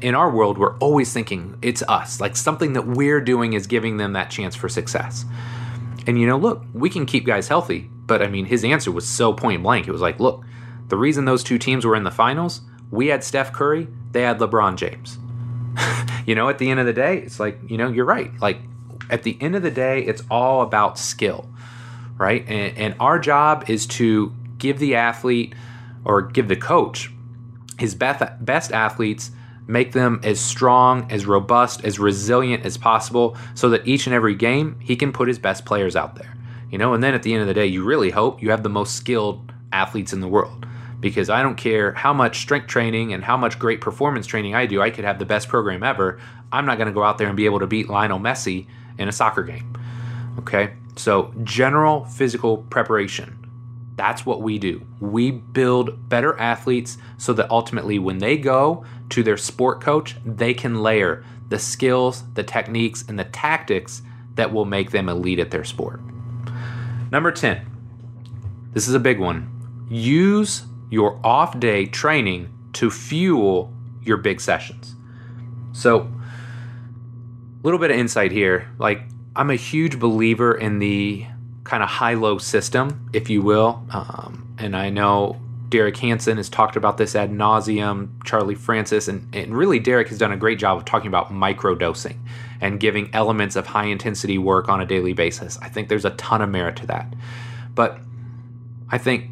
in 0.03 0.15
our 0.15 0.31
world 0.31 0.59
we're 0.59 0.77
always 0.79 1.13
thinking 1.13 1.59
it's 1.63 1.83
us. 1.89 2.21
Like 2.21 2.37
something 2.37 2.75
that 2.75 2.87
we're 2.87 3.21
doing 3.21 3.55
is 3.55 3.67
giving 3.67 3.97
them 3.97 4.13
that 4.13 4.31
chance 4.31 4.55
for 4.55 4.69
success. 4.69 5.25
And 6.07 6.19
you 6.19 6.27
know 6.27 6.37
look 6.37 6.65
we 6.73 6.89
can 6.89 7.07
keep 7.07 7.27
guys 7.27 7.49
healthy 7.49 7.91
but 8.07 8.23
i 8.23 8.27
mean 8.27 8.47
his 8.47 8.65
answer 8.65 8.91
was 8.91 9.07
so 9.07 9.33
point 9.33 9.63
blank. 9.63 9.89
It 9.89 9.93
was 9.93 10.01
like 10.01 10.21
look 10.21 10.45
the 10.89 10.97
reason 10.97 11.25
those 11.25 11.45
two 11.45 11.59
teams 11.59 11.85
were 11.85 11.97
in 11.97 12.05
the 12.05 12.11
finals 12.11 12.63
we 12.91 13.09
had 13.09 13.25
steph 13.25 13.53
curry 13.53 13.89
they 14.13 14.23
had 14.23 14.39
lebron 14.39 14.77
james. 14.77 15.19
You 16.27 16.35
know 16.37 16.49
at 16.49 16.59
the 16.59 16.71
end 16.71 16.79
of 16.79 16.87
the 16.87 16.93
day 16.93 17.19
it's 17.19 17.41
like 17.41 17.59
you 17.67 17.77
know 17.77 17.89
you're 17.89 18.05
right. 18.05 18.31
Like 18.41 18.59
at 19.09 19.25
the 19.25 19.37
end 19.41 19.57
of 19.57 19.63
the 19.63 19.71
day 19.71 20.03
it's 20.03 20.23
all 20.31 20.63
about 20.63 20.99
skill 20.99 21.49
right? 22.21 22.47
And, 22.47 22.77
and 22.77 22.95
our 23.01 23.19
job 23.19 23.71
is 23.71 23.87
to 23.87 24.33
give 24.59 24.79
the 24.79 24.95
athlete 24.95 25.55
or 26.05 26.21
give 26.21 26.49
the 26.49 26.57
coach 26.57 27.11
his 27.79 27.95
best, 27.95 28.23
best 28.45 28.73
athletes, 28.73 29.31
make 29.67 29.93
them 29.93 30.21
as 30.23 30.39
strong, 30.39 31.11
as 31.11 31.25
robust, 31.25 31.83
as 31.83 31.99
resilient 31.99 32.67
as 32.67 32.77
possible 32.77 33.39
so 33.55 33.71
that 33.71 33.89
each 33.89 34.07
and 34.07 34.15
every 34.15 34.35
game 34.35 34.79
he 34.81 34.97
can 34.97 35.13
put 35.13 35.29
his 35.29 35.39
best 35.39 35.65
players 35.65 35.97
out 35.97 36.17
there. 36.17 36.37
You 36.71 36.77
know, 36.77 36.93
and 36.93 37.03
then 37.03 37.15
at 37.15 37.23
the 37.23 37.33
end 37.33 37.41
of 37.41 37.49
the 37.49 37.55
day, 37.55 37.67
you 37.67 37.83
really 37.83 38.11
hope 38.11 38.43
you 38.43 38.51
have 38.51 38.63
the 38.63 38.69
most 38.69 38.97
skilled 38.97 39.53
athletes 39.73 40.13
in 40.13 40.21
the 40.21 40.29
world. 40.29 40.67
Because 41.01 41.31
I 41.31 41.43
don't 41.43 41.57
care 41.57 41.93
how 41.93 42.13
much 42.13 42.41
strength 42.41 42.67
training 42.67 43.15
and 43.15 43.25
how 43.25 43.39
much 43.39 43.59
great 43.59 43.81
performance 43.81 44.27
training 44.27 44.55
I 44.55 44.67
do, 44.67 44.83
I 44.83 44.91
could 44.91 45.07
have 45.07 45.19
the 45.19 45.25
best 45.25 45.49
program 45.49 45.83
ever. 45.83 46.21
I'm 46.53 46.67
not 46.67 46.77
going 46.77 46.89
to 46.89 46.93
go 46.93 47.03
out 47.03 47.17
there 47.17 47.29
and 47.29 47.37
be 47.37 47.47
able 47.47 47.61
to 47.61 47.67
beat 47.67 47.89
Lionel 47.89 48.21
Messi 48.21 48.67
in 48.99 49.09
a 49.09 49.13
soccer 49.13 49.43
game. 49.43 49.75
Okay? 50.41 50.75
So, 51.01 51.33
general 51.45 52.05
physical 52.05 52.59
preparation. 52.59 53.39
That's 53.97 54.27
what 54.27 54.43
we 54.43 54.59
do. 54.59 54.87
We 55.01 55.31
build 55.31 56.11
better 56.11 56.39
athletes 56.39 56.99
so 57.17 57.33
that 57.33 57.51
ultimately, 57.51 57.99
when 57.99 58.19
they 58.19 58.37
go 58.37 58.85
to 59.09 59.23
their 59.23 59.39
sport 59.39 59.81
coach, 59.81 60.17
they 60.27 60.53
can 60.53 60.83
layer 60.83 61.25
the 61.49 61.59
skills, 61.59 62.25
the 62.35 62.43
techniques, 62.43 63.03
and 63.09 63.19
the 63.19 63.25
tactics 63.25 64.03
that 64.35 64.53
will 64.53 64.67
make 64.67 64.91
them 64.91 65.09
elite 65.09 65.39
at 65.39 65.51
their 65.51 65.65
sport. 65.65 66.03
Number 67.11 67.33
10. 67.33 67.67
This 68.75 68.87
is 68.87 68.93
a 68.93 69.01
big 69.01 69.19
one. 69.19 69.87
Use 69.89 70.65
your 70.91 71.19
off 71.25 71.59
day 71.59 71.87
training 71.87 72.53
to 72.75 72.91
fuel 72.91 73.73
your 74.03 74.19
big 74.19 74.39
sessions. 74.39 74.97
So, 75.73 76.01
a 76.01 77.63
little 77.63 77.79
bit 77.79 77.91
of 77.91 77.97
insight 77.97 78.33
here. 78.33 78.69
Like, 78.79 79.05
I'm 79.41 79.49
a 79.49 79.57
huge 79.57 79.99
believer 79.99 80.55
in 80.55 80.81
the 80.81 81.25
kind 81.65 81.83
of 81.83 81.89
high 81.89 82.13
low 82.13 82.37
system, 82.37 83.09
if 83.15 83.31
you 83.31 83.41
will. 83.41 83.83
Um, 83.91 84.55
and 84.59 84.77
I 84.77 84.91
know 84.91 85.41
Derek 85.71 85.97
Hansen 85.97 86.37
has 86.37 86.51
talked 86.51 86.77
about 86.77 86.99
this 86.99 87.17
ad 87.17 87.31
nauseum, 87.31 88.23
Charlie 88.23 88.55
Francis, 88.55 89.09
and, 89.09 89.35
and 89.35 89.57
really 89.57 89.79
Derek 89.79 90.09
has 90.09 90.19
done 90.19 90.31
a 90.31 90.37
great 90.37 90.59
job 90.59 90.77
of 90.77 90.85
talking 90.85 91.09
about 91.09 91.33
micro 91.33 91.75
dosing 91.75 92.23
and 92.61 92.79
giving 92.79 93.09
elements 93.15 93.57
of 93.57 93.67
high 93.67 93.87
intensity 93.87 94.37
work 94.37 94.69
on 94.69 94.83
a 94.83 94.85
daily 94.85 95.15
basis. 95.15 95.59
I 95.63 95.71
think 95.71 95.89
there's 95.89 96.05
a 96.05 96.11
ton 96.11 96.43
of 96.43 96.51
merit 96.51 96.77
to 96.77 96.87
that. 96.89 97.11
But 97.75 97.99
I 98.91 98.99
think 98.99 99.31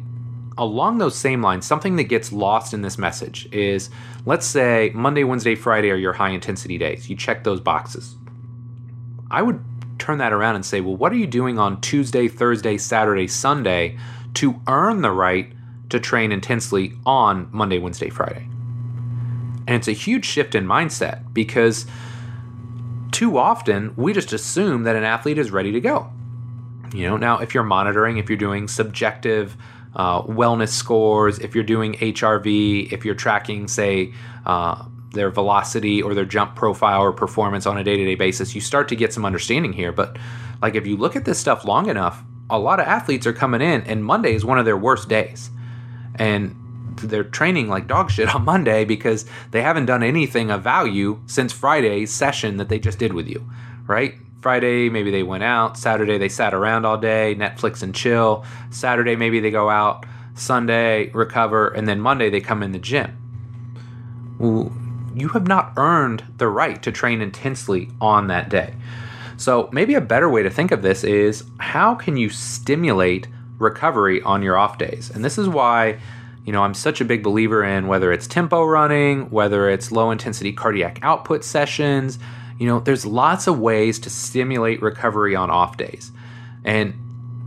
along 0.57 0.97
those 0.97 1.15
same 1.15 1.43
lines, 1.43 1.67
something 1.67 1.97
that 1.97 2.05
gets 2.05 2.31
lost 2.31 2.73
in 2.73 2.81
this 2.81 2.97
message 2.97 3.47
is 3.51 3.91
let's 4.25 4.47
say 4.47 4.91
Monday, 4.95 5.23
Wednesday, 5.23 5.53
Friday 5.53 5.91
are 5.91 5.95
your 5.95 6.13
high 6.13 6.31
intensity 6.31 6.79
days. 6.79 7.11
You 7.11 7.15
check 7.15 7.43
those 7.43 7.61
boxes. 7.61 8.15
I 9.29 9.43
would 9.43 9.63
turn 9.99 10.17
that 10.17 10.33
around 10.33 10.55
and 10.55 10.65
say, 10.65 10.81
well, 10.81 10.95
what 10.95 11.11
are 11.11 11.17
you 11.17 11.27
doing 11.27 11.59
on 11.59 11.79
Tuesday, 11.81 12.27
Thursday, 12.27 12.77
Saturday, 12.77 13.27
Sunday 13.27 13.97
to 14.35 14.59
earn 14.67 15.01
the 15.01 15.11
right 15.11 15.51
to 15.89 15.99
train 15.99 16.31
intensely 16.31 16.93
on 17.05 17.47
Monday, 17.51 17.77
Wednesday, 17.77 18.09
Friday? 18.09 18.47
And 19.67 19.75
it's 19.75 19.87
a 19.87 19.93
huge 19.93 20.25
shift 20.25 20.55
in 20.55 20.65
mindset 20.65 21.31
because 21.33 21.85
too 23.11 23.37
often 23.37 23.93
we 23.95 24.13
just 24.13 24.33
assume 24.33 24.83
that 24.83 24.95
an 24.95 25.03
athlete 25.03 25.37
is 25.37 25.51
ready 25.51 25.71
to 25.71 25.81
go. 25.81 26.11
You 26.93 27.07
know, 27.07 27.17
now 27.17 27.37
if 27.39 27.53
you're 27.53 27.63
monitoring, 27.63 28.17
if 28.17 28.29
you're 28.29 28.37
doing 28.37 28.67
subjective 28.67 29.55
uh, 29.95 30.23
wellness 30.23 30.69
scores, 30.69 31.39
if 31.39 31.53
you're 31.53 31.63
doing 31.63 31.93
HRV, 31.93 32.91
if 32.91 33.05
you're 33.05 33.15
tracking, 33.15 33.67
say, 33.67 34.13
uh, 34.45 34.85
their 35.11 35.29
velocity 35.29 36.01
or 36.01 36.13
their 36.13 36.25
jump 36.25 36.55
profile 36.55 37.01
or 37.01 37.11
performance 37.11 37.65
on 37.65 37.77
a 37.77 37.83
day-to-day 37.83 38.15
basis 38.15 38.53
you 38.53 38.61
start 38.61 38.87
to 38.87 38.95
get 38.95 39.13
some 39.13 39.25
understanding 39.25 39.73
here. 39.73 39.91
But 39.91 40.17
like 40.61 40.75
if 40.75 40.85
you 40.85 40.97
look 40.97 41.15
at 41.15 41.25
this 41.25 41.39
stuff 41.39 41.65
long 41.65 41.89
enough 41.89 42.23
a 42.49 42.59
lot 42.59 42.79
of 42.79 42.87
athletes 42.87 43.25
are 43.27 43.33
coming 43.33 43.61
in 43.61 43.81
and 43.83 44.03
monday 44.03 44.33
is 44.33 44.45
one 44.45 44.59
of 44.59 44.65
their 44.65 44.77
worst 44.77 45.09
days. 45.09 45.49
And 46.15 46.55
they're 47.01 47.23
training 47.23 47.69
like 47.69 47.87
dog 47.87 48.11
shit 48.11 48.33
on 48.35 48.43
monday 48.43 48.85
because 48.85 49.25
they 49.51 49.61
haven't 49.61 49.85
done 49.85 50.03
anything 50.03 50.51
of 50.51 50.63
value 50.63 51.19
since 51.27 51.53
friday's 51.53 52.11
session 52.11 52.57
that 52.57 52.69
they 52.69 52.79
just 52.79 52.99
did 52.99 53.13
with 53.13 53.27
you 53.27 53.49
right? 53.87 54.13
Friday 54.41 54.89
maybe 54.89 55.09
they 55.09 55.23
went 55.23 55.43
out. 55.43 55.77
Saturday 55.77 56.17
they 56.17 56.29
sat 56.29 56.53
around 56.53 56.85
all 56.85 56.97
day 56.97 57.35
netflix 57.35 57.81
and 57.81 57.95
chill. 57.95 58.45
Saturday 58.69 59.15
maybe 59.15 59.39
they 59.39 59.51
go 59.51 59.69
out. 59.69 60.05
Sunday 60.35 61.09
recover. 61.09 61.69
And 61.69 61.87
then 61.87 61.99
monday 61.99 62.29
they 62.29 62.41
come 62.41 62.61
in 62.61 62.71
the 62.71 62.79
gym 62.79 63.15
you 65.15 65.29
have 65.29 65.47
not 65.47 65.73
earned 65.77 66.23
the 66.37 66.47
right 66.47 66.81
to 66.83 66.91
train 66.91 67.21
intensely 67.21 67.89
on 68.01 68.27
that 68.27 68.49
day. 68.49 68.73
So, 69.37 69.69
maybe 69.71 69.93
a 69.93 70.01
better 70.01 70.29
way 70.29 70.43
to 70.43 70.49
think 70.49 70.71
of 70.71 70.81
this 70.81 71.03
is 71.03 71.43
how 71.59 71.95
can 71.95 72.17
you 72.17 72.29
stimulate 72.29 73.27
recovery 73.57 74.21
on 74.21 74.41
your 74.41 74.57
off 74.57 74.77
days? 74.77 75.09
And 75.09 75.23
this 75.23 75.37
is 75.37 75.47
why, 75.47 75.99
you 76.45 76.51
know, 76.51 76.63
I'm 76.63 76.73
such 76.73 76.99
a 76.99 77.05
big 77.05 77.23
believer 77.23 77.63
in 77.63 77.87
whether 77.87 78.11
it's 78.11 78.27
tempo 78.27 78.65
running, 78.65 79.29
whether 79.29 79.69
it's 79.69 79.91
low 79.91 80.11
intensity 80.11 80.51
cardiac 80.51 80.99
output 81.03 81.45
sessions, 81.45 82.19
you 82.59 82.67
know, 82.67 82.81
there's 82.81 83.05
lots 83.05 83.47
of 83.47 83.59
ways 83.59 83.99
to 83.99 84.09
stimulate 84.09 84.81
recovery 84.81 85.35
on 85.35 85.49
off 85.49 85.77
days. 85.77 86.11
And 86.65 86.93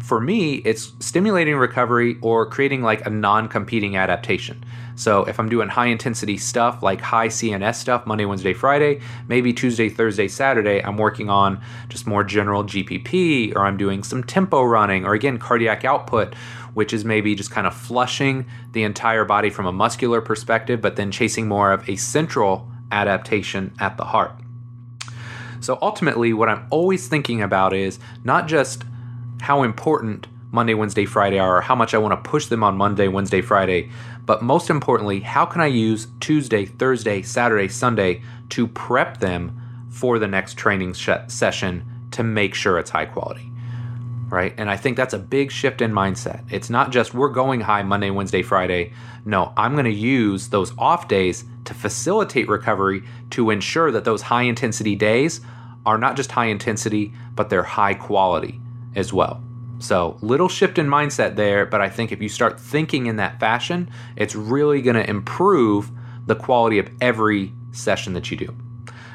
for 0.03 0.21
me, 0.21 0.57
it's 0.57 0.93
stimulating 0.99 1.57
recovery 1.57 2.17
or 2.23 2.47
creating 2.47 2.83
like 2.83 3.07
a 3.07 3.11
non 3.11 3.49
competing 3.49 3.97
adaptation. 3.97 4.65
So 4.95 5.24
if 5.24 5.40
I'm 5.40 5.49
doing 5.49 5.68
high 5.68 5.86
intensity 5.86 6.36
stuff 6.36 6.82
like 6.82 7.01
high 7.01 7.28
CNS 7.28 7.76
stuff 7.76 8.07
Monday, 8.07 8.24
Wednesday, 8.24 8.53
Friday, 8.53 9.01
maybe 9.28 9.53
Tuesday, 9.53 9.88
Thursday, 9.88 10.28
Saturday, 10.28 10.80
I'm 10.84 10.97
working 10.97 11.30
on 11.30 11.61
just 11.88 12.07
more 12.07 12.24
general 12.24 12.64
GPP 12.64 13.57
or 13.57 13.66
I'm 13.66 13.76
doing 13.76 14.03
some 14.03 14.22
tempo 14.22 14.62
running 14.62 15.05
or 15.05 15.14
again 15.14 15.38
cardiac 15.38 15.84
output 15.84 16.34
which 16.74 16.93
is 16.93 17.05
maybe 17.05 17.34
just 17.34 17.51
kind 17.51 17.66
of 17.66 17.74
flushing 17.74 18.47
the 18.72 18.82
entire 18.82 19.24
body 19.24 19.51
from 19.51 19.66
a 19.66 19.72
muscular 19.72 20.20
perspective, 20.20 20.80
but 20.80 20.97
then 20.97 21.11
chasing 21.11 21.47
more 21.47 21.72
of 21.72 21.88
a 21.88 21.97
central 21.97 22.70
adaptation 22.90 23.74
at 23.78 23.97
the 23.97 24.05
heart. 24.05 24.32
So 25.61 25.78
ultimately, 25.80 26.32
what 26.32 26.49
I'm 26.49 26.66
always 26.70 27.09
thinking 27.09 27.40
about 27.43 27.72
is 27.72 27.99
not 28.24 28.49
just 28.49 28.84
how 29.40 29.62
important 29.62 30.26
Monday, 30.53 30.75
Wednesday, 30.75 31.07
Friday 31.07 31.39
are, 31.39 31.63
how 31.63 31.75
much 31.75 31.95
I 31.95 31.99
want 31.99 32.13
to 32.13 32.31
push 32.31 32.47
them 32.47 32.63
on 32.63 32.77
Monday, 32.77 33.09
Wednesday, 33.09 33.41
Friday, 33.41 33.89
but 34.27 34.43
most 34.43 34.69
importantly, 34.69 35.21
how 35.21 35.47
can 35.47 35.63
I 35.63 35.67
use 35.67 36.09
Tuesday, 36.21 36.67
Thursday, 36.67 37.23
Saturday, 37.23 37.69
Sunday 37.69 38.21
to 38.51 38.69
prep 38.69 39.19
them 39.19 39.59
for 39.89 40.19
the 40.19 40.29
next 40.29 40.59
training 40.59 40.93
sh- 40.93 41.09
session 41.29 41.85
to 42.11 42.23
make 42.23 42.55
sure 42.55 42.79
it's 42.79 42.91
high 42.91 43.07
quality? 43.07 43.51
Right. 44.29 44.55
And 44.59 44.71
I 44.71 44.77
think 44.77 44.99
that's 44.99 45.15
a 45.15 45.19
big 45.19 45.51
shift 45.51 45.81
in 45.81 45.93
mindset. 45.93 46.45
It's 46.51 46.71
not 46.71 46.91
just 46.91 47.15
we're 47.15 47.29
going 47.31 47.61
high 47.61 47.83
Monday, 47.83 48.11
Wednesday, 48.11 48.43
Friday. 48.43 48.93
No, 49.25 49.53
I'm 49.57 49.73
going 49.73 49.85
to 49.87 49.91
use 49.91 50.49
those 50.49 50.73
off 50.79 51.09
days 51.09 51.45
to 51.65 51.75
facilitate 51.75 52.49
recovery 52.49 53.05
to 53.31 53.51
ensure 53.51 53.91
that 53.91 54.05
those 54.05 54.23
high 54.23 54.43
intensity 54.43 54.97
days 54.97 55.41
are 55.87 55.99
not 55.99 56.17
just 56.17 56.33
high 56.33 56.47
intensity, 56.47 57.13
but 57.35 57.49
they're 57.49 57.63
high 57.63 57.95
quality 57.95 58.61
as 58.95 59.13
well. 59.13 59.43
So, 59.83 60.16
little 60.20 60.49
shift 60.49 60.78
in 60.78 60.87
mindset 60.87 61.35
there, 61.35 61.66
but 61.66 61.80
I 61.80 61.89
think 61.89 62.12
if 62.12 62.22
you 62.22 62.28
start 62.28 62.61
thinking 62.61 63.07
in 63.07 63.16
that 63.16 63.41
fashion, 63.41 63.91
it's 64.14 64.37
really 64.37 64.80
going 64.80 64.95
to 64.95 65.11
improve 65.11 65.91
the 66.24 66.37
quality 66.37 66.78
of 66.78 66.89
every 67.01 67.53
session 67.72 68.12
that 68.12 68.30
you 68.30 68.37
do. 68.37 68.57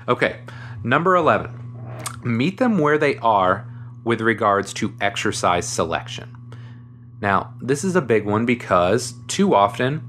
Okay, 0.09 0.41
number 0.83 1.15
11, 1.15 2.19
meet 2.25 2.57
them 2.57 2.79
where 2.79 2.97
they 2.97 3.15
are 3.19 3.65
with 4.03 4.19
regards 4.19 4.73
to 4.73 4.93
exercise 4.99 5.65
selection. 5.65 6.35
Now, 7.21 7.53
this 7.61 7.85
is 7.85 7.95
a 7.95 8.01
big 8.01 8.25
one 8.25 8.45
because 8.45 9.13
too 9.29 9.55
often, 9.55 10.05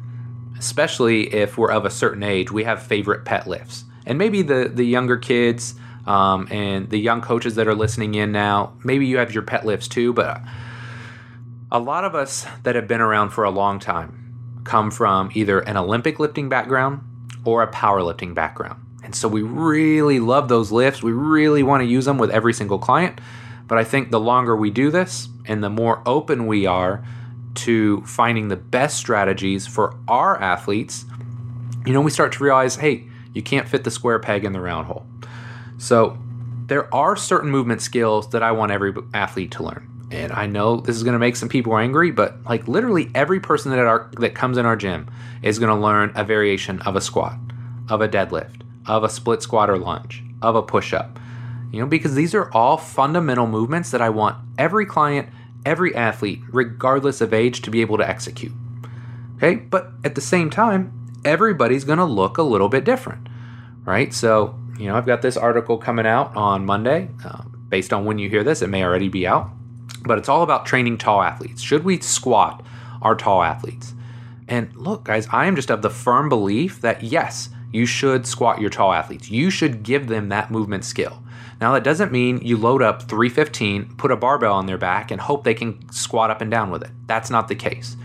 especially 0.59 1.33
if 1.33 1.57
we're 1.57 1.71
of 1.71 1.85
a 1.85 1.91
certain 1.91 2.25
age, 2.25 2.51
we 2.51 2.65
have 2.65 2.83
favorite 2.83 3.25
pet 3.25 3.47
lifts. 3.47 3.85
And 4.07 4.19
maybe 4.19 4.43
the, 4.43 4.69
the 4.75 4.85
younger 4.85 5.19
kids, 5.19 5.77
um, 6.09 6.49
and 6.51 6.89
the 6.89 6.99
young 6.99 7.21
coaches 7.21 7.57
that 7.57 7.69
are 7.69 7.75
listening 7.75 8.15
in 8.15 8.33
now, 8.33 8.73
maybe 8.83 9.07
you 9.07 9.19
have 9.19 9.35
your 9.35 9.43
pet 9.43 9.67
lifts 9.67 9.89
too, 9.89 10.15
but 10.15 10.41
a 11.71 11.79
lot 11.79 12.05
of 12.05 12.15
us 12.15 12.47
that 12.63 12.75
have 12.75 12.89
been 12.89 13.03
around 13.03 13.29
for 13.29 13.45
a 13.45 13.51
long 13.51 13.79
time 13.79 14.63
come 14.65 14.91
from 14.91 15.31
either 15.35 15.61
an 15.61 15.77
Olympic 15.77 16.19
lifting 16.19 16.49
background 16.49 17.03
or 17.45 17.63
a 17.63 17.71
powerlifting 17.71 18.35
background. 18.35 18.81
And 19.05 19.15
so 19.15 19.29
we 19.29 19.43
really 19.43 20.19
love 20.19 20.49
those 20.49 20.73
lifts. 20.73 21.03
We 21.03 21.13
really 21.13 21.63
want 21.63 21.83
to 21.83 21.87
use 21.87 22.07
them 22.07 22.17
with 22.17 22.31
every 22.31 22.55
single 22.55 22.79
client. 22.79 23.21
But 23.67 23.77
I 23.77 23.85
think 23.85 24.11
the 24.11 24.21
longer 24.21 24.57
we 24.57 24.71
do 24.71 24.91
this 24.91 25.29
and 25.45 25.63
the 25.63 25.69
more 25.69 26.03
open 26.07 26.47
we 26.47 26.65
are 26.65 27.05
to 27.57 28.01
finding 28.03 28.49
the 28.49 28.57
best 28.57 28.97
strategies 28.97 29.67
for 29.67 29.95
our 30.09 30.41
athletes, 30.41 31.05
you 31.85 31.93
know, 31.93 32.01
we 32.01 32.11
start 32.11 32.33
to 32.33 32.43
realize 32.43 32.77
hey, 32.77 33.05
you 33.35 33.43
can't 33.43 33.69
fit 33.69 33.85
the 33.85 33.91
square 33.91 34.19
peg 34.19 34.47
in 34.47 34.55
the 34.55 34.61
round 34.61 34.87
hole. 34.87 35.07
So 35.79 36.19
there 36.67 36.93
are 36.95 37.17
certain 37.17 37.51
movement 37.51 37.81
skills 37.81 38.29
that 38.31 38.43
I 38.43 38.53
want 38.53 38.73
every 38.73 38.93
athlete 39.15 39.53
to 39.53 39.63
learn. 39.63 39.89
And 40.11 40.33
I 40.33 40.47
know 40.47 40.81
this 40.81 40.97
is 40.97 41.03
going 41.03 41.15
to 41.15 41.19
make 41.19 41.37
some 41.37 41.49
people 41.49 41.77
angry, 41.77 42.11
but 42.11 42.43
like 42.45 42.67
literally 42.67 43.11
every 43.15 43.41
person 43.41 43.71
that 43.71 43.79
our, 43.81 44.11
that 44.19 44.35
comes 44.35 44.59
in 44.59 44.67
our 44.67 44.77
gym 44.77 45.09
is 45.43 45.59
going 45.59 45.75
to 45.75 45.81
learn 45.81 46.13
a 46.15 46.25
variation 46.25 46.81
of 46.83 46.97
a 46.97 47.01
squat, 47.01 47.39
of 47.89 48.01
a 48.01 48.09
deadlift, 48.09 48.63
of 48.87 49.05
a 49.05 49.09
split 49.09 49.43
squat 49.43 49.69
or 49.71 49.79
lunge, 49.79 50.23
of 50.43 50.57
a 50.57 50.63
push 50.63 50.93
up. 50.93 51.19
You 51.73 51.81
know, 51.81 51.87
because 51.87 52.15
these 52.15 52.35
are 52.35 52.51
all 52.53 52.79
fundamental 52.79 53.47
movements 53.47 53.91
that 53.91 54.01
I 54.01 54.09
want 54.09 54.39
every 54.57 54.87
client, 54.87 55.29
every 55.67 55.95
athlete, 55.95 56.41
regardless 56.51 57.21
of 57.21 57.35
age, 57.35 57.61
to 57.63 57.71
be 57.71 57.83
able 57.83 57.99
to 57.99 58.09
execute. 58.09 58.53
Okay, 59.37 59.57
but 59.57 59.93
at 60.03 60.15
the 60.15 60.21
same 60.23 60.49
time, 60.49 60.93
everybody's 61.25 61.85
going 61.85 61.99
to 61.99 62.05
look 62.05 62.39
a 62.39 62.43
little 62.43 62.71
bit 62.71 62.85
different, 62.85 63.29
right? 63.85 64.13
So 64.15 64.58
you 64.79 64.87
know, 64.87 64.97
I've 64.97 65.07
got 65.07 65.23
this 65.23 65.37
article 65.37 65.77
coming 65.77 66.07
out 66.07 66.35
on 66.37 66.65
Monday. 66.65 67.09
Um, 67.25 67.67
based 67.69 67.93
on 67.93 68.05
when 68.05 68.19
you 68.19 68.29
hear 68.29 68.45
this, 68.45 68.63
it 68.63 68.69
may 68.69 68.85
already 68.85 69.09
be 69.09 69.27
out. 69.27 69.51
But 70.03 70.19
it's 70.19 70.29
all 70.29 70.43
about 70.43 70.67
training 70.67 70.99
tall 70.99 71.23
athletes. 71.23 71.61
Should 71.61 71.85
we 71.85 72.01
squat 72.01 72.65
our 73.03 73.15
tall 73.15 73.43
athletes? 73.43 73.95
And 74.47 74.75
look, 74.77 75.05
guys, 75.05 75.29
I 75.31 75.47
am 75.47 75.57
just 75.57 75.71
of 75.71 75.83
the 75.83 75.91
firm 75.91 76.29
belief 76.29 76.81
that 76.81 77.03
yes, 77.03 77.51
you 77.73 77.85
should 77.85 78.27
squat 78.27 78.61
your 78.61 78.71
tall 78.71 78.93
athletes. 78.93 79.31
You 79.31 79.51
should 79.51 79.83
give 79.83 80.09
them 80.09 80.31
that 80.31 80.51
movement 80.51 80.85
skill. 80.85 81.23
Now, 81.61 81.73
that 81.73 81.85
doesn't 81.85 82.13
mean 82.13 82.39
you 82.39 82.57
load 82.57 82.83
up 82.83 83.03
315, 83.03 83.97
put 83.97 84.13
a 84.13 84.17
barbell 84.17 84.55
on 84.55 84.67
their 84.67 84.79
back, 84.79 85.11
and 85.11 85.21
hope 85.21 85.43
they 85.43 85.55
can 85.55 85.91
squat 85.91 86.31
up 86.31 86.41
and 86.41 86.51
down 86.51 86.71
with 86.71 86.83
it. 86.83 86.91
That's 87.07 87.31
not 87.31 87.49
the 87.49 87.57
case. 87.57 87.97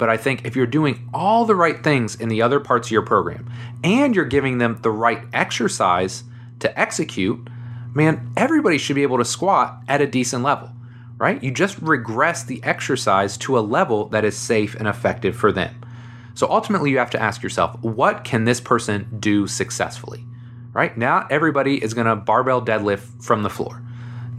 But 0.00 0.08
I 0.08 0.16
think 0.16 0.46
if 0.46 0.56
you're 0.56 0.66
doing 0.66 1.10
all 1.12 1.44
the 1.44 1.54
right 1.54 1.84
things 1.84 2.14
in 2.14 2.30
the 2.30 2.40
other 2.40 2.58
parts 2.58 2.88
of 2.88 2.90
your 2.90 3.02
program 3.02 3.52
and 3.84 4.16
you're 4.16 4.24
giving 4.24 4.56
them 4.56 4.78
the 4.80 4.90
right 4.90 5.22
exercise 5.34 6.24
to 6.60 6.80
execute, 6.80 7.48
man, 7.92 8.32
everybody 8.34 8.78
should 8.78 8.96
be 8.96 9.02
able 9.02 9.18
to 9.18 9.26
squat 9.26 9.82
at 9.88 10.00
a 10.00 10.06
decent 10.06 10.42
level, 10.42 10.70
right? 11.18 11.44
You 11.44 11.50
just 11.50 11.76
regress 11.82 12.42
the 12.42 12.64
exercise 12.64 13.36
to 13.38 13.58
a 13.58 13.60
level 13.60 14.06
that 14.06 14.24
is 14.24 14.38
safe 14.38 14.74
and 14.74 14.88
effective 14.88 15.36
for 15.36 15.52
them. 15.52 15.84
So 16.32 16.46
ultimately, 16.48 16.90
you 16.90 16.96
have 16.96 17.10
to 17.10 17.20
ask 17.20 17.42
yourself, 17.42 17.78
what 17.82 18.24
can 18.24 18.46
this 18.46 18.58
person 18.58 19.18
do 19.20 19.46
successfully? 19.46 20.24
Right? 20.72 20.96
Not 20.96 21.30
everybody 21.30 21.82
is 21.84 21.92
going 21.92 22.06
to 22.06 22.16
barbell 22.16 22.64
deadlift 22.64 23.22
from 23.22 23.42
the 23.42 23.50
floor. 23.50 23.82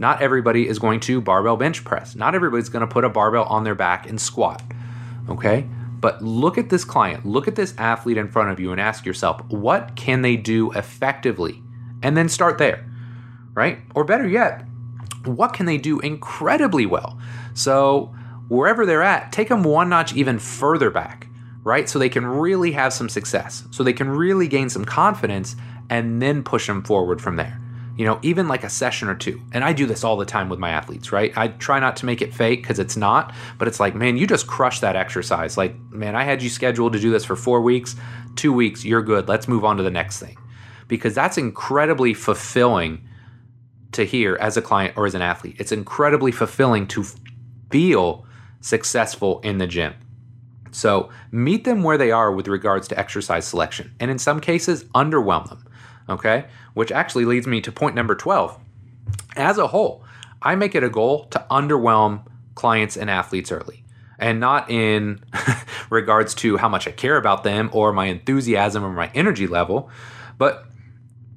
Not 0.00 0.22
everybody 0.22 0.66
is 0.66 0.80
going 0.80 0.98
to 1.00 1.20
barbell 1.20 1.56
bench 1.56 1.84
press. 1.84 2.16
Not 2.16 2.34
everybody's 2.34 2.68
going 2.68 2.80
to 2.80 2.92
put 2.92 3.04
a 3.04 3.08
barbell 3.08 3.44
on 3.44 3.62
their 3.62 3.76
back 3.76 4.08
and 4.08 4.20
squat 4.20 4.60
okay? 5.28 5.66
But 6.00 6.22
look 6.22 6.58
at 6.58 6.68
this 6.68 6.84
client, 6.84 7.24
look 7.24 7.46
at 7.46 7.54
this 7.54 7.74
athlete 7.78 8.16
in 8.16 8.28
front 8.28 8.50
of 8.50 8.58
you 8.58 8.72
and 8.72 8.80
ask 8.80 9.06
yourself, 9.06 9.40
what 9.48 9.94
can 9.94 10.22
they 10.22 10.36
do 10.36 10.72
effectively? 10.72 11.62
And 12.02 12.16
then 12.16 12.28
start 12.28 12.58
there, 12.58 12.90
right? 13.54 13.78
Or 13.94 14.04
better 14.04 14.26
yet, 14.26 14.64
what 15.24 15.52
can 15.52 15.66
they 15.66 15.78
do 15.78 16.00
incredibly 16.00 16.86
well? 16.86 17.18
So, 17.54 18.12
wherever 18.48 18.84
they're 18.84 19.04
at, 19.04 19.30
take 19.30 19.48
them 19.48 19.62
one 19.62 19.88
notch 19.88 20.12
even 20.14 20.40
further 20.40 20.90
back, 20.90 21.28
right? 21.62 21.88
So 21.88 22.00
they 22.00 22.08
can 22.08 22.26
really 22.26 22.72
have 22.72 22.92
some 22.92 23.08
success, 23.08 23.64
so 23.70 23.84
they 23.84 23.92
can 23.92 24.10
really 24.10 24.48
gain 24.48 24.68
some 24.68 24.84
confidence 24.84 25.54
and 25.88 26.20
then 26.20 26.42
push 26.42 26.66
them 26.66 26.82
forward 26.82 27.20
from 27.20 27.36
there 27.36 27.61
you 27.96 28.06
know, 28.06 28.18
even 28.22 28.48
like 28.48 28.64
a 28.64 28.70
session 28.70 29.08
or 29.08 29.14
two. 29.14 29.40
And 29.52 29.62
I 29.62 29.72
do 29.72 29.86
this 29.86 30.02
all 30.02 30.16
the 30.16 30.24
time 30.24 30.48
with 30.48 30.58
my 30.58 30.70
athletes, 30.70 31.12
right? 31.12 31.36
I 31.36 31.48
try 31.48 31.78
not 31.78 31.96
to 31.96 32.06
make 32.06 32.22
it 32.22 32.32
fake 32.32 32.62
because 32.62 32.78
it's 32.78 32.96
not, 32.96 33.34
but 33.58 33.68
it's 33.68 33.80
like, 33.80 33.94
man, 33.94 34.16
you 34.16 34.26
just 34.26 34.46
crushed 34.46 34.80
that 34.80 34.96
exercise. 34.96 35.56
Like, 35.56 35.78
man, 35.90 36.16
I 36.16 36.24
had 36.24 36.42
you 36.42 36.48
scheduled 36.48 36.94
to 36.94 37.00
do 37.00 37.10
this 37.10 37.24
for 37.24 37.36
four 37.36 37.60
weeks, 37.60 37.94
two 38.34 38.52
weeks, 38.52 38.84
you're 38.84 39.02
good. 39.02 39.28
Let's 39.28 39.46
move 39.46 39.64
on 39.64 39.76
to 39.76 39.82
the 39.82 39.90
next 39.90 40.20
thing. 40.20 40.36
Because 40.88 41.14
that's 41.14 41.38
incredibly 41.38 42.14
fulfilling 42.14 43.06
to 43.92 44.04
hear 44.04 44.36
as 44.40 44.56
a 44.56 44.62
client 44.62 44.96
or 44.96 45.06
as 45.06 45.14
an 45.14 45.22
athlete. 45.22 45.56
It's 45.58 45.72
incredibly 45.72 46.32
fulfilling 46.32 46.86
to 46.88 47.04
feel 47.70 48.26
successful 48.60 49.40
in 49.40 49.58
the 49.58 49.66
gym. 49.66 49.94
So 50.70 51.10
meet 51.30 51.64
them 51.64 51.82
where 51.82 51.98
they 51.98 52.10
are 52.10 52.32
with 52.32 52.48
regards 52.48 52.88
to 52.88 52.98
exercise 52.98 53.46
selection. 53.46 53.94
And 54.00 54.10
in 54.10 54.18
some 54.18 54.40
cases, 54.40 54.84
underwhelm 54.94 55.48
them 55.48 55.66
Okay, 56.08 56.46
which 56.74 56.92
actually 56.92 57.24
leads 57.24 57.46
me 57.46 57.60
to 57.60 57.72
point 57.72 57.94
number 57.94 58.14
12. 58.14 58.58
As 59.36 59.58
a 59.58 59.68
whole, 59.68 60.04
I 60.40 60.54
make 60.54 60.74
it 60.74 60.82
a 60.82 60.90
goal 60.90 61.24
to 61.26 61.44
underwhelm 61.50 62.26
clients 62.54 62.96
and 62.96 63.08
athletes 63.08 63.52
early. 63.52 63.84
And 64.18 64.38
not 64.38 64.70
in 64.70 65.24
regards 65.90 66.34
to 66.36 66.56
how 66.56 66.68
much 66.68 66.86
I 66.86 66.92
care 66.92 67.16
about 67.16 67.44
them 67.44 67.70
or 67.72 67.92
my 67.92 68.06
enthusiasm 68.06 68.84
or 68.84 68.92
my 68.92 69.10
energy 69.14 69.46
level, 69.46 69.90
but 70.38 70.66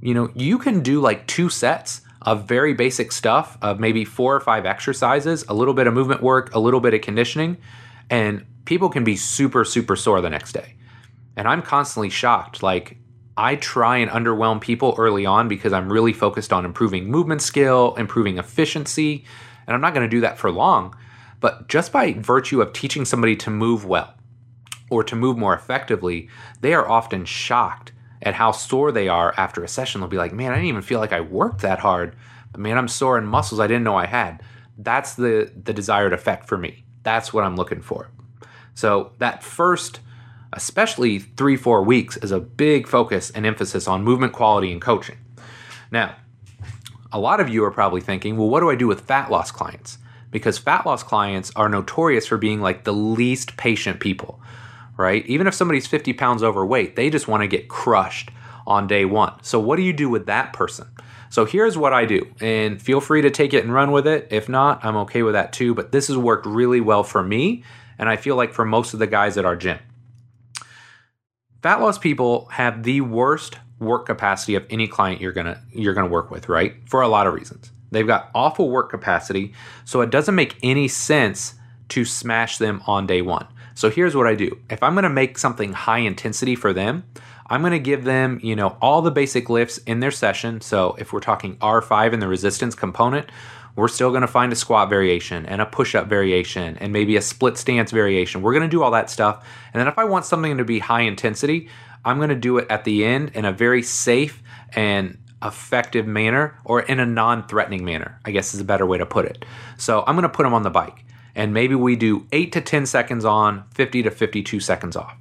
you 0.02 0.14
know, 0.14 0.30
you 0.36 0.60
can 0.60 0.82
do 0.82 1.02
like 1.02 1.26
two 1.26 1.50
sets 1.50 2.02
of 2.22 2.48
very 2.48 2.74
basic 2.74 3.12
stuff 3.12 3.58
of 3.62 3.80
maybe 3.80 4.04
four 4.04 4.36
or 4.36 4.40
five 4.40 4.66
exercises, 4.66 5.46
a 5.48 5.54
little 5.54 5.74
bit 5.74 5.88
of 5.88 5.94
movement 5.94 6.22
work, 6.22 6.54
a 6.54 6.60
little 6.60 6.80
bit 6.80 6.94
of 6.94 7.02
conditioning, 7.02 7.58
and 8.10 8.46
people 8.66 8.90
can 8.90 9.04
be 9.04 9.16
super, 9.16 9.64
super 9.64 9.96
sore 9.96 10.22
the 10.22 10.30
next 10.30 10.52
day. 10.52 10.76
And 11.36 11.48
I'm 11.48 11.62
constantly 11.62 12.10
shocked. 12.10 12.64
Like, 12.64 12.98
I 13.38 13.56
try 13.56 13.98
and 13.98 14.10
underwhelm 14.12 14.62
people 14.62 14.96
early 14.98 15.26
on 15.26 15.48
because 15.48 15.74
I'm 15.74 15.92
really 15.92 16.14
focused 16.14 16.54
on 16.54 16.64
improving 16.64 17.10
movement 17.10 17.42
skill, 17.42 17.96
improving 17.96 18.38
efficiency, 18.38 19.26
and 19.68 19.76
I'm 19.76 19.82
not 19.82 19.94
going 19.94 20.10
to 20.10 20.16
do 20.16 20.22
that 20.22 20.38
for 20.38 20.52
long. 20.52 20.96
But 21.42 21.68
just 21.68 21.92
by 21.92 22.14
virtue 22.14 22.62
of 22.62 22.72
teaching 22.72 23.04
somebody 23.04 23.36
to 23.38 23.50
move 23.50 23.86
well 23.86 24.14
or 24.90 25.04
to 25.04 25.16
move 25.16 25.38
more 25.38 25.54
effectively, 25.54 26.30
they 26.62 26.74
are 26.74 26.88
often 26.88 27.26
shocked 27.26 27.92
at 28.22 28.36
how 28.36 28.52
sore 28.52 28.92
they 28.92 29.10
are 29.10 29.34
after 29.38 29.64
a 29.64 29.68
session. 29.68 30.00
They'll 30.00 30.10
be 30.10 30.18
like, 30.18 30.34
man, 30.34 30.52
I 30.52 30.56
didn't 30.56 30.70
even 30.70 30.82
feel 30.82 31.00
like 31.00 31.14
I 31.14 31.22
worked 31.22 31.62
that 31.62 31.80
hard. 31.80 32.16
But 32.52 32.62
man, 32.62 32.78
I'm 32.78 32.88
sore 32.88 33.18
in 33.18 33.26
muscles 33.26 33.60
I 33.60 33.68
didn't 33.68 33.84
know 33.84 33.98
I 33.98 34.06
had. 34.06 34.42
That's 34.78 35.16
the, 35.16 35.52
the 35.62 35.74
desired 35.74 36.14
effect 36.14 36.48
for 36.48 36.58
me. 36.58 36.86
That's 37.04 37.34
what 37.34 37.44
I'm 37.44 37.56
looking 37.58 37.82
for. 37.82 38.10
So 38.74 39.12
that 39.20 39.44
first 39.44 40.00
especially 40.56 41.20
three, 41.20 41.58
four 41.58 41.84
weeks, 41.84 42.18
is 42.18 42.32
a 42.32 42.40
big 42.40 42.88
focus 42.88 43.30
and 43.32 43.46
emphasis 43.46 43.88
on 43.88 44.04
movement 44.04 44.34
quality 44.34 44.72
and 44.72 44.82
coaching. 44.82 45.18
Now, 45.92 46.16
a 47.12 47.20
lot 47.20 47.40
of 47.40 47.50
you 47.50 47.64
are 47.64 47.72
probably 47.72 48.02
thinking, 48.02 48.38
well, 48.38 48.50
what 48.50 48.62
do 48.62 48.70
I 48.70 48.76
do 48.76 48.88
with 48.88 49.02
fat 49.02 49.30
loss 49.30 49.52
clients? 49.52 50.00
because 50.36 50.58
fat 50.58 50.86
loss 50.86 51.02
clients 51.02 51.50
are 51.56 51.70
notorious 51.70 52.28
for 52.28 52.36
being 52.36 52.60
like 52.60 52.84
the 52.84 52.92
least 52.92 53.56
patient 53.56 54.02
people, 54.02 54.38
right? 54.98 55.26
Even 55.28 55.48
if 55.48 55.54
somebody's 55.54 55.88
50 55.88 56.12
pounds 56.12 56.44
overweight, 56.44 56.98
they 56.98 57.10
just 57.10 57.30
want 57.30 57.40
to 57.40 57.48
get 57.48 57.70
crushed 57.70 58.32
on 58.68 58.86
day 58.86 59.06
one. 59.06 59.32
So, 59.44 59.62
what 59.62 59.78
do 59.78 59.82
you 59.82 59.94
do 59.94 60.10
with 60.10 60.26
that 60.26 60.52
person? 60.52 60.88
So, 61.30 61.46
here's 61.46 61.78
what 61.78 61.94
I 61.94 62.04
do, 62.04 62.28
and 62.42 62.82
feel 62.82 63.00
free 63.00 63.22
to 63.22 63.32
take 63.32 63.54
it 63.54 63.64
and 63.64 63.74
run 63.74 63.94
with 63.94 64.06
it. 64.06 64.28
If 64.30 64.50
not, 64.50 64.84
I'm 64.84 64.98
okay 64.98 65.24
with 65.24 65.36
that 65.36 65.54
too. 65.54 65.74
But 65.74 65.94
this 65.94 66.08
has 66.08 66.18
worked 66.18 66.46
really 66.46 66.82
well 66.82 67.06
for 67.06 67.24
me, 67.24 67.64
and 67.98 68.10
I 68.10 68.18
feel 68.18 68.36
like 68.36 68.52
for 68.52 68.66
most 68.66 68.94
of 68.94 69.00
the 69.00 69.08
guys 69.08 69.38
at 69.38 69.46
our 69.46 69.56
gym. 69.56 69.80
Fat 71.66 71.82
loss 71.82 71.98
people 71.98 72.48
have 72.52 72.84
the 72.84 73.02
worst 73.02 73.58
work 73.80 74.06
capacity 74.06 74.54
of 74.54 74.64
any 74.70 74.88
client 74.88 75.20
you're 75.20 75.32
gonna 75.32 75.60
you're 75.72 75.96
gonna 75.96 76.06
work 76.06 76.30
with, 76.30 76.48
right? 76.48 76.76
For 76.86 77.02
a 77.02 77.08
lot 77.08 77.26
of 77.26 77.34
reasons. 77.34 77.72
They've 77.90 78.06
got 78.06 78.30
awful 78.36 78.70
work 78.70 78.92
capacity, 78.92 79.52
so 79.84 80.02
it 80.02 80.12
doesn't 80.12 80.36
make 80.36 80.58
any 80.62 80.88
sense 80.88 81.56
to 81.90 82.06
smash 82.06 82.60
them 82.60 82.84
on 82.86 83.08
day 83.08 83.24
one. 83.24 83.48
So 83.74 83.90
here's 83.90 84.16
what 84.16 84.28
I 84.28 84.36
do. 84.36 84.60
If 84.70 84.84
I'm 84.84 84.94
gonna 84.94 85.10
make 85.10 85.40
something 85.40 85.74
high 85.74 85.98
intensity 85.98 86.54
for 86.54 86.72
them, 86.72 87.04
I'm 87.50 87.64
to 87.64 87.80
give 87.80 88.04
them, 88.04 88.40
you 88.44 88.56
know, 88.56 88.78
all 88.80 89.02
the 89.02 89.10
basic 89.10 89.50
lifts 89.50 89.80
in 89.80 90.02
their 90.02 90.12
session. 90.12 90.62
So 90.62 90.96
if 91.00 91.12
we're 91.12 91.20
talking 91.20 91.58
R5 91.58 92.14
in 92.14 92.20
the 92.20 92.28
resistance 92.28 92.76
component, 92.76 93.32
we're 93.76 93.88
still 93.88 94.10
going 94.10 94.22
to 94.22 94.28
find 94.28 94.52
a 94.54 94.56
squat 94.56 94.90
variation 94.90 95.46
and 95.46 95.62
a 95.62 95.66
push 95.66 95.96
up 95.96 96.08
variation 96.08 96.78
and 96.78 96.94
maybe 96.94 97.18
a 97.18 97.22
split 97.22 97.58
stance 97.58 97.92
variation. 97.92 98.42
We're 98.42 98.54
going 98.54 98.64
to 98.64 98.70
do 98.70 98.84
all 98.84 98.92
that 98.92 99.10
stuff. 99.10 99.46
And 99.74 99.80
then 99.80 99.88
if 99.88 99.98
I 99.98 100.06
want 100.06 100.26
something 100.26 100.58
to 100.58 100.66
be 100.66 100.80
high 100.80 101.02
intensity, 101.02 101.70
I'm 102.04 102.18
going 102.18 102.30
to 102.30 102.36
do 102.36 102.58
it 102.58 102.68
at 102.70 102.84
the 102.84 103.04
end 103.04 103.32
in 103.34 103.46
a 103.46 103.52
very 103.52 103.82
safe 103.82 104.42
and 104.74 105.18
effective 105.44 106.08
manner 106.08 106.58
or 106.64 106.82
in 106.82 107.00
a 107.00 107.06
non 107.06 107.48
threatening 107.48 107.84
manner, 107.84 108.20
I 108.26 108.32
guess 108.32 108.54
is 108.54 108.62
a 108.62 108.66
better 108.66 108.86
way 108.86 108.98
to 108.98 109.06
put 109.06 109.26
it. 109.26 109.44
So 109.78 110.04
I'm 110.08 110.16
going 110.16 110.24
to 110.24 110.30
put 110.30 110.44
them 110.44 110.54
on 110.54 110.64
the 110.64 110.70
bike 110.70 111.06
and 111.36 111.54
maybe 111.54 111.76
we 111.76 111.96
do 111.96 112.26
8 112.32 112.52
to 112.54 112.62
10 112.62 112.86
seconds 112.86 113.26
on, 113.26 113.66
50 113.74 114.04
to 114.04 114.12
52 114.12 114.60
seconds 114.62 114.96
off. 114.96 115.18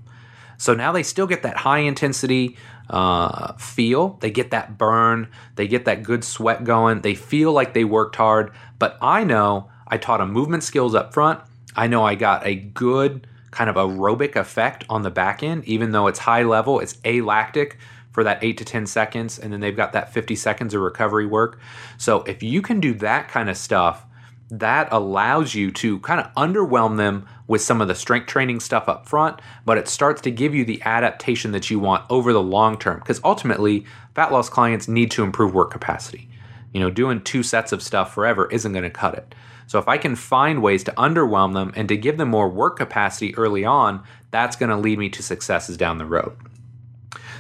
So 0.57 0.74
now 0.74 0.92
they 0.92 1.02
still 1.02 1.26
get 1.26 1.42
that 1.42 1.59
high 1.59 1.80
intensity 1.80 2.57
uh, 2.90 3.55
feel. 3.55 4.18
They 4.20 4.30
get 4.30 4.50
that 4.50 4.76
burn. 4.78 5.28
They 5.57 5.66
get 5.66 5.84
that 5.86 6.02
good 6.02 6.24
sweat 6.24 6.64
going. 6.64 7.00
They 7.00 7.14
feel 7.14 7.52
like 7.52 7.74
they 7.74 7.84
worked 7.84 8.16
hard. 8.16 8.52
But 8.78 8.98
I 9.00 9.24
know 9.24 9.70
I 9.86 9.98
taught 9.98 10.18
them 10.18 10.32
movement 10.32 10.62
skills 10.62 10.94
up 10.94 11.14
front. 11.14 11.40
I 11.76 11.86
know 11.86 12.05
I 12.05 12.14
got 12.14 12.46
a 12.46 12.55
good 12.55 13.26
kind 13.50 13.70
of 13.70 13.76
aerobic 13.76 14.36
effect 14.36 14.84
on 14.88 15.02
the 15.02 15.11
back 15.11 15.42
end, 15.42 15.64
even 15.64 15.92
though 15.92 16.09
it's 16.09 16.18
high 16.20 16.42
level, 16.42 16.80
it's 16.80 16.98
alactic 17.05 17.78
for 18.11 18.24
that 18.24 18.42
eight 18.42 18.59
to 18.59 18.64
10 18.64 18.86
seconds. 18.86 19.38
And 19.38 19.52
then 19.52 19.61
they've 19.61 19.76
got 19.76 19.92
that 19.92 20.12
50 20.12 20.36
seconds 20.36 20.74
of 20.74 20.80
recovery 20.80 21.26
work. 21.26 21.59
So 21.96 22.22
if 22.22 22.42
you 22.42 22.62
can 22.62 22.80
do 22.80 22.94
that 22.94 23.28
kind 23.28 23.48
of 23.48 23.57
stuff, 23.57 24.05
that 24.51 24.88
allows 24.90 25.55
you 25.55 25.70
to 25.70 25.99
kind 26.01 26.20
of 26.20 26.32
underwhelm 26.34 26.97
them 26.97 27.26
with 27.47 27.62
some 27.62 27.80
of 27.80 27.88
the 27.88 27.95
strength 27.95 28.26
training 28.26 28.61
stuff 28.61 28.88
up 28.88 29.09
front, 29.09 29.40
but 29.64 29.78
it 29.78 29.88
starts 29.88 30.20
to 30.22 30.30
give 30.30 30.55
you 30.55 30.64
the 30.64 30.80
adaptation 30.82 31.53
that 31.53 31.70
you 31.70 31.78
want 31.78 32.05
over 32.11 32.32
the 32.32 32.42
long 32.42 32.78
term. 32.78 32.99
Because 32.99 33.20
ultimately, 33.24 33.84
fat 34.14 34.32
loss 34.32 34.49
clients 34.49 34.88
need 34.88 35.11
to 35.12 35.22
improve 35.22 35.55
work 35.55 35.70
capacity. 35.70 36.28
You 36.72 36.80
know, 36.80 36.90
doing 36.90 37.22
two 37.22 37.42
sets 37.42 37.72
of 37.72 37.82
stuff 37.82 38.14
forever 38.14 38.51
isn't 38.51 38.72
going 38.72 38.84
to 38.84 38.90
cut 38.90 39.14
it. 39.14 39.34
So 39.66 39.78
if 39.78 39.88
I 39.88 39.97
can 39.97 40.16
find 40.16 40.62
ways 40.62 40.84
to 40.84 40.92
underwhelm 40.92 41.55
them 41.55 41.72
and 41.74 41.88
to 41.88 41.97
give 41.97 42.18
them 42.18 42.28
more 42.28 42.49
work 42.49 42.76
capacity 42.76 43.34
early 43.36 43.64
on, 43.64 44.03
that's 44.30 44.57
going 44.57 44.70
to 44.70 44.76
lead 44.76 44.99
me 44.99 45.09
to 45.11 45.22
successes 45.22 45.76
down 45.76 45.99
the 45.99 46.05
road. 46.05 46.36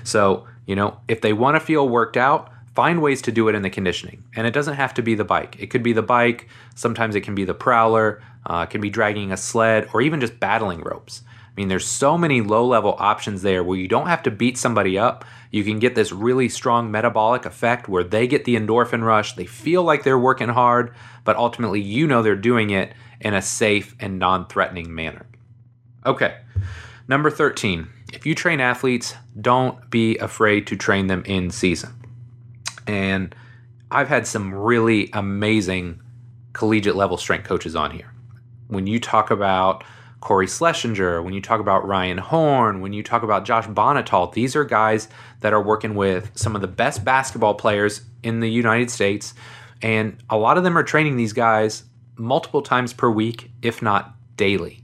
So, 0.04 0.46
you 0.66 0.76
know, 0.76 1.00
if 1.08 1.20
they 1.20 1.32
want 1.32 1.56
to 1.56 1.60
feel 1.60 1.88
worked 1.88 2.16
out, 2.16 2.50
find 2.74 3.00
ways 3.00 3.22
to 3.22 3.32
do 3.32 3.48
it 3.48 3.54
in 3.54 3.62
the 3.62 3.70
conditioning. 3.70 4.24
And 4.34 4.46
it 4.46 4.52
doesn't 4.52 4.74
have 4.74 4.94
to 4.94 5.02
be 5.02 5.14
the 5.14 5.24
bike. 5.24 5.56
It 5.58 5.70
could 5.70 5.82
be 5.82 5.92
the 5.92 6.02
bike. 6.02 6.48
Sometimes 6.74 7.14
it 7.14 7.22
can 7.22 7.34
be 7.34 7.44
the 7.44 7.54
prowler. 7.54 8.22
Uh, 8.44 8.66
it 8.68 8.70
can 8.70 8.80
be 8.80 8.90
dragging 8.90 9.32
a 9.32 9.36
sled 9.36 9.88
or 9.92 10.02
even 10.02 10.20
just 10.20 10.40
battling 10.40 10.80
ropes. 10.80 11.22
I 11.56 11.60
mean, 11.60 11.68
there's 11.68 11.86
so 11.86 12.18
many 12.18 12.40
low 12.40 12.66
level 12.66 12.96
options 12.98 13.42
there 13.42 13.62
where 13.62 13.78
you 13.78 13.86
don't 13.86 14.08
have 14.08 14.24
to 14.24 14.30
beat 14.32 14.58
somebody 14.58 14.98
up. 14.98 15.24
You 15.52 15.62
can 15.62 15.78
get 15.78 15.94
this 15.94 16.10
really 16.10 16.48
strong 16.48 16.90
metabolic 16.90 17.46
effect 17.46 17.88
where 17.88 18.02
they 18.02 18.26
get 18.26 18.44
the 18.44 18.56
endorphin 18.56 19.04
rush. 19.04 19.34
They 19.34 19.46
feel 19.46 19.84
like 19.84 20.02
they're 20.02 20.18
working 20.18 20.48
hard, 20.48 20.92
but 21.22 21.36
ultimately 21.36 21.80
you 21.80 22.08
know 22.08 22.22
they're 22.22 22.34
doing 22.34 22.70
it 22.70 22.92
in 23.20 23.34
a 23.34 23.42
safe 23.42 23.94
and 24.00 24.18
non 24.18 24.48
threatening 24.48 24.92
manner. 24.92 25.26
Okay, 26.04 26.38
number 27.06 27.30
13. 27.30 27.86
If 28.12 28.26
you 28.26 28.34
train 28.34 28.58
athletes, 28.58 29.14
don't 29.40 29.90
be 29.90 30.18
afraid 30.18 30.66
to 30.66 30.76
train 30.76 31.06
them 31.06 31.22
in 31.24 31.50
season. 31.50 32.03
And 32.86 33.34
I've 33.90 34.08
had 34.08 34.26
some 34.26 34.54
really 34.54 35.10
amazing 35.12 36.00
collegiate 36.52 36.96
level 36.96 37.16
strength 37.16 37.46
coaches 37.46 37.76
on 37.76 37.90
here. 37.90 38.12
When 38.68 38.86
you 38.86 38.98
talk 38.98 39.30
about 39.30 39.84
Corey 40.20 40.46
Schlesinger, 40.46 41.22
when 41.22 41.34
you 41.34 41.40
talk 41.40 41.60
about 41.60 41.86
Ryan 41.86 42.18
Horn, 42.18 42.80
when 42.80 42.94
you 42.94 43.02
talk 43.02 43.22
about 43.22 43.44
Josh 43.44 43.66
Bonhotal, 43.66 44.32
these 44.32 44.56
are 44.56 44.64
guys 44.64 45.08
that 45.40 45.52
are 45.52 45.62
working 45.62 45.94
with 45.94 46.30
some 46.34 46.54
of 46.54 46.62
the 46.62 46.66
best 46.66 47.04
basketball 47.04 47.54
players 47.54 48.00
in 48.22 48.40
the 48.40 48.50
United 48.50 48.90
States. 48.90 49.34
And 49.82 50.16
a 50.30 50.38
lot 50.38 50.56
of 50.56 50.64
them 50.64 50.78
are 50.78 50.82
training 50.82 51.16
these 51.16 51.34
guys 51.34 51.84
multiple 52.16 52.62
times 52.62 52.94
per 52.94 53.10
week, 53.10 53.50
if 53.60 53.82
not 53.82 54.14
daily. 54.36 54.82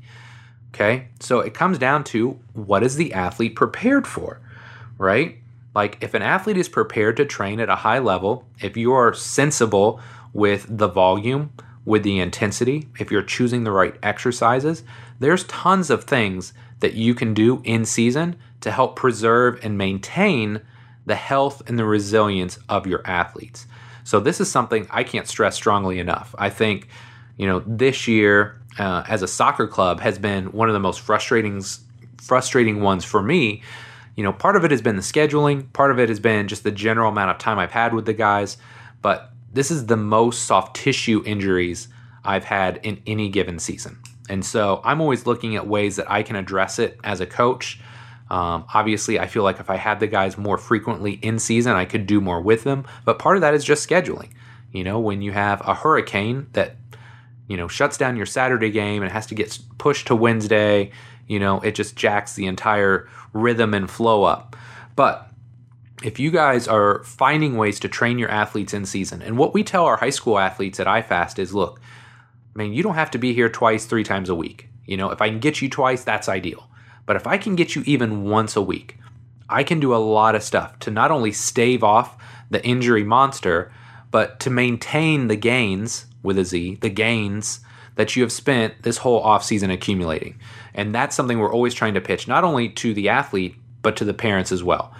Okay, 0.75 1.09
so 1.21 1.41
it 1.41 1.55
comes 1.55 1.79
down 1.79 2.05
to 2.05 2.39
what 2.53 2.83
is 2.83 2.97
the 2.97 3.13
athlete 3.15 3.57
prepared 3.57 4.07
for, 4.07 4.41
right? 4.99 5.39
Like, 5.75 5.99
if 6.01 6.14
an 6.14 6.23
athlete 6.23 6.57
is 6.57 6.68
prepared 6.68 7.16
to 7.18 7.25
train 7.25 7.61
at 7.61 7.68
a 7.68 7.77
high 7.77 8.01
level, 8.01 8.45
if 8.61 8.77
you 8.77 8.93
are 8.93 9.14
sensible 9.14 10.01
with 10.33 10.66
the 10.68 10.89
volume, 10.89 11.53
with 11.85 12.03
the 12.03 12.18
intensity, 12.18 12.89
if 12.99 13.11
you're 13.11 13.23
choosing 13.23 13.64
the 13.64 13.71
right 13.71 13.95
exercises, 14.03 14.83
there's 15.21 15.45
tons 15.45 15.91
of 15.91 16.05
things 16.05 16.53
that 16.81 16.95
you 16.95 17.14
can 17.14 17.35
do 17.35 17.62
in 17.64 17.85
season 17.85 18.37
to 18.61 18.71
help 18.71 18.97
preserve 18.97 19.59
and 19.62 19.79
maintain 19.79 20.61
the 21.07 21.14
health 21.14 21.62
and 21.68 21.79
the 21.79 21.85
resilience 21.85 22.59
of 22.68 22.87
your 22.87 23.03
athletes. 23.07 23.66
So, 24.03 24.18
this 24.18 24.41
is 24.41 24.51
something 24.51 24.87
I 24.91 25.05
can't 25.05 25.29
stress 25.29 25.55
strongly 25.55 25.99
enough. 25.99 26.35
I 26.37 26.51
think, 26.51 26.89
you 27.37 27.47
know, 27.47 27.62
this 27.66 28.09
year 28.09 28.61
uh, 28.79 29.05
as 29.09 29.23
a 29.23 29.29
soccer 29.29 29.66
club 29.66 30.01
has 30.01 30.18
been 30.18 30.53
one 30.53 30.68
of 30.68 30.73
the 30.73 30.81
most 30.81 31.01
frustrating, 31.01 31.62
frustrating 32.18 32.81
ones 32.81 33.05
for 33.05 33.23
me 33.23 33.62
you 34.17 34.25
know, 34.25 34.33
part 34.33 34.57
of 34.57 34.65
it 34.65 34.71
has 34.71 34.83
been 34.83 34.97
the 34.97 35.03
scheduling, 35.03 35.73
part 35.73 35.91
of 35.91 35.99
it 35.99 36.09
has 36.09 36.21
been 36.21 36.49
just 36.49 36.65
the 36.65 36.71
general 36.71 37.11
amount 37.11 37.31
of 37.31 37.39
time 37.39 37.59
I've 37.59 37.73
had 37.73 37.95
with 37.95 38.07
the 38.07 38.13
guys, 38.13 38.57
but 39.03 39.33
this 39.53 39.71
is 39.71 39.87
the 39.87 39.97
most 39.97 40.45
soft 40.45 40.77
tissue 40.77 41.23
injuries 41.27 41.89
I've 42.25 42.45
had 42.45 42.81
in 42.83 43.03
any 43.07 43.29
given 43.29 43.59
season. 43.59 43.99
And 44.29 44.45
so 44.45 44.81
I'm 44.85 45.01
always 45.01 45.27
looking 45.27 45.57
at 45.57 45.67
ways 45.67 45.97
that 45.97 46.11
I 46.11 46.23
can 46.23 46.37
address 46.37 46.79
it 46.79 46.99
as 47.03 47.21
a 47.21 47.27
coach. 47.27 47.81
Um, 48.31 48.65
obviously, 48.73 49.19
I 49.19 49.27
feel 49.27 49.43
like 49.43 49.59
if 49.59 49.71
I 49.71 49.77
had 49.77 49.99
the 49.99 50.07
guys 50.07 50.39
more 50.39 50.57
frequently 50.57 51.15
in 51.15 51.41
season, 51.41 51.73
I 51.73 51.85
could 51.85 52.07
do 52.07 52.21
more 52.21 52.41
with 52.41 52.63
them. 52.63 52.87
But 53.05 53.19
part 53.19 53.37
of 53.37 53.41
that 53.41 53.55
is 53.55 53.65
just 53.65 53.89
scheduling. 53.89 54.31
You 54.73 54.85
know, 54.85 55.01
when 55.01 55.21
you 55.21 55.33
have 55.33 55.67
a 55.67 55.75
hurricane 55.75 56.47
that, 56.53 56.77
you 57.49 57.57
know, 57.57 57.67
shuts 57.67 57.99
down 57.99 58.17
your 58.17 58.27
Saturday 58.27 58.71
game 58.71 59.03
and 59.03 59.11
has 59.11 59.27
to 59.27 59.35
get 59.35 59.59
pushed 59.79 60.07
to 60.07 60.15
Wednesday, 60.15 60.93
you 61.27 61.41
know, 61.41 61.59
it 61.61 61.75
just 61.75 61.97
jacks 61.97 62.35
the 62.35 62.47
entire 62.47 63.09
rhythm 63.33 63.74
and 63.74 63.91
flow 63.91 64.24
up. 64.24 64.57
But 64.97 65.31
if 66.03 66.18
you 66.18 66.31
guys 66.31 66.66
are 66.66 67.03
finding 67.05 67.57
ways 67.57 67.78
to 67.81 67.89
train 67.89 68.18
your 68.18 68.31
athletes 68.31 68.74
in 68.74 68.87
season, 68.87 69.22
and 69.22 69.37
what 69.37 69.55
we 69.55 69.62
tell 69.62 69.85
our 69.85 69.97
high 69.97 70.11
school 70.11 70.39
athletes 70.39 70.81
at 70.81 70.87
iFast 70.87 71.39
is 71.39 71.55
look, 71.55 71.81
I 72.55 72.59
mean, 72.59 72.72
you 72.72 72.83
don't 72.83 72.95
have 72.95 73.11
to 73.12 73.18
be 73.18 73.33
here 73.33 73.49
twice, 73.49 73.85
three 73.85 74.05
times 74.05 74.28
a 74.28 74.35
week. 74.35 74.68
You 74.87 74.97
know, 74.97 75.11
if 75.11 75.20
I 75.20 75.28
can 75.28 75.39
get 75.39 75.62
you 75.62 75.68
twice, 75.68 76.03
that's 76.03 76.28
ideal. 76.28 76.68
But 77.07 77.16
if 77.16 77.26
I 77.26 77.39
can 77.39 77.55
get 77.57 77.74
you 77.74 77.83
even 77.87 78.24
once 78.24 78.57
a 78.57 78.62
week, 78.62 78.99
I 79.49 79.62
can 79.62 79.81
do 79.81 79.95
a 79.95 79.99
lot 79.99 80.35
of 80.35 80.43
stuff 80.43 80.78
to 80.81 80.91
not 80.91 81.11
only 81.11 81.33
stave 81.33 81.83
off 81.83 82.16
the 82.51 82.64
injury 82.64 83.05
monster, 83.05 83.72
but 84.11 84.41
to 84.41 84.51
maintain 84.51 85.28
the 85.28 85.37
gains 85.37 86.07
with 86.22 86.39
a 86.39 86.45
Z, 86.45 86.78
the 86.81 86.89
gains 86.89 87.61
that 87.97 88.16
you 88.16 88.22
have 88.22 88.32
spent 88.32 88.82
this 88.82 88.99
whole 88.99 89.22
offseason 89.24 89.72
accumulating. 89.72 90.38
And 90.74 90.95
that's 90.95 91.16
something 91.16 91.38
we're 91.38 91.53
always 91.53 91.74
trying 91.74 91.95
to 91.95 92.01
pitch, 92.01 92.28
not 92.28 92.45
only 92.45 92.68
to 92.70 92.95
the 92.95 93.09
athlete, 93.09 93.57
but 93.82 93.97
to 93.97 94.05
the 94.05 94.14
parents 94.14 94.53
as 94.53 94.62
well. 94.62 94.95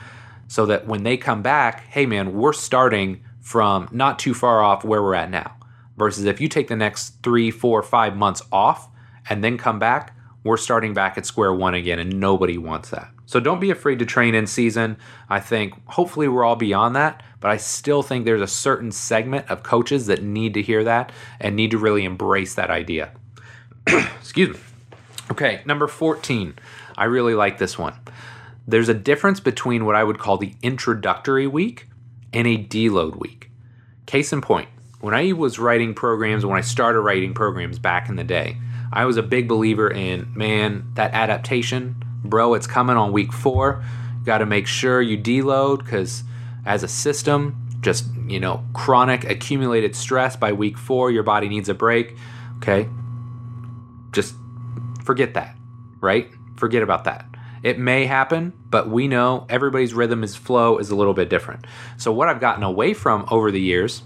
So 0.49 0.67
that 0.67 0.87
when 0.87 1.05
they 1.05 1.17
come 1.17 1.43
back, 1.43 1.85
hey 1.89 2.07
man, 2.07 2.33
we're 2.33 2.53
starting 2.53 3.23
from 3.41 3.89
not 3.93 4.19
too 4.19 4.35
far 4.35 4.63
off 4.63 4.85
where 4.85 5.03
we're 5.03 5.15
at 5.15 5.31
now. 5.31 5.57
Versus 5.97 6.25
if 6.25 6.41
you 6.41 6.49
take 6.49 6.69
the 6.69 6.77
next 6.77 7.23
three, 7.23 7.51
four, 7.51 7.83
five 7.83 8.17
months 8.17 8.43
off 8.51 8.89
and 9.29 9.45
then 9.45 9.59
come 9.59 9.79
back, 9.79 10.17
we're 10.45 10.57
starting 10.57 10.95
back 10.95 11.19
at 11.19 11.27
square 11.27 11.53
one 11.53 11.75
again, 11.75 11.99
and 11.99 12.19
nobody 12.19 12.57
wants 12.57 12.91
that. 12.91 13.11
So 13.27 13.39
don't 13.39 13.61
be 13.61 13.71
afraid 13.71 13.99
to 13.99 14.07
train 14.07 14.35
in 14.35 14.47
season. 14.47 14.97
I 15.29 15.41
think 15.41 15.75
hopefully 15.87 16.27
we're 16.29 16.45
all 16.45 16.57
beyond 16.57 16.97
that, 16.97 17.23
but 17.41 17.51
I 17.51 17.57
still 17.57 18.03
think 18.03 18.25
there's 18.25 18.43
a 18.43 18.47
certain 18.47 18.93
segment 18.93 19.51
of 19.51 19.63
coaches 19.63 20.07
that 20.07 20.23
need 20.23 20.55
to 20.55 20.63
hear 20.63 20.85
that 20.85 21.11
and 21.41 21.57
need 21.57 21.71
to 21.73 21.79
really 21.79 22.05
embrace 22.05 22.55
that 22.55 22.71
idea. 22.71 23.13
Excuse 23.87 24.51
me. 24.51 24.61
Okay, 25.31 25.63
number 25.65 25.87
14. 25.89 26.55
I 26.97 27.05
really 27.05 27.35
like 27.35 27.59
this 27.59 27.79
one. 27.79 27.95
There's 28.67 28.89
a 28.89 28.95
difference 28.95 29.41
between 29.41 29.85
what 29.85 29.97
I 29.97 30.05
would 30.05 30.19
call 30.19 30.37
the 30.37 30.55
introductory 30.63 31.47
week 31.47 31.89
and 32.33 32.47
a 32.47 32.57
deload 32.57 33.17
week. 33.17 33.51
Case 34.07 34.33
in 34.33 34.41
point, 34.41 34.69
when 35.01 35.15
I 35.15 35.33
was 35.33 35.59
writing 35.59 35.95
programs, 35.95 36.45
when 36.45 36.59
I 36.59 36.63
started 36.63 37.01
writing 37.01 37.33
programs 37.33 37.79
back 37.79 38.09
in 38.09 38.17
the 38.17 38.25
day, 38.25 38.59
I 38.93 39.05
was 39.07 39.17
a 39.17 39.23
big 39.23 39.49
believer 39.49 39.91
in 39.91 40.33
man, 40.35 40.91
that 40.95 41.15
adaptation, 41.15 42.03
bro, 42.25 42.55
it's 42.55 42.67
coming 42.67 42.97
on 42.97 43.13
week 43.13 43.33
four. 43.33 43.85
Got 44.25 44.39
to 44.39 44.47
make 44.47 44.67
sure 44.67 45.01
you 45.01 45.17
deload 45.17 45.79
because 45.79 46.23
as 46.65 46.83
a 46.83 46.89
system, 46.89 47.69
just, 47.81 48.07
you 48.27 48.41
know, 48.41 48.65
chronic 48.75 49.25
accumulated 49.25 49.97
stress 49.97 50.37
by 50.37 50.53
week 50.53 50.79
four, 50.79 51.11
your 51.11 51.23
body 51.23 51.49
needs 51.49 51.69
a 51.69 51.75
break. 51.75 52.17
Okay. 52.59 52.89
Just 54.13 54.35
forget 55.05 55.35
that, 55.35 55.57
right? 56.01 56.31
Forget 56.57 56.83
about 56.83 57.05
that. 57.05 57.27
It 57.63 57.79
may 57.79 58.07
happen, 58.07 58.53
but 58.71 58.89
we 58.89 59.07
know 59.07 59.47
everybody's 59.49 59.93
rhythm 59.93 60.25
is 60.25 60.35
flow 60.35 60.79
is 60.79 60.91
a 60.91 60.97
little 60.97 61.15
bit 61.15 61.29
different. 61.29 61.67
So 61.99 62.11
what 62.13 62.29
I've 62.29 62.41
gotten 62.41 62.63
away 62.63 62.95
from 62.95 63.27
over 63.31 63.51
the 63.51 63.61
years 63.61 64.03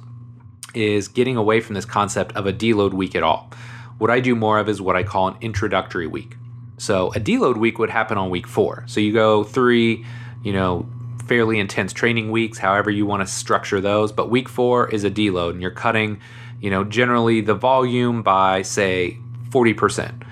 is 0.75 1.07
getting 1.07 1.37
away 1.37 1.61
from 1.61 1.75
this 1.75 1.85
concept 1.85 2.35
of 2.35 2.47
a 2.47 2.53
deload 2.53 2.93
week 2.95 3.15
at 3.15 3.23
all. 3.23 3.51
What 3.99 4.11
I 4.11 4.19
do 4.19 4.35
more 4.35 4.59
of 4.59 4.69
is 4.69 4.83
what 4.83 4.97
I 4.97 5.05
call 5.05 5.29
an 5.29 5.37
introductory 5.41 6.09
week. 6.09 6.37
So 6.79 7.13
a 7.13 7.21
deload 7.21 7.57
week 7.57 7.79
would 7.79 7.91
happen 7.91 8.19
on 8.19 8.29
week 8.31 8.49
4. 8.49 8.85
So 8.89 8.99
you 8.99 9.13
go 9.13 9.45
3, 9.45 10.05
you 10.43 10.53
know, 10.53 10.89
fairly 11.27 11.59
intense 11.59 11.93
training 11.93 12.31
weeks, 12.31 12.59
however 12.59 12.91
you 12.91 13.07
want 13.07 13.27
to 13.27 13.27
structure 13.27 13.81
those, 13.81 14.13
but 14.13 14.31
week 14.31 14.49
4 14.49 14.91
is 14.91 15.05
a 15.05 15.11
deload 15.11 15.51
and 15.51 15.63
you're 15.63 15.71
cutting, 15.71 16.21
you 16.61 16.71
know, 16.71 16.85
generally 16.85 17.41
the 17.41 17.55
volume 17.55 18.23
by 18.23 18.63
say 18.63 19.19
40% 19.51 20.23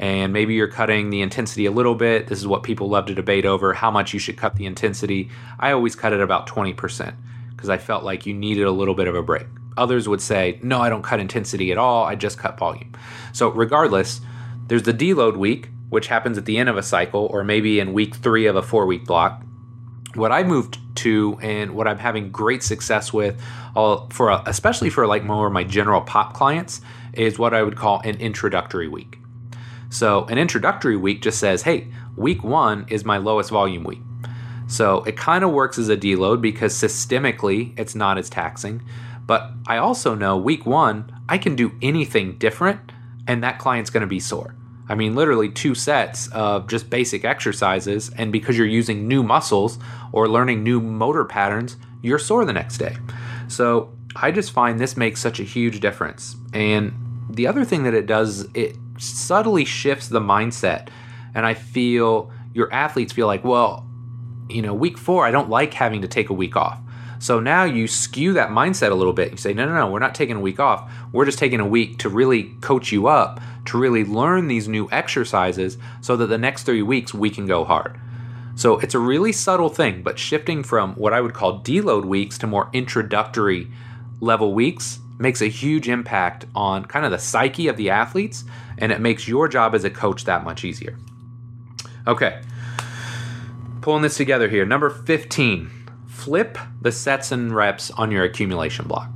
and 0.00 0.32
maybe 0.32 0.54
you're 0.54 0.66
cutting 0.66 1.10
the 1.10 1.20
intensity 1.20 1.66
a 1.66 1.70
little 1.70 1.94
bit. 1.94 2.26
This 2.26 2.38
is 2.38 2.46
what 2.46 2.62
people 2.62 2.88
love 2.88 3.04
to 3.06 3.14
debate 3.14 3.44
over 3.44 3.74
how 3.74 3.90
much 3.90 4.14
you 4.14 4.18
should 4.18 4.38
cut 4.38 4.56
the 4.56 4.64
intensity. 4.64 5.28
I 5.58 5.72
always 5.72 5.94
cut 5.94 6.14
it 6.14 6.20
about 6.20 6.46
20% 6.46 7.14
because 7.50 7.68
I 7.68 7.76
felt 7.76 8.02
like 8.02 8.24
you 8.24 8.32
needed 8.32 8.64
a 8.64 8.70
little 8.70 8.94
bit 8.94 9.08
of 9.08 9.14
a 9.14 9.22
break. 9.22 9.46
Others 9.76 10.08
would 10.08 10.22
say, 10.22 10.58
no, 10.62 10.80
I 10.80 10.88
don't 10.88 11.02
cut 11.02 11.20
intensity 11.20 11.70
at 11.70 11.76
all, 11.76 12.04
I 12.04 12.14
just 12.14 12.38
cut 12.38 12.58
volume. 12.58 12.92
So, 13.34 13.50
regardless, 13.50 14.22
there's 14.68 14.84
the 14.84 14.94
deload 14.94 15.36
week, 15.36 15.68
which 15.90 16.06
happens 16.06 16.38
at 16.38 16.46
the 16.46 16.56
end 16.56 16.70
of 16.70 16.78
a 16.78 16.82
cycle 16.82 17.26
or 17.26 17.44
maybe 17.44 17.78
in 17.78 17.92
week 17.92 18.14
three 18.14 18.46
of 18.46 18.56
a 18.56 18.62
four 18.62 18.86
week 18.86 19.04
block. 19.04 19.42
What 20.14 20.32
I 20.32 20.42
moved 20.42 20.78
to 20.96 21.38
and 21.40 21.72
what 21.72 21.86
I'm 21.86 21.98
having 21.98 22.30
great 22.30 22.62
success 22.62 23.12
with, 23.12 23.40
uh, 23.76 24.06
for 24.10 24.30
a, 24.30 24.42
especially 24.46 24.90
for 24.90 25.06
like 25.06 25.24
more 25.24 25.46
of 25.46 25.52
my 25.52 25.64
general 25.64 26.00
pop 26.00 26.34
clients, 26.34 26.80
is 27.12 27.38
what 27.38 27.54
I 27.54 27.62
would 27.62 27.76
call 27.76 28.00
an 28.00 28.16
introductory 28.16 28.88
week. 28.88 29.18
So 29.88 30.24
an 30.26 30.38
introductory 30.38 30.96
week 30.96 31.22
just 31.22 31.38
says, 31.38 31.62
hey, 31.62 31.88
week 32.16 32.44
one 32.44 32.86
is 32.88 33.04
my 33.04 33.18
lowest 33.18 33.50
volume 33.50 33.84
week. 33.84 34.00
So 34.66 35.02
it 35.02 35.16
kind 35.16 35.42
of 35.42 35.50
works 35.50 35.78
as 35.78 35.88
a 35.88 35.96
deload 35.96 36.40
because 36.40 36.74
systemically 36.74 37.76
it's 37.78 37.94
not 37.94 38.18
as 38.18 38.30
taxing. 38.30 38.82
But 39.26 39.50
I 39.66 39.78
also 39.78 40.14
know 40.14 40.36
week 40.36 40.64
one, 40.64 41.10
I 41.28 41.38
can 41.38 41.56
do 41.56 41.72
anything 41.82 42.38
different 42.38 42.92
and 43.26 43.42
that 43.42 43.58
client's 43.58 43.90
going 43.90 44.02
to 44.02 44.06
be 44.06 44.20
sore. 44.20 44.54
I 44.90 44.96
mean, 44.96 45.14
literally 45.14 45.48
two 45.48 45.76
sets 45.76 46.26
of 46.32 46.66
just 46.66 46.90
basic 46.90 47.24
exercises. 47.24 48.10
And 48.16 48.32
because 48.32 48.58
you're 48.58 48.66
using 48.66 49.06
new 49.06 49.22
muscles 49.22 49.78
or 50.10 50.28
learning 50.28 50.64
new 50.64 50.80
motor 50.80 51.24
patterns, 51.24 51.76
you're 52.02 52.18
sore 52.18 52.44
the 52.44 52.52
next 52.52 52.78
day. 52.78 52.96
So 53.46 53.96
I 54.16 54.32
just 54.32 54.50
find 54.50 54.80
this 54.80 54.96
makes 54.96 55.20
such 55.20 55.38
a 55.38 55.44
huge 55.44 55.78
difference. 55.78 56.34
And 56.52 56.92
the 57.30 57.46
other 57.46 57.64
thing 57.64 57.84
that 57.84 57.94
it 57.94 58.06
does, 58.06 58.48
it 58.52 58.76
subtly 58.98 59.64
shifts 59.64 60.08
the 60.08 60.20
mindset. 60.20 60.88
And 61.36 61.46
I 61.46 61.54
feel 61.54 62.32
your 62.52 62.72
athletes 62.72 63.12
feel 63.12 63.28
like, 63.28 63.44
well, 63.44 63.88
you 64.48 64.60
know, 64.60 64.74
week 64.74 64.98
four, 64.98 65.24
I 65.24 65.30
don't 65.30 65.48
like 65.48 65.72
having 65.72 66.02
to 66.02 66.08
take 66.08 66.30
a 66.30 66.34
week 66.34 66.56
off. 66.56 66.80
So 67.20 67.38
now 67.38 67.64
you 67.64 67.86
skew 67.86 68.32
that 68.32 68.48
mindset 68.48 68.90
a 68.90 68.94
little 68.94 69.12
bit. 69.12 69.30
You 69.30 69.36
say, 69.36 69.52
no, 69.52 69.66
no, 69.66 69.74
no, 69.74 69.90
we're 69.90 69.98
not 69.98 70.14
taking 70.14 70.36
a 70.36 70.40
week 70.40 70.58
off. 70.58 70.90
We're 71.12 71.26
just 71.26 71.38
taking 71.38 71.60
a 71.60 71.66
week 71.66 71.98
to 71.98 72.08
really 72.08 72.54
coach 72.62 72.90
you 72.90 73.08
up, 73.08 73.40
to 73.66 73.78
really 73.78 74.04
learn 74.04 74.48
these 74.48 74.66
new 74.66 74.88
exercises 74.90 75.76
so 76.00 76.16
that 76.16 76.26
the 76.28 76.38
next 76.38 76.62
three 76.62 76.80
weeks 76.80 77.12
we 77.12 77.28
can 77.28 77.46
go 77.46 77.64
hard. 77.64 78.00
So 78.56 78.78
it's 78.78 78.94
a 78.94 78.98
really 78.98 79.32
subtle 79.32 79.68
thing, 79.68 80.02
but 80.02 80.18
shifting 80.18 80.62
from 80.62 80.94
what 80.94 81.12
I 81.12 81.20
would 81.20 81.34
call 81.34 81.60
deload 81.60 82.06
weeks 82.06 82.38
to 82.38 82.46
more 82.46 82.70
introductory 82.72 83.70
level 84.20 84.54
weeks 84.54 84.98
makes 85.18 85.42
a 85.42 85.46
huge 85.46 85.90
impact 85.90 86.46
on 86.54 86.86
kind 86.86 87.04
of 87.04 87.10
the 87.10 87.18
psyche 87.18 87.68
of 87.68 87.76
the 87.76 87.90
athletes 87.90 88.44
and 88.78 88.90
it 88.90 89.00
makes 89.00 89.28
your 89.28 89.46
job 89.46 89.74
as 89.74 89.84
a 89.84 89.90
coach 89.90 90.24
that 90.24 90.42
much 90.42 90.64
easier. 90.64 90.96
Okay, 92.06 92.40
pulling 93.82 94.02
this 94.02 94.16
together 94.16 94.48
here. 94.48 94.64
Number 94.64 94.88
15, 94.88 95.70
flip 96.20 96.58
the 96.82 96.92
sets 96.92 97.32
and 97.32 97.54
reps 97.54 97.90
on 97.92 98.10
your 98.10 98.24
accumulation 98.24 98.86
block. 98.86 99.08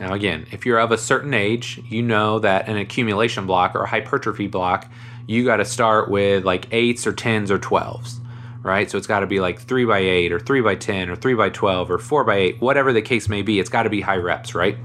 Now, 0.00 0.14
again, 0.14 0.46
if 0.52 0.64
you're 0.64 0.78
of 0.78 0.90
a 0.90 0.96
certain 0.96 1.34
age, 1.34 1.82
you 1.86 2.02
know 2.02 2.38
that 2.38 2.66
an 2.66 2.78
accumulation 2.78 3.46
block 3.46 3.74
or 3.74 3.82
a 3.82 3.86
hypertrophy 3.86 4.46
block, 4.46 4.90
you 5.26 5.44
got 5.44 5.58
to 5.58 5.66
start 5.66 6.10
with 6.10 6.44
like 6.44 6.66
eights 6.72 7.06
or 7.06 7.12
tens 7.12 7.50
or 7.50 7.58
12s, 7.58 8.20
right? 8.62 8.90
So 8.90 8.96
it's 8.96 9.06
got 9.06 9.20
to 9.20 9.26
be 9.26 9.38
like 9.38 9.60
three 9.60 9.84
by 9.84 9.98
eight 9.98 10.32
or 10.32 10.40
three 10.40 10.62
by 10.62 10.76
10 10.76 11.10
or 11.10 11.16
three 11.16 11.34
by 11.34 11.50
12 11.50 11.90
or 11.90 11.98
four 11.98 12.24
by 12.24 12.36
eight, 12.36 12.60
whatever 12.60 12.92
the 12.92 13.02
case 13.02 13.28
may 13.28 13.42
be. 13.42 13.58
It's 13.58 13.70
got 13.70 13.82
to 13.82 13.90
be 13.90 14.00
high 14.00 14.16
reps, 14.16 14.54
right? 14.54 14.78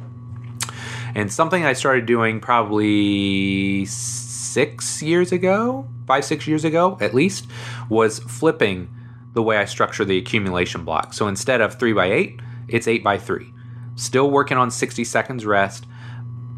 And 1.16 1.32
something 1.32 1.66
I 1.66 1.74
started 1.74 2.06
doing 2.06 2.42
probably 2.42 3.86
six 3.86 5.02
years 5.02 5.32
ago, 5.32 5.88
five, 6.06 6.26
six 6.26 6.48
years 6.48 6.66
ago 6.66 6.98
at 7.00 7.14
least, 7.14 7.48
was 7.90 8.20
flipping 8.20 8.90
the 9.34 9.44
way 9.44 9.58
I 9.58 9.66
structure 9.66 10.06
the 10.06 10.18
accumulation 10.18 10.84
block. 10.84 11.14
So 11.14 11.28
instead 11.28 11.62
of 11.62 11.78
three 11.78 11.94
by 11.94 12.12
eight, 12.12 12.40
it's 12.68 12.88
eight 12.88 13.04
by 13.04 13.18
three. 13.18 13.54
Still 13.96 14.30
working 14.30 14.58
on 14.58 14.72
60 14.72 15.04
seconds 15.04 15.46
rest, 15.46 15.86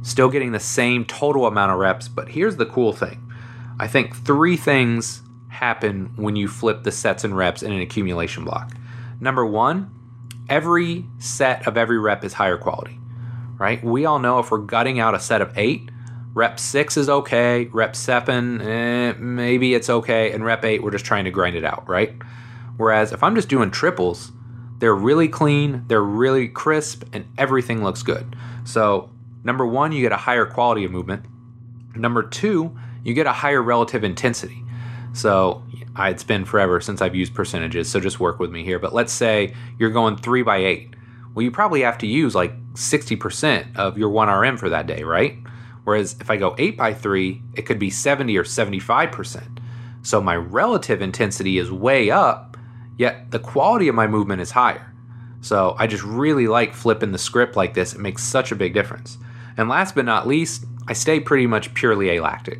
still 0.01 0.29
getting 0.29 0.51
the 0.51 0.59
same 0.59 1.05
total 1.05 1.45
amount 1.45 1.71
of 1.71 1.79
reps. 1.79 2.07
But 2.07 2.29
here's 2.29 2.57
the 2.57 2.65
cool 2.65 2.93
thing 2.93 3.31
I 3.79 3.87
think 3.87 4.15
three 4.15 4.57
things 4.57 5.21
happen 5.49 6.13
when 6.15 6.35
you 6.35 6.47
flip 6.47 6.83
the 6.83 6.91
sets 6.91 7.23
and 7.23 7.35
reps 7.35 7.63
in 7.63 7.71
an 7.71 7.81
accumulation 7.81 8.43
block. 8.43 8.73
Number 9.19 9.45
one, 9.45 9.91
every 10.49 11.05
set 11.19 11.67
of 11.67 11.77
every 11.77 11.99
rep 11.99 12.23
is 12.23 12.33
higher 12.33 12.57
quality 12.57 12.99
right? 13.63 13.83
We 13.83 14.05
all 14.05 14.19
know 14.19 14.39
if 14.39 14.51
we're 14.51 14.57
gutting 14.57 14.99
out 14.99 15.15
a 15.15 15.19
set 15.19 15.41
of 15.41 15.57
eight, 15.57 15.89
rep 16.33 16.59
six 16.59 16.97
is 16.97 17.09
okay, 17.09 17.69
rep 17.71 17.95
seven, 17.95 18.61
eh, 18.61 19.13
maybe 19.17 19.73
it's 19.73 19.89
okay, 19.89 20.31
and 20.31 20.43
rep 20.43 20.65
eight, 20.65 20.83
we're 20.83 20.91
just 20.91 21.05
trying 21.05 21.25
to 21.25 21.31
grind 21.31 21.55
it 21.55 21.63
out, 21.63 21.87
right? 21.87 22.13
Whereas 22.77 23.11
if 23.11 23.23
I'm 23.23 23.35
just 23.35 23.49
doing 23.49 23.71
triples, 23.71 24.31
they're 24.79 24.95
really 24.95 25.27
clean, 25.27 25.85
they're 25.87 26.01
really 26.01 26.47
crisp, 26.47 27.03
and 27.13 27.25
everything 27.37 27.83
looks 27.83 28.03
good. 28.03 28.35
So, 28.63 29.09
number 29.43 29.65
one, 29.65 29.91
you 29.91 30.01
get 30.01 30.11
a 30.11 30.17
higher 30.17 30.45
quality 30.45 30.83
of 30.83 30.91
movement. 30.91 31.25
Number 31.95 32.23
two, 32.23 32.77
you 33.03 33.13
get 33.13 33.27
a 33.27 33.31
higher 33.31 33.61
relative 33.61 34.03
intensity. 34.03 34.63
So, 35.13 35.63
it's 35.97 36.23
been 36.23 36.43
forever 36.43 36.81
since 36.81 37.01
I've 37.01 37.15
used 37.15 37.35
percentages, 37.35 37.89
so 37.89 37.99
just 37.99 38.19
work 38.19 38.39
with 38.39 38.51
me 38.51 38.63
here. 38.63 38.79
But 38.79 38.93
let's 38.93 39.13
say 39.13 39.53
you're 39.77 39.91
going 39.91 40.17
three 40.17 40.41
by 40.41 40.57
eight. 40.57 40.95
Well, 41.33 41.43
you 41.43 41.51
probably 41.51 41.81
have 41.81 41.97
to 41.99 42.07
use 42.07 42.35
like 42.35 42.53
60% 42.73 43.75
of 43.75 43.97
your 43.97 44.09
1RM 44.09 44.57
for 44.57 44.69
that 44.69 44.87
day, 44.87 45.03
right? 45.03 45.37
Whereas 45.83 46.15
if 46.19 46.29
I 46.29 46.37
go 46.37 46.55
8 46.57 46.77
by 46.77 46.93
3, 46.93 47.41
it 47.55 47.63
could 47.63 47.79
be 47.79 47.89
70 47.89 48.37
or 48.37 48.43
75%. 48.43 49.59
So 50.01 50.21
my 50.21 50.35
relative 50.35 51.01
intensity 51.01 51.57
is 51.57 51.71
way 51.71 52.09
up, 52.09 52.52
yet 52.97 53.31
the 53.31 53.39
quality 53.39 53.87
of 53.87 53.95
my 53.95 54.07
movement 54.07 54.41
is 54.41 54.51
higher. 54.51 54.93
So 55.41 55.75
I 55.77 55.87
just 55.87 56.03
really 56.03 56.47
like 56.47 56.73
flipping 56.73 57.11
the 57.11 57.17
script 57.17 57.55
like 57.55 57.73
this. 57.73 57.93
It 57.93 57.99
makes 57.99 58.23
such 58.23 58.51
a 58.51 58.55
big 58.55 58.73
difference. 58.73 59.17
And 59.57 59.69
last 59.69 59.93
but 59.93 60.05
not 60.05 60.27
least, 60.27 60.65
I 60.87 60.93
stay 60.93 61.19
pretty 61.19 61.47
much 61.47 61.73
purely 61.73 62.15
alactic. 62.15 62.59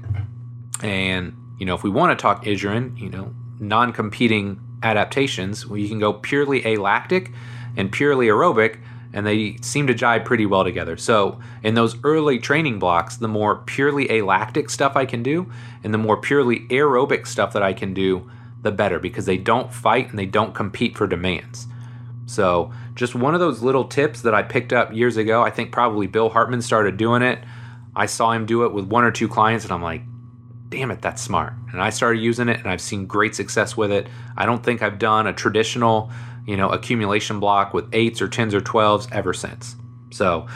And, 0.82 1.36
you 1.60 1.66
know, 1.66 1.76
if 1.76 1.84
we 1.84 1.90
want 1.90 2.18
to 2.18 2.22
talk 2.22 2.44
Issurin, 2.44 3.00
you 3.00 3.10
know, 3.10 3.34
non 3.60 3.94
competing 3.94 4.60
adaptations, 4.84 5.66
well, 5.66 5.78
you 5.78 5.88
can 5.88 6.00
go 6.00 6.14
purely 6.14 6.62
alactic 6.66 7.32
and 7.78 7.92
purely 7.92 8.28
aerobic 8.28 8.80
and 9.14 9.28
they 9.28 9.58
seem 9.62 9.86
to 9.88 9.94
jive 9.94 10.26
pretty 10.26 10.46
well 10.46 10.64
together. 10.64 10.98
So, 10.98 11.40
in 11.62 11.76
those 11.76 11.96
early 12.04 12.40
training 12.40 12.80
blocks, 12.80 13.16
the 13.16 13.28
more 13.28 13.58
purely 13.58 14.10
alactic 14.10 14.70
stuff 14.70 14.96
I 14.96 15.06
can 15.06 15.22
do 15.22 15.52
and 15.84 15.94
the 15.94 16.00
more 16.00 16.18
purely 16.18 16.62
aerobic 16.68 17.28
stuff 17.28 17.54
that 17.54 17.64
I 17.64 17.74
can 17.74 17.94
do, 17.94 18.30
the 18.64 18.72
better 18.72 19.00
because 19.00 19.26
they 19.26 19.38
don't 19.38 19.74
fight 19.74 20.10
and 20.10 20.18
they 20.18 20.26
don't 20.26 20.56
compete 20.56 20.98
for 20.98 21.08
demands. 21.08 21.68
So, 22.26 22.72
just 22.96 23.16
one 23.16 23.34
of 23.34 23.40
those 23.40 23.62
little 23.62 23.86
tips 23.86 24.22
that 24.22 24.34
I 24.34 24.44
picked 24.44 24.74
up 24.74 24.94
years 24.94 25.18
ago. 25.18 25.44
I 25.44 25.50
think 25.50 25.72
probably 25.72 26.08
Bill 26.08 26.30
Hartman 26.30 26.62
started 26.62 26.98
doing 26.98 27.22
it. 27.22 27.40
I 27.96 28.06
saw 28.06 28.32
him 28.32 28.46
do 28.46 28.64
it 28.64 28.74
with 28.74 28.86
one 28.86 29.04
or 29.04 29.12
two 29.12 29.28
clients, 29.28 29.66
and 29.66 29.74
I'm 29.74 29.84
like, 29.84 30.02
damn 30.70 30.90
it, 30.90 31.02
that's 31.02 31.22
smart. 31.22 31.54
And 31.72 31.82
I 31.82 31.90
started 31.90 32.20
using 32.22 32.50
it, 32.50 32.60
and 32.60 32.68
I've 32.68 32.82
seen 32.82 33.06
great 33.06 33.36
success 33.36 33.76
with 33.76 33.92
it. 33.92 34.08
I 34.38 34.46
don't 34.46 34.64
think 34.64 34.82
I've 34.82 35.00
done 35.00 35.28
a 35.28 35.34
traditional 35.34 36.12
you 36.46 36.58
know, 36.58 36.70
accumulation 36.70 37.40
block 37.40 37.74
with 37.74 37.88
eights 37.94 38.22
or 38.22 38.28
tens 38.28 38.54
or 38.54 38.62
twelves 38.62 39.08
ever 39.12 39.34
since. 39.34 39.76
So 40.12 40.48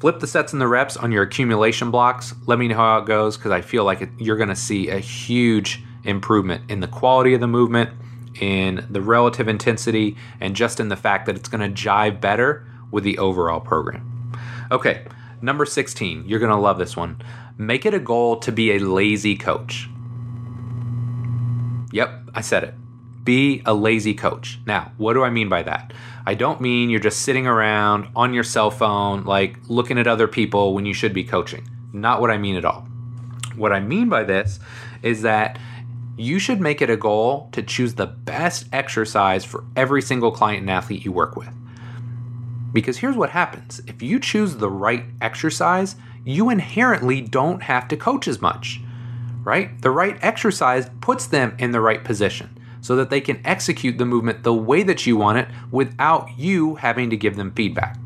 flip 0.00 0.20
the 0.20 0.26
sets 0.26 0.52
and 0.52 0.60
the 0.60 0.68
reps 0.68 0.96
on 0.96 1.10
your 1.10 1.22
accumulation 1.22 1.90
blocks. 1.90 2.34
Let 2.46 2.58
me 2.58 2.68
know 2.68 2.76
how 2.76 2.98
it 2.98 3.06
goes 3.06 3.36
because 3.36 3.50
I 3.52 3.60
feel 3.60 3.84
like 3.84 4.08
you're 4.18 4.36
going 4.36 4.50
to 4.50 4.56
see 4.56 4.88
a 4.88 4.98
huge 4.98 5.82
improvement 6.06 6.70
in 6.70 6.80
the 6.80 6.88
quality 6.88 7.34
of 7.34 7.40
the 7.40 7.46
movement, 7.46 7.90
in 8.40 8.86
the 8.90 9.00
relative 9.00 9.48
intensity, 9.48 10.16
and 10.40 10.54
just 10.54 10.80
in 10.80 10.88
the 10.88 10.96
fact 10.96 11.26
that 11.26 11.36
it's 11.36 11.48
going 11.48 11.74
to 11.74 11.82
jive 11.82 12.20
better 12.20 12.66
with 12.90 13.04
the 13.04 13.18
overall 13.18 13.60
program. 13.60 14.32
Okay, 14.70 15.04
number 15.40 15.64
16. 15.64 16.24
You're 16.26 16.40
going 16.40 16.50
to 16.50 16.56
love 16.56 16.78
this 16.78 16.96
one. 16.96 17.20
Make 17.58 17.86
it 17.86 17.94
a 17.94 17.98
goal 17.98 18.36
to 18.38 18.52
be 18.52 18.72
a 18.72 18.78
lazy 18.78 19.36
coach. 19.36 19.88
Yep, 21.92 22.30
I 22.34 22.40
said 22.40 22.64
it. 22.64 22.74
Be 23.24 23.62
a 23.64 23.74
lazy 23.74 24.14
coach. 24.14 24.58
Now, 24.66 24.92
what 24.98 25.14
do 25.14 25.24
I 25.24 25.30
mean 25.30 25.48
by 25.48 25.62
that? 25.62 25.92
I 26.26 26.34
don't 26.34 26.60
mean 26.60 26.90
you're 26.90 27.00
just 27.00 27.22
sitting 27.22 27.46
around 27.46 28.08
on 28.14 28.34
your 28.34 28.44
cell 28.44 28.70
phone, 28.70 29.24
like 29.24 29.58
looking 29.68 29.98
at 29.98 30.06
other 30.06 30.28
people 30.28 30.74
when 30.74 30.86
you 30.86 30.92
should 30.92 31.14
be 31.14 31.24
coaching. 31.24 31.68
Not 31.92 32.20
what 32.20 32.30
I 32.30 32.38
mean 32.38 32.56
at 32.56 32.64
all. 32.64 32.86
What 33.54 33.72
I 33.72 33.80
mean 33.80 34.08
by 34.08 34.24
this 34.24 34.60
is 35.02 35.22
that 35.22 35.58
you 36.16 36.38
should 36.38 36.60
make 36.60 36.80
it 36.80 36.88
a 36.88 36.96
goal 36.96 37.48
to 37.52 37.62
choose 37.62 37.94
the 37.94 38.06
best 38.06 38.66
exercise 38.72 39.44
for 39.44 39.64
every 39.76 40.00
single 40.00 40.30
client 40.30 40.62
and 40.62 40.70
athlete 40.70 41.04
you 41.04 41.12
work 41.12 41.36
with. 41.36 41.54
Because 42.72 42.98
here's 42.98 43.16
what 43.16 43.30
happens 43.30 43.80
if 43.86 44.02
you 44.02 44.18
choose 44.18 44.56
the 44.56 44.70
right 44.70 45.04
exercise, 45.20 45.96
you 46.24 46.50
inherently 46.50 47.20
don't 47.20 47.62
have 47.62 47.86
to 47.88 47.96
coach 47.96 48.26
as 48.26 48.40
much, 48.40 48.80
right? 49.44 49.80
The 49.82 49.90
right 49.90 50.18
exercise 50.22 50.90
puts 51.00 51.26
them 51.26 51.54
in 51.58 51.70
the 51.70 51.80
right 51.80 52.02
position 52.02 52.58
so 52.80 52.96
that 52.96 53.10
they 53.10 53.20
can 53.20 53.40
execute 53.44 53.98
the 53.98 54.04
movement 54.04 54.42
the 54.42 54.54
way 54.54 54.82
that 54.82 55.06
you 55.06 55.16
want 55.16 55.38
it 55.38 55.48
without 55.70 56.28
you 56.38 56.76
having 56.76 57.10
to 57.10 57.16
give 57.16 57.36
them 57.36 57.52
feedback. 57.52 57.98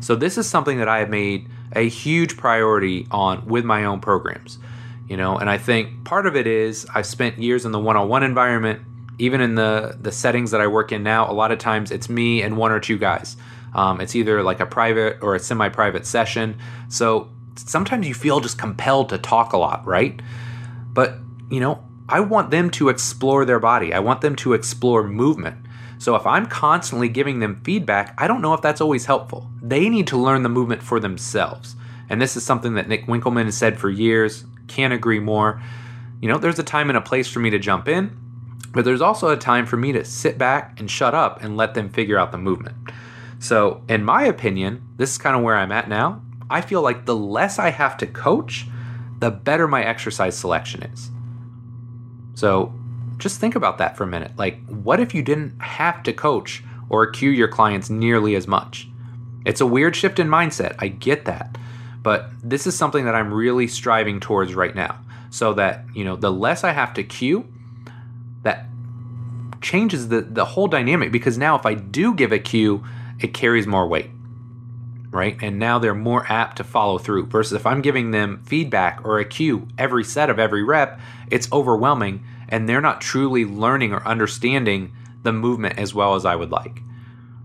So, 0.00 0.14
this 0.14 0.38
is 0.38 0.48
something 0.48 0.78
that 0.78 0.88
I 0.88 0.98
have 0.98 1.10
made 1.10 1.48
a 1.72 1.88
huge 1.88 2.36
priority 2.36 3.06
on 3.10 3.44
with 3.46 3.64
my 3.64 3.84
own 3.84 4.00
programs 4.00 4.58
you 5.08 5.16
know? 5.16 5.38
And 5.38 5.48
i 5.48 5.58
think 5.58 6.04
part 6.04 6.26
of 6.26 6.36
it 6.36 6.46
is 6.46 6.86
i've 6.94 7.06
spent 7.06 7.38
years 7.38 7.64
in 7.64 7.72
the 7.72 7.78
one-on-one 7.78 8.22
environment 8.22 8.82
even 9.18 9.40
in 9.40 9.54
the 9.54 9.96
the 10.00 10.12
settings 10.12 10.50
that 10.50 10.60
i 10.60 10.66
work 10.66 10.92
in 10.92 11.02
now 11.02 11.30
a 11.30 11.32
lot 11.32 11.50
of 11.52 11.58
times 11.58 11.90
it's 11.90 12.08
me 12.08 12.42
and 12.42 12.56
one 12.56 12.72
or 12.72 12.80
two 12.80 12.98
guys. 12.98 13.36
Um, 13.74 14.00
it's 14.00 14.14
either 14.14 14.42
like 14.42 14.60
a 14.60 14.66
private 14.66 15.18
or 15.20 15.34
a 15.34 15.38
semi-private 15.38 16.06
session. 16.06 16.58
So 16.88 17.28
sometimes 17.56 18.08
you 18.08 18.14
feel 18.14 18.40
just 18.40 18.56
compelled 18.56 19.10
to 19.10 19.18
talk 19.18 19.52
a 19.52 19.58
lot 19.58 19.86
right? 19.86 20.20
But 20.92 21.18
you 21.50 21.60
know 21.60 21.84
i 22.08 22.20
want 22.20 22.50
them 22.50 22.70
to 22.70 22.88
explore 22.88 23.44
their 23.44 23.60
body. 23.60 23.92
I 23.92 24.00
want 24.00 24.20
them 24.20 24.36
to 24.36 24.52
explore 24.52 25.02
movement. 25.04 25.56
So 25.98 26.14
if 26.14 26.26
i'm 26.26 26.46
constantly 26.46 27.08
giving 27.08 27.40
them 27.40 27.60
feedback 27.64 28.14
i 28.18 28.26
don't 28.28 28.42
know 28.42 28.54
if 28.54 28.62
that's 28.62 28.80
always 28.80 29.06
helpful. 29.06 29.50
They 29.62 29.88
need 29.88 30.06
to 30.08 30.16
learn 30.16 30.42
the 30.42 30.48
movement 30.48 30.82
for 30.82 31.00
themselves. 31.00 31.76
And 32.08 32.22
this 32.22 32.36
is 32.36 32.44
something 32.44 32.74
that 32.74 32.88
nick 32.88 33.06
winkelman 33.06 33.46
has 33.46 33.56
said 33.56 33.78
for 33.78 33.90
years 33.90 34.44
can't 34.68 34.92
agree 34.92 35.20
more. 35.20 35.62
You 36.20 36.28
know, 36.28 36.38
there's 36.38 36.58
a 36.58 36.64
time 36.64 36.88
and 36.88 36.96
a 36.96 37.02
place 37.02 37.28
for 37.28 37.40
me 37.40 37.50
to 37.50 37.58
jump 37.58 37.88
in, 37.88 38.16
but 38.72 38.84
there's 38.84 39.00
also 39.00 39.28
a 39.28 39.36
time 39.36 39.66
for 39.66 39.76
me 39.76 39.92
to 39.92 40.04
sit 40.04 40.38
back 40.38 40.78
and 40.78 40.90
shut 40.90 41.14
up 41.14 41.42
and 41.42 41.56
let 41.56 41.74
them 41.74 41.88
figure 41.88 42.18
out 42.18 42.32
the 42.32 42.38
movement. 42.38 42.76
So, 43.38 43.82
in 43.88 44.04
my 44.04 44.24
opinion, 44.24 44.82
this 44.96 45.10
is 45.10 45.18
kind 45.18 45.36
of 45.36 45.42
where 45.42 45.56
I'm 45.56 45.72
at 45.72 45.88
now. 45.88 46.22
I 46.48 46.60
feel 46.60 46.82
like 46.82 47.04
the 47.04 47.16
less 47.16 47.58
I 47.58 47.70
have 47.70 47.96
to 47.98 48.06
coach, 48.06 48.66
the 49.18 49.30
better 49.30 49.68
my 49.68 49.84
exercise 49.84 50.36
selection 50.36 50.82
is. 50.82 51.10
So, 52.34 52.72
just 53.18 53.40
think 53.40 53.54
about 53.54 53.78
that 53.78 53.96
for 53.96 54.04
a 54.04 54.08
minute. 54.08 54.32
Like, 54.36 54.66
what 54.68 55.00
if 55.00 55.14
you 55.14 55.22
didn't 55.22 55.60
have 55.60 56.02
to 56.04 56.12
coach 56.12 56.62
or 56.88 57.06
cue 57.10 57.30
your 57.30 57.48
clients 57.48 57.90
nearly 57.90 58.34
as 58.34 58.46
much? 58.46 58.88
It's 59.44 59.60
a 59.60 59.66
weird 59.66 59.96
shift 59.96 60.18
in 60.18 60.28
mindset. 60.28 60.74
I 60.78 60.88
get 60.88 61.24
that. 61.24 61.56
But 62.06 62.30
this 62.40 62.68
is 62.68 62.76
something 62.76 63.04
that 63.06 63.16
I'm 63.16 63.34
really 63.34 63.66
striving 63.66 64.20
towards 64.20 64.54
right 64.54 64.76
now. 64.76 65.00
So 65.30 65.54
that, 65.54 65.86
you 65.92 66.04
know, 66.04 66.14
the 66.14 66.30
less 66.30 66.62
I 66.62 66.70
have 66.70 66.94
to 66.94 67.02
cue, 67.02 67.52
that 68.44 68.66
changes 69.60 70.06
the, 70.06 70.20
the 70.20 70.44
whole 70.44 70.68
dynamic 70.68 71.10
because 71.10 71.36
now 71.36 71.56
if 71.56 71.66
I 71.66 71.74
do 71.74 72.14
give 72.14 72.30
a 72.30 72.38
cue, 72.38 72.84
it 73.18 73.34
carries 73.34 73.66
more 73.66 73.88
weight. 73.88 74.08
Right? 75.10 75.36
And 75.42 75.58
now 75.58 75.80
they're 75.80 75.96
more 75.96 76.24
apt 76.28 76.58
to 76.58 76.64
follow 76.64 76.98
through 76.98 77.26
versus 77.26 77.54
if 77.54 77.66
I'm 77.66 77.82
giving 77.82 78.12
them 78.12 78.40
feedback 78.46 79.00
or 79.04 79.18
a 79.18 79.24
cue 79.24 79.66
every 79.76 80.04
set 80.04 80.30
of 80.30 80.38
every 80.38 80.62
rep, 80.62 81.00
it's 81.28 81.50
overwhelming 81.50 82.24
and 82.48 82.68
they're 82.68 82.80
not 82.80 83.00
truly 83.00 83.44
learning 83.44 83.92
or 83.92 84.06
understanding 84.06 84.92
the 85.24 85.32
movement 85.32 85.76
as 85.76 85.92
well 85.92 86.14
as 86.14 86.24
I 86.24 86.36
would 86.36 86.52
like. 86.52 86.82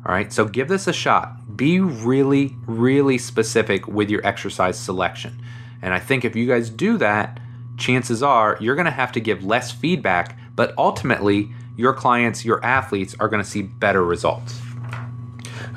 All 0.06 0.14
right, 0.14 0.32
so 0.32 0.46
give 0.46 0.68
this 0.68 0.86
a 0.86 0.94
shot. 0.94 1.36
Be 1.62 1.80
really, 1.80 2.56
really 2.66 3.20
specific 3.20 3.88
with 3.88 4.10
your 4.10 4.26
exercise 4.26 4.80
selection. 4.80 5.40
And 5.84 5.94
I 5.94 6.00
think 6.00 6.26
if 6.26 6.36
you 6.36 6.48
guys 6.48 6.72
do 6.72 6.98
that, 6.98 7.40
chances 7.78 8.24
are 8.24 8.58
you're 8.60 8.74
going 8.74 8.86
to 8.86 8.92
have 8.92 9.12
to 9.12 9.20
give 9.20 9.46
less 9.46 9.70
feedback, 9.70 10.40
but 10.56 10.74
ultimately, 10.76 11.52
your 11.78 11.94
clients, 11.94 12.44
your 12.44 12.66
athletes 12.66 13.16
are 13.20 13.30
going 13.30 13.44
to 13.44 13.48
see 13.48 13.62
better 13.62 14.04
results. 14.04 14.60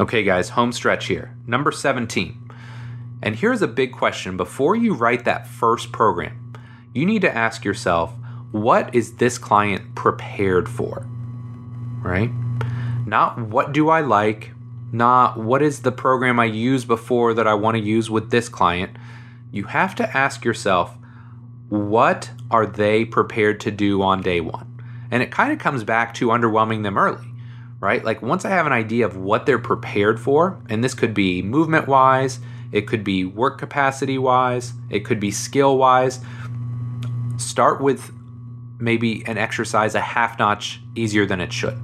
Okay, 0.00 0.22
guys, 0.22 0.48
home 0.48 0.72
stretch 0.72 1.04
here. 1.04 1.36
Number 1.46 1.70
17. 1.70 2.50
And 3.22 3.36
here's 3.36 3.60
a 3.60 3.68
big 3.68 3.92
question 3.92 4.38
before 4.38 4.74
you 4.74 4.94
write 4.94 5.26
that 5.26 5.46
first 5.46 5.92
program, 5.92 6.54
you 6.94 7.04
need 7.04 7.20
to 7.20 7.36
ask 7.36 7.62
yourself, 7.62 8.14
what 8.52 8.94
is 8.94 9.16
this 9.16 9.36
client 9.36 9.94
prepared 9.94 10.66
for? 10.66 11.06
Right? 12.00 12.30
Not 13.04 13.38
what 13.38 13.72
do 13.72 13.90
I 13.90 14.00
like, 14.00 14.53
not 14.94 15.36
what 15.36 15.60
is 15.60 15.82
the 15.82 15.90
program 15.90 16.38
I 16.38 16.44
used 16.44 16.86
before 16.86 17.34
that 17.34 17.48
I 17.48 17.54
want 17.54 17.76
to 17.76 17.82
use 17.82 18.08
with 18.08 18.30
this 18.30 18.48
client. 18.48 18.96
You 19.50 19.64
have 19.64 19.96
to 19.96 20.16
ask 20.16 20.44
yourself, 20.44 20.96
what 21.68 22.30
are 22.48 22.64
they 22.64 23.04
prepared 23.04 23.58
to 23.60 23.72
do 23.72 24.02
on 24.02 24.22
day 24.22 24.40
one? 24.40 24.80
And 25.10 25.20
it 25.20 25.32
kind 25.32 25.52
of 25.52 25.58
comes 25.58 25.82
back 25.82 26.14
to 26.14 26.28
underwhelming 26.28 26.84
them 26.84 26.96
early, 26.96 27.26
right? 27.80 28.04
Like 28.04 28.22
once 28.22 28.44
I 28.44 28.50
have 28.50 28.66
an 28.66 28.72
idea 28.72 29.04
of 29.04 29.16
what 29.16 29.46
they're 29.46 29.58
prepared 29.58 30.20
for, 30.20 30.60
and 30.68 30.84
this 30.84 30.94
could 30.94 31.12
be 31.12 31.42
movement 31.42 31.88
wise, 31.88 32.38
it 32.70 32.86
could 32.86 33.02
be 33.02 33.24
work 33.24 33.58
capacity 33.58 34.16
wise, 34.16 34.74
it 34.90 35.04
could 35.04 35.18
be 35.18 35.32
skill 35.32 35.76
wise. 35.76 36.20
Start 37.36 37.80
with 37.80 38.12
maybe 38.78 39.24
an 39.26 39.38
exercise 39.38 39.96
a 39.96 40.00
half 40.00 40.38
notch 40.38 40.80
easier 40.94 41.26
than 41.26 41.40
it 41.40 41.52
should. 41.52 41.80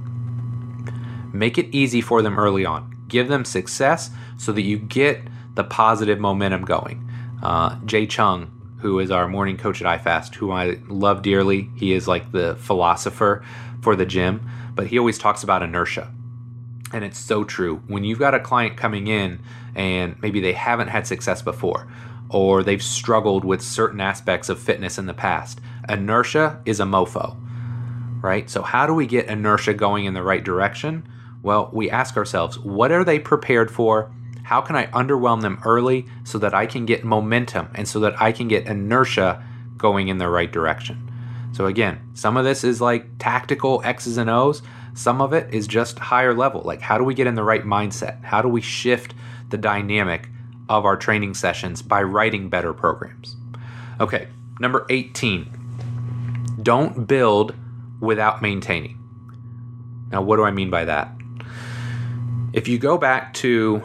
Make 1.33 1.57
it 1.57 1.67
easy 1.75 1.99
for 1.99 2.21
them 2.21 2.39
early 2.39 2.65
on. 2.65 2.90
Give 3.11 3.27
them 3.27 3.43
success 3.43 4.09
so 4.37 4.53
that 4.53 4.61
you 4.61 4.77
get 4.77 5.21
the 5.55 5.65
positive 5.65 6.17
momentum 6.17 6.63
going. 6.63 7.05
Uh, 7.43 7.77
Jay 7.83 8.07
Chung, 8.07 8.49
who 8.79 8.99
is 8.99 9.11
our 9.11 9.27
morning 9.27 9.57
coach 9.57 9.81
at 9.81 10.01
iFast, 10.01 10.35
who 10.35 10.51
I 10.51 10.77
love 10.87 11.21
dearly, 11.21 11.69
he 11.75 11.91
is 11.91 12.07
like 12.07 12.31
the 12.31 12.55
philosopher 12.55 13.43
for 13.81 13.97
the 13.97 14.05
gym, 14.05 14.49
but 14.75 14.87
he 14.87 14.97
always 14.97 15.17
talks 15.17 15.43
about 15.43 15.61
inertia. 15.61 16.09
And 16.93 17.03
it's 17.03 17.17
so 17.17 17.43
true. 17.43 17.81
When 17.87 18.05
you've 18.05 18.17
got 18.17 18.33
a 18.33 18.39
client 18.39 18.77
coming 18.77 19.07
in 19.07 19.41
and 19.75 20.15
maybe 20.21 20.39
they 20.39 20.53
haven't 20.53 20.87
had 20.87 21.05
success 21.05 21.41
before, 21.41 21.91
or 22.29 22.63
they've 22.63 22.81
struggled 22.81 23.43
with 23.43 23.61
certain 23.61 23.99
aspects 23.99 24.47
of 24.47 24.57
fitness 24.57 24.97
in 24.97 25.05
the 25.05 25.13
past, 25.13 25.59
inertia 25.89 26.61
is 26.63 26.79
a 26.79 26.85
mofo, 26.85 27.35
right? 28.21 28.49
So, 28.49 28.61
how 28.61 28.87
do 28.87 28.93
we 28.93 29.05
get 29.05 29.27
inertia 29.27 29.73
going 29.73 30.05
in 30.05 30.13
the 30.13 30.23
right 30.23 30.43
direction? 30.43 31.05
Well, 31.43 31.69
we 31.73 31.89
ask 31.89 32.17
ourselves, 32.17 32.59
what 32.59 32.91
are 32.91 33.03
they 33.03 33.19
prepared 33.19 33.71
for? 33.71 34.11
How 34.43 34.61
can 34.61 34.75
I 34.75 34.87
underwhelm 34.87 35.41
them 35.41 35.59
early 35.65 36.05
so 36.23 36.37
that 36.39 36.53
I 36.53 36.65
can 36.65 36.85
get 36.85 37.03
momentum 37.03 37.69
and 37.75 37.87
so 37.87 37.99
that 38.01 38.21
I 38.21 38.31
can 38.31 38.47
get 38.47 38.67
inertia 38.67 39.43
going 39.77 40.07
in 40.07 40.17
the 40.17 40.29
right 40.29 40.51
direction? 40.51 41.09
So, 41.53 41.65
again, 41.65 41.99
some 42.13 42.37
of 42.37 42.45
this 42.45 42.63
is 42.63 42.81
like 42.81 43.17
tactical 43.17 43.81
X's 43.83 44.17
and 44.17 44.29
O's. 44.29 44.61
Some 44.93 45.21
of 45.21 45.33
it 45.33 45.53
is 45.53 45.67
just 45.67 45.99
higher 45.99 46.33
level. 46.33 46.61
Like, 46.61 46.81
how 46.81 46.97
do 46.97 47.03
we 47.03 47.13
get 47.13 47.27
in 47.27 47.35
the 47.35 47.43
right 47.43 47.63
mindset? 47.63 48.23
How 48.23 48.41
do 48.41 48.47
we 48.47 48.61
shift 48.61 49.13
the 49.49 49.57
dynamic 49.57 50.29
of 50.69 50.85
our 50.85 50.95
training 50.95 51.33
sessions 51.33 51.81
by 51.81 52.03
writing 52.03 52.49
better 52.49 52.73
programs? 52.73 53.35
Okay, 53.99 54.27
number 54.59 54.85
18 54.89 55.57
don't 56.61 57.07
build 57.07 57.55
without 57.99 58.41
maintaining. 58.41 58.97
Now, 60.11 60.21
what 60.21 60.35
do 60.35 60.43
I 60.43 60.51
mean 60.51 60.69
by 60.69 60.85
that? 60.85 61.11
If 62.53 62.67
you 62.67 62.77
go 62.77 62.97
back 62.97 63.33
to, 63.35 63.81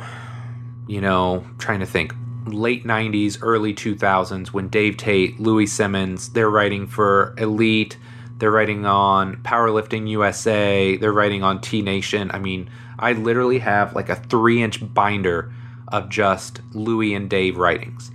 you 0.86 1.00
know, 1.00 1.44
trying 1.58 1.80
to 1.80 1.86
think, 1.86 2.14
late 2.46 2.84
90s, 2.84 3.38
early 3.42 3.74
2000s, 3.74 4.48
when 4.48 4.68
Dave 4.68 4.96
Tate, 4.96 5.38
Louie 5.40 5.66
Simmons, 5.66 6.30
they're 6.30 6.50
writing 6.50 6.86
for 6.86 7.34
Elite, 7.38 7.96
they're 8.38 8.50
writing 8.50 8.86
on 8.86 9.36
Powerlifting 9.38 10.08
USA, 10.08 10.96
they're 10.96 11.12
writing 11.12 11.42
on 11.42 11.60
T 11.60 11.82
Nation. 11.82 12.30
I 12.32 12.38
mean, 12.38 12.68
I 12.98 13.12
literally 13.12 13.58
have 13.60 13.94
like 13.94 14.08
a 14.08 14.16
three 14.16 14.62
inch 14.62 14.92
binder 14.94 15.52
of 15.88 16.08
just 16.08 16.60
Louie 16.72 17.14
and 17.14 17.30
Dave 17.30 17.56
writings. 17.56 18.10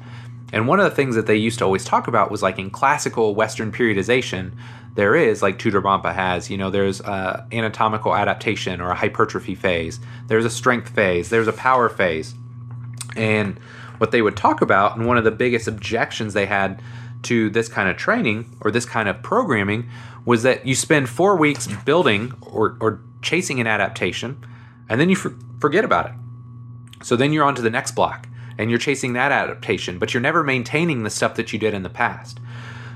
And 0.53 0.67
one 0.67 0.79
of 0.79 0.89
the 0.89 0.95
things 0.95 1.15
that 1.15 1.27
they 1.27 1.35
used 1.37 1.59
to 1.59 1.65
always 1.65 1.85
talk 1.85 2.07
about 2.07 2.29
was 2.29 2.43
like 2.43 2.59
in 2.59 2.69
classical 2.69 3.33
Western 3.35 3.71
periodization, 3.71 4.51
there 4.93 5.15
is, 5.15 5.41
like 5.41 5.57
Tudor 5.57 5.81
Bompa 5.81 6.13
has, 6.13 6.49
you 6.49 6.57
know, 6.57 6.69
there's 6.69 6.99
a 6.99 7.47
anatomical 7.51 8.13
adaptation 8.13 8.81
or 8.81 8.89
a 8.89 8.95
hypertrophy 8.95 9.55
phase, 9.55 9.99
there's 10.27 10.45
a 10.45 10.49
strength 10.49 10.89
phase, 10.89 11.29
there's 11.29 11.47
a 11.47 11.53
power 11.53 11.87
phase. 11.87 12.35
And 13.15 13.57
what 13.97 14.11
they 14.11 14.21
would 14.21 14.35
talk 14.35 14.61
about, 14.61 14.97
and 14.97 15.07
one 15.07 15.17
of 15.17 15.23
the 15.23 15.31
biggest 15.31 15.67
objections 15.67 16.33
they 16.33 16.45
had 16.45 16.81
to 17.23 17.49
this 17.49 17.69
kind 17.69 17.87
of 17.87 17.97
training 17.97 18.55
or 18.61 18.71
this 18.71 18.85
kind 18.85 19.07
of 19.07 19.21
programming 19.21 19.89
was 20.25 20.43
that 20.43 20.65
you 20.65 20.75
spend 20.75 21.07
four 21.07 21.35
weeks 21.35 21.67
building 21.85 22.33
or, 22.41 22.77
or 22.81 22.99
chasing 23.21 23.59
an 23.59 23.67
adaptation 23.67 24.43
and 24.89 24.99
then 24.99 25.09
you 25.09 25.15
for, 25.15 25.35
forget 25.59 25.85
about 25.85 26.07
it. 26.07 26.13
So 27.03 27.15
then 27.15 27.31
you're 27.31 27.45
on 27.45 27.55
to 27.55 27.61
the 27.61 27.69
next 27.69 27.91
block. 27.91 28.27
and 28.61 28.69
you're 28.69 28.79
chasing 28.79 29.13
that 29.13 29.31
adaptation, 29.31 29.97
but 29.97 30.13
you're 30.13 30.21
never 30.21 30.43
maintaining 30.43 31.01
the 31.01 31.09
stuff 31.09 31.33
that 31.35 31.51
you 31.51 31.57
did 31.57 31.73
in 31.73 31.81
the 31.81 31.89
past. 31.89 32.39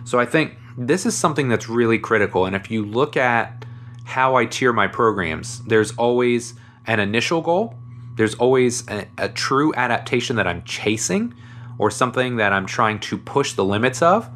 So 0.04 0.20
I 0.20 0.26
think 0.26 0.58
this 0.78 1.06
is 1.06 1.16
something 1.16 1.48
that's 1.48 1.70
really 1.70 2.00
critical. 2.00 2.46
And 2.46 2.56
if 2.56 2.70
you 2.70 2.86
look 2.86 3.16
at 3.18 3.66
how 4.04 4.36
I 4.36 4.46
tier 4.46 4.74
my 4.74 4.88
programs, 4.88 5.64
there's 5.64 5.92
always 5.98 6.54
an 6.86 7.00
initial 7.00 7.42
goal, 7.42 7.76
there's 8.16 8.36
always 8.36 8.88
a, 8.88 9.08
a 9.18 9.30
true 9.30 9.74
adaptation 9.76 10.36
that 10.38 10.48
I'm 10.48 10.64
chasing 10.64 11.34
or 11.78 11.92
something 11.92 12.38
that 12.38 12.54
I'm 12.54 12.66
trying 12.66 13.00
to 13.02 13.18
push 13.18 13.54
the 13.54 13.66
limits 13.66 14.02
of. 14.02 14.30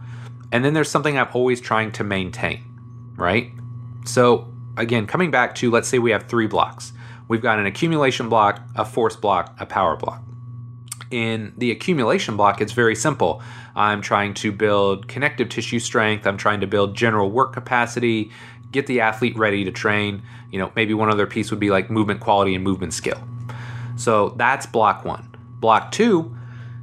And 0.51 0.65
then 0.65 0.73
there's 0.73 0.89
something 0.89 1.17
I'm 1.17 1.29
always 1.33 1.61
trying 1.61 1.91
to 1.93 2.03
maintain, 2.03 2.63
right? 3.15 3.51
So, 4.05 4.51
again, 4.77 5.05
coming 5.05 5.31
back 5.31 5.55
to 5.55 5.69
let's 5.69 5.87
say 5.87 5.99
we 5.99 6.11
have 6.11 6.23
three 6.23 6.47
blocks. 6.47 6.91
We've 7.27 7.41
got 7.41 7.59
an 7.59 7.67
accumulation 7.67 8.27
block, 8.27 8.61
a 8.75 8.83
force 8.83 9.15
block, 9.15 9.55
a 9.59 9.65
power 9.65 9.95
block. 9.95 10.23
In 11.11 11.53
the 11.57 11.71
accumulation 11.71 12.35
block, 12.35 12.59
it's 12.59 12.73
very 12.73 12.95
simple. 12.95 13.41
I'm 13.79 14.01
trying 14.01 14.33
to 14.35 14.51
build 14.51 15.07
connective 15.07 15.47
tissue 15.47 15.79
strength, 15.79 16.27
I'm 16.27 16.35
trying 16.35 16.59
to 16.59 16.67
build 16.67 16.95
general 16.95 17.31
work 17.31 17.53
capacity, 17.53 18.29
get 18.73 18.87
the 18.87 18.99
athlete 18.99 19.37
ready 19.37 19.63
to 19.63 19.71
train. 19.71 20.21
You 20.51 20.59
know, 20.59 20.69
maybe 20.75 20.93
one 20.93 21.09
other 21.09 21.25
piece 21.25 21.49
would 21.49 21.61
be 21.61 21.69
like 21.69 21.89
movement 21.89 22.19
quality 22.19 22.55
and 22.55 22.63
movement 22.63 22.93
skill. 22.93 23.23
So 23.95 24.29
that's 24.35 24.65
block 24.65 25.05
one. 25.05 25.33
Block 25.61 25.93
two, 25.93 26.35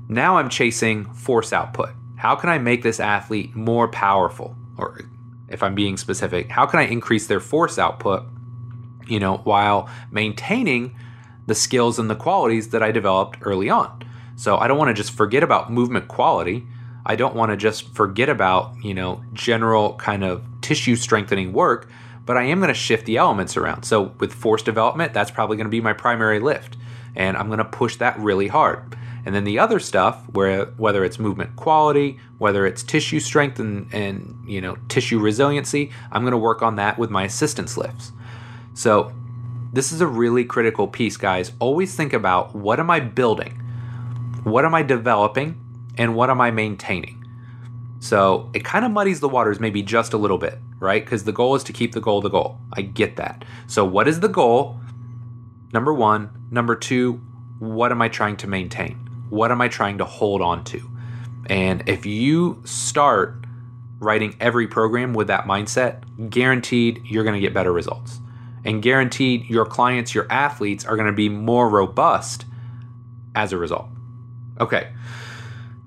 now 0.08 0.38
I'm 0.38 0.48
chasing 0.48 1.04
force 1.12 1.52
output. 1.52 1.90
How 2.16 2.34
can 2.34 2.48
I 2.48 2.56
make 2.56 2.82
this 2.82 2.98
athlete 2.98 3.54
more 3.54 3.88
powerful? 3.88 4.56
Or 4.78 5.02
if 5.50 5.62
I'm 5.62 5.74
being 5.74 5.98
specific, 5.98 6.50
how 6.50 6.64
can 6.64 6.80
I 6.80 6.84
increase 6.84 7.26
their 7.26 7.40
force 7.40 7.78
output, 7.78 8.24
you 9.06 9.20
know, 9.20 9.36
while 9.44 9.86
maintaining 10.10 10.96
the 11.46 11.54
skills 11.54 11.98
and 11.98 12.08
the 12.08 12.16
qualities 12.16 12.70
that 12.70 12.82
I 12.82 12.90
developed 12.90 13.36
early 13.42 13.68
on? 13.68 14.02
So 14.36 14.56
I 14.56 14.66
don't 14.66 14.78
want 14.78 14.88
to 14.88 15.02
just 15.02 15.12
forget 15.12 15.42
about 15.42 15.70
movement 15.70 16.08
quality. 16.08 16.66
I 17.06 17.16
don't 17.16 17.34
want 17.34 17.50
to 17.52 17.56
just 17.56 17.94
forget 17.94 18.28
about, 18.28 18.74
you 18.82 18.92
know, 18.92 19.22
general 19.32 19.94
kind 19.94 20.24
of 20.24 20.44
tissue 20.60 20.96
strengthening 20.96 21.52
work, 21.52 21.88
but 22.24 22.36
I 22.36 22.42
am 22.42 22.58
going 22.58 22.68
to 22.68 22.74
shift 22.74 23.06
the 23.06 23.16
elements 23.16 23.56
around. 23.56 23.84
So 23.84 24.14
with 24.18 24.32
force 24.32 24.62
development, 24.62 25.14
that's 25.14 25.30
probably 25.30 25.56
going 25.56 25.66
to 25.66 25.70
be 25.70 25.80
my 25.80 25.92
primary 25.92 26.40
lift, 26.40 26.76
and 27.14 27.36
I'm 27.36 27.46
going 27.46 27.58
to 27.58 27.64
push 27.64 27.96
that 27.96 28.18
really 28.18 28.48
hard. 28.48 28.96
And 29.24 29.34
then 29.34 29.44
the 29.44 29.58
other 29.58 29.80
stuff, 29.80 30.22
where 30.30 30.66
whether 30.76 31.04
it's 31.04 31.18
movement 31.18 31.56
quality, 31.56 32.18
whether 32.38 32.66
it's 32.66 32.82
tissue 32.82 33.20
strength 33.20 33.58
and, 33.58 33.92
and 33.92 34.44
you 34.46 34.60
know 34.60 34.76
tissue 34.88 35.18
resiliency, 35.18 35.90
I'm 36.12 36.22
going 36.22 36.32
to 36.32 36.38
work 36.38 36.62
on 36.62 36.76
that 36.76 36.98
with 36.98 37.10
my 37.10 37.24
assistance 37.24 37.76
lifts. 37.76 38.12
So 38.74 39.12
this 39.72 39.92
is 39.92 40.00
a 40.00 40.06
really 40.06 40.44
critical 40.44 40.86
piece, 40.86 41.16
guys. 41.16 41.52
Always 41.58 41.94
think 41.94 42.12
about 42.12 42.54
what 42.54 42.78
am 42.78 42.90
I 42.90 43.00
building? 43.00 43.62
what 44.46 44.64
am 44.64 44.76
I 44.76 44.84
developing 44.84 45.60
and 45.96 46.14
what 46.14 46.30
am 46.30 46.40
I 46.40 46.50
maintaining? 46.50 47.24
So 47.98 48.50
it 48.54 48.64
kind 48.64 48.84
of 48.84 48.90
muddies 48.90 49.20
the 49.20 49.28
waters 49.28 49.58
maybe 49.58 49.82
just 49.82 50.12
a 50.12 50.16
little 50.16 50.38
bit, 50.38 50.58
right? 50.78 51.04
Because 51.04 51.24
the 51.24 51.32
goal 51.32 51.54
is 51.54 51.64
to 51.64 51.72
keep 51.72 51.92
the 51.92 52.00
goal 52.00 52.20
the 52.20 52.28
goal. 52.28 52.58
I 52.72 52.82
get 52.82 53.16
that. 53.16 53.44
So, 53.66 53.84
what 53.84 54.06
is 54.06 54.20
the 54.20 54.28
goal? 54.28 54.78
Number 55.72 55.92
one. 55.92 56.30
Number 56.50 56.76
two, 56.76 57.20
what 57.58 57.90
am 57.90 58.00
I 58.00 58.08
trying 58.08 58.36
to 58.38 58.46
maintain? 58.46 58.94
What 59.30 59.50
am 59.50 59.60
I 59.60 59.68
trying 59.68 59.98
to 59.98 60.04
hold 60.04 60.40
on 60.40 60.62
to? 60.64 60.90
And 61.46 61.88
if 61.88 62.06
you 62.06 62.62
start 62.64 63.44
writing 63.98 64.36
every 64.40 64.68
program 64.68 65.14
with 65.14 65.26
that 65.28 65.44
mindset, 65.44 66.02
guaranteed 66.30 67.02
you're 67.04 67.24
going 67.24 67.34
to 67.34 67.40
get 67.40 67.54
better 67.54 67.72
results. 67.72 68.20
And 68.64 68.82
guaranteed 68.82 69.48
your 69.48 69.64
clients, 69.64 70.14
your 70.14 70.26
athletes 70.30 70.84
are 70.84 70.96
going 70.96 71.06
to 71.06 71.12
be 71.12 71.28
more 71.28 71.68
robust 71.68 72.44
as 73.34 73.52
a 73.52 73.56
result. 73.56 73.88
Okay. 74.60 74.92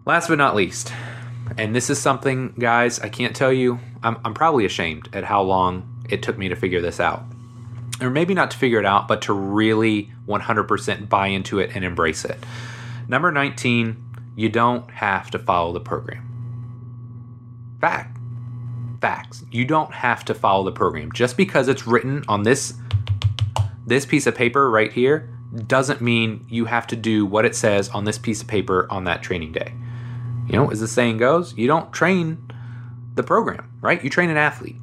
Last 0.05 0.27
but 0.27 0.37
not 0.37 0.55
least, 0.55 0.91
and 1.57 1.75
this 1.75 1.89
is 1.89 1.99
something, 1.99 2.53
guys, 2.57 2.99
I 2.99 3.09
can't 3.09 3.35
tell 3.35 3.51
you, 3.51 3.79
I'm, 4.03 4.17
I'm 4.23 4.33
probably 4.33 4.65
ashamed 4.65 5.09
at 5.13 5.23
how 5.23 5.41
long 5.41 5.87
it 6.09 6.23
took 6.23 6.37
me 6.37 6.49
to 6.49 6.55
figure 6.55 6.81
this 6.81 6.99
out. 6.99 7.23
Or 8.01 8.09
maybe 8.09 8.33
not 8.33 8.51
to 8.51 8.57
figure 8.57 8.79
it 8.79 8.85
out, 8.85 9.07
but 9.07 9.21
to 9.23 9.33
really 9.33 10.11
100% 10.27 11.09
buy 11.09 11.27
into 11.27 11.59
it 11.59 11.75
and 11.75 11.83
embrace 11.83 12.23
it. 12.23 12.37
Number 13.07 13.31
19, 13.31 14.03
you 14.35 14.49
don't 14.49 14.89
have 14.91 15.29
to 15.31 15.39
follow 15.39 15.73
the 15.73 15.79
program. 15.79 16.25
Fact. 17.81 18.17
Facts. 19.01 19.43
You 19.51 19.65
don't 19.65 19.93
have 19.93 20.23
to 20.25 20.33
follow 20.33 20.63
the 20.63 20.71
program. 20.71 21.11
Just 21.11 21.37
because 21.37 21.67
it's 21.67 21.87
written 21.87 22.23
on 22.27 22.43
this 22.43 22.73
this 23.87 24.05
piece 24.05 24.27
of 24.27 24.35
paper 24.35 24.69
right 24.69 24.93
here 24.93 25.29
doesn't 25.65 25.99
mean 25.99 26.45
you 26.47 26.65
have 26.65 26.85
to 26.87 26.95
do 26.95 27.25
what 27.25 27.43
it 27.43 27.55
says 27.55 27.89
on 27.89 28.03
this 28.03 28.19
piece 28.19 28.41
of 28.41 28.47
paper 28.47 28.85
on 28.91 29.05
that 29.05 29.23
training 29.23 29.51
day. 29.51 29.73
You 30.49 30.55
know, 30.55 30.71
as 30.71 30.79
the 30.79 30.87
saying 30.87 31.17
goes, 31.17 31.55
you 31.55 31.67
don't 31.67 31.93
train 31.93 32.51
the 33.13 33.23
program, 33.23 33.71
right? 33.81 34.03
You 34.03 34.09
train 34.09 34.29
an 34.29 34.37
athlete. 34.37 34.81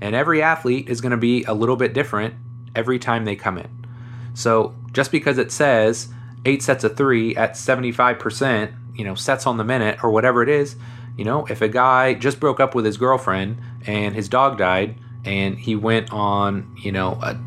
And 0.00 0.14
every 0.14 0.42
athlete 0.42 0.88
is 0.90 1.00
going 1.00 1.12
to 1.12 1.16
be 1.16 1.42
a 1.44 1.54
little 1.54 1.76
bit 1.76 1.94
different 1.94 2.34
every 2.74 2.98
time 2.98 3.24
they 3.24 3.34
come 3.34 3.56
in. 3.56 3.86
So 4.34 4.74
just 4.92 5.10
because 5.10 5.38
it 5.38 5.50
says 5.50 6.08
eight 6.44 6.62
sets 6.62 6.84
of 6.84 6.96
three 6.96 7.34
at 7.34 7.52
75%, 7.52 8.74
you 8.94 9.04
know, 9.04 9.14
sets 9.14 9.46
on 9.46 9.56
the 9.56 9.64
minute 9.64 10.04
or 10.04 10.10
whatever 10.10 10.42
it 10.42 10.50
is, 10.50 10.76
you 11.16 11.24
know, 11.24 11.46
if 11.46 11.62
a 11.62 11.68
guy 11.68 12.12
just 12.12 12.38
broke 12.38 12.60
up 12.60 12.74
with 12.74 12.84
his 12.84 12.98
girlfriend 12.98 13.58
and 13.86 14.14
his 14.14 14.28
dog 14.28 14.58
died 14.58 14.96
and 15.24 15.58
he 15.58 15.74
went 15.74 16.12
on, 16.12 16.76
you 16.76 16.92
know, 16.92 17.18
a 17.22 17.38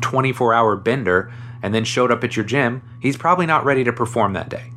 24 0.00 0.54
hour 0.54 0.76
bender 0.76 1.30
and 1.62 1.74
then 1.74 1.84
showed 1.84 2.10
up 2.10 2.24
at 2.24 2.34
your 2.34 2.46
gym, 2.46 2.82
he's 3.00 3.18
probably 3.18 3.44
not 3.44 3.64
ready 3.66 3.84
to 3.84 3.92
perform 3.92 4.32
that 4.32 4.48
day. 4.48 4.72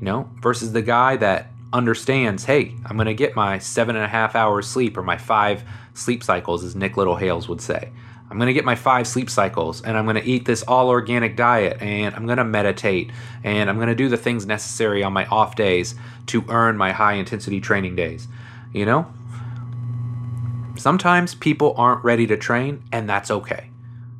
You 0.00 0.06
know, 0.06 0.30
versus 0.40 0.72
the 0.72 0.82
guy 0.82 1.16
that 1.16 1.50
understands, 1.74 2.44
hey, 2.44 2.72
I'm 2.86 2.96
going 2.96 3.06
to 3.06 3.14
get 3.14 3.36
my 3.36 3.58
seven 3.58 3.96
and 3.96 4.04
a 4.04 4.08
half 4.08 4.34
hours 4.36 4.66
sleep 4.66 4.96
or 4.96 5.02
my 5.02 5.18
five 5.18 5.64
sleep 5.92 6.22
cycles, 6.22 6.64
as 6.64 6.74
Nick 6.74 6.94
Littlehales 6.94 7.48
would 7.48 7.60
say. 7.60 7.90
I'm 8.30 8.38
going 8.38 8.46
to 8.46 8.54
get 8.54 8.64
my 8.64 8.74
five 8.74 9.06
sleep 9.06 9.28
cycles 9.28 9.82
and 9.82 9.96
I'm 9.96 10.06
going 10.06 10.16
to 10.16 10.24
eat 10.24 10.44
this 10.44 10.62
all 10.62 10.88
organic 10.88 11.36
diet 11.36 11.80
and 11.82 12.14
I'm 12.14 12.26
going 12.26 12.38
to 12.38 12.44
meditate 12.44 13.10
and 13.44 13.68
I'm 13.68 13.76
going 13.76 13.88
to 13.88 13.94
do 13.94 14.08
the 14.08 14.16
things 14.16 14.46
necessary 14.46 15.02
on 15.02 15.12
my 15.12 15.26
off 15.26 15.56
days 15.56 15.94
to 16.26 16.44
earn 16.48 16.76
my 16.76 16.90
high 16.92 17.12
intensity 17.14 17.60
training 17.60 17.96
days. 17.96 18.26
You 18.72 18.86
know? 18.86 19.06
Sometimes 20.76 21.34
people 21.34 21.74
aren't 21.76 22.02
ready 22.02 22.26
to 22.26 22.36
train 22.36 22.82
and 22.90 23.08
that's 23.08 23.30
okay. 23.30 23.68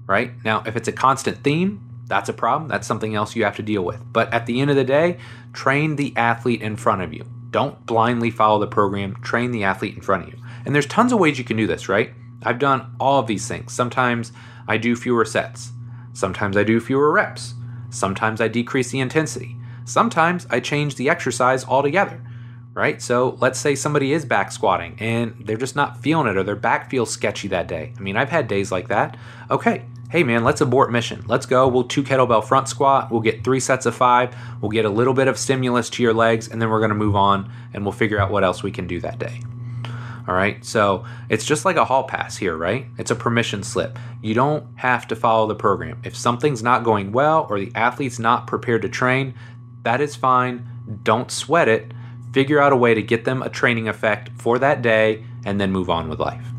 Right? 0.07 0.33
Now, 0.45 0.63
if 0.67 0.77
it's 0.77 0.87
a 0.87 0.93
constant 0.93 1.39
theme, 1.39 1.81
that's 2.07 2.29
a 2.29 2.35
problem. 2.35 2.69
That's 2.69 2.87
something 2.87 3.15
else 3.15 3.35
you 3.35 3.45
have 3.45 3.57
to 3.57 3.63
deal 3.63 3.83
with. 3.83 4.01
But 4.13 4.33
at 4.33 4.47
the 4.47 4.61
end 4.61 4.71
of 4.71 4.77
the 4.77 4.85
day, 4.85 5.19
train 5.55 5.97
the 5.97 6.13
athlete 6.15 6.61
in 6.61 6.77
front 6.77 7.01
of 7.01 7.15
you. 7.15 7.25
Don't 7.55 7.87
blindly 7.87 8.31
follow 8.31 8.59
the 8.59 8.67
program, 8.67 9.15
train 9.23 9.53
the 9.53 9.63
athlete 9.63 9.95
in 9.95 10.01
front 10.01 10.25
of 10.25 10.29
you. 10.31 10.41
And 10.65 10.75
there's 10.75 10.87
tons 10.87 11.13
of 11.13 11.21
ways 11.21 11.39
you 11.39 11.45
can 11.45 11.57
do 11.57 11.69
this, 11.69 11.89
right? 11.89 12.13
I've 12.43 12.59
done 12.59 12.97
all 12.99 13.21
of 13.21 13.29
these 13.29 13.47
things. 13.47 13.73
Sometimes 13.73 14.33
I 14.67 14.77
do 14.77 14.97
fewer 14.97 15.25
sets, 15.25 15.71
sometimes 16.15 16.57
I 16.57 16.65
do 16.65 16.81
fewer 16.81 17.13
reps, 17.13 17.55
sometimes 17.91 18.41
I 18.41 18.49
decrease 18.49 18.91
the 18.91 18.99
intensity, 18.99 19.55
sometimes 19.85 20.49
I 20.51 20.59
change 20.59 20.97
the 20.97 21.09
exercise 21.09 21.65
altogether. 21.65 22.21
Right? 22.73 23.01
So 23.01 23.39
let's 23.41 23.61
say 23.61 23.77
somebody 23.77 24.13
is 24.13 24.25
back 24.25 24.51
squatting 24.51 24.97
and 24.99 25.37
they're 25.47 25.57
just 25.57 25.77
not 25.77 26.03
feeling 26.03 26.27
it 26.27 26.37
or 26.37 26.43
their 26.43 26.57
back 26.57 26.91
feels 26.91 27.13
sketchy 27.13 27.47
that 27.47 27.69
day. 27.69 27.93
I 27.97 28.01
mean, 28.01 28.17
I've 28.17 28.31
had 28.31 28.49
days 28.49 28.73
like 28.73 28.89
that. 28.89 29.17
Okay, 29.49 29.85
hey 30.11 30.23
man, 30.23 30.45
let's 30.45 30.61
abort 30.61 30.93
mission. 30.93 31.25
Let's 31.27 31.47
go. 31.47 31.67
We'll 31.69 31.85
two 31.85 32.03
kettlebell 32.03 32.45
front 32.45 32.69
squat. 32.69 33.11
We'll 33.11 33.21
get 33.21 33.45
three 33.45 33.61
sets 33.61 33.87
of 33.87 33.95
five. 33.95 34.37
We'll 34.61 34.71
get 34.71 34.85
a 34.85 34.91
little 34.91 35.15
bit 35.15 35.29
of 35.29 35.39
stimulus 35.39 35.91
to 35.91 36.03
your 36.03 36.15
legs, 36.15 36.49
and 36.49 36.61
then 36.61 36.71
we're 36.71 36.79
going 36.79 36.91
to 36.91 36.95
move 36.95 37.17
on 37.17 37.51
and 37.73 37.85
we'll 37.85 37.93
figure 37.93 38.19
out 38.19 38.31
what 38.31 38.45
else 38.45 38.63
we 38.63 38.71
can 38.71 38.87
do 38.87 39.01
that 39.01 39.19
day. 39.19 39.41
All 40.27 40.35
right. 40.35 40.65
So 40.65 41.05
it's 41.29 41.45
just 41.45 41.65
like 41.65 41.77
a 41.77 41.85
hall 41.85 42.05
pass 42.05 42.37
here, 42.37 42.57
right? 42.57 42.87
It's 42.97 43.11
a 43.11 43.17
permission 43.17 43.63
slip. 43.63 43.99
You 44.23 44.35
don't 44.35 44.67
have 44.77 45.07
to 45.09 45.17
follow 45.17 45.47
the 45.47 45.55
program. 45.55 46.01
If 46.03 46.17
something's 46.17 46.63
not 46.63 46.83
going 46.83 47.13
well 47.13 47.47
or 47.51 47.61
the 47.61 47.73
athlete's 47.75 48.19
not 48.19 48.47
prepared 48.47 48.83
to 48.83 48.89
train, 48.89 49.35
that 49.83 50.01
is 50.01 50.17
fine. 50.17 50.67
Don't 51.03 51.31
sweat 51.31 51.69
it. 51.69 51.93
Figure 52.33 52.61
out 52.61 52.73
a 52.73 52.77
way 52.77 52.95
to 52.95 53.03
get 53.03 53.25
them 53.25 53.43
a 53.43 53.51
training 53.51 53.87
effect 53.87 54.31
for 54.39 54.59
that 54.59 54.81
day 54.81 55.25
and 55.45 55.61
then 55.61 55.71
move 55.71 55.91
on 55.91 56.09
with 56.09 56.19
life. 56.19 56.54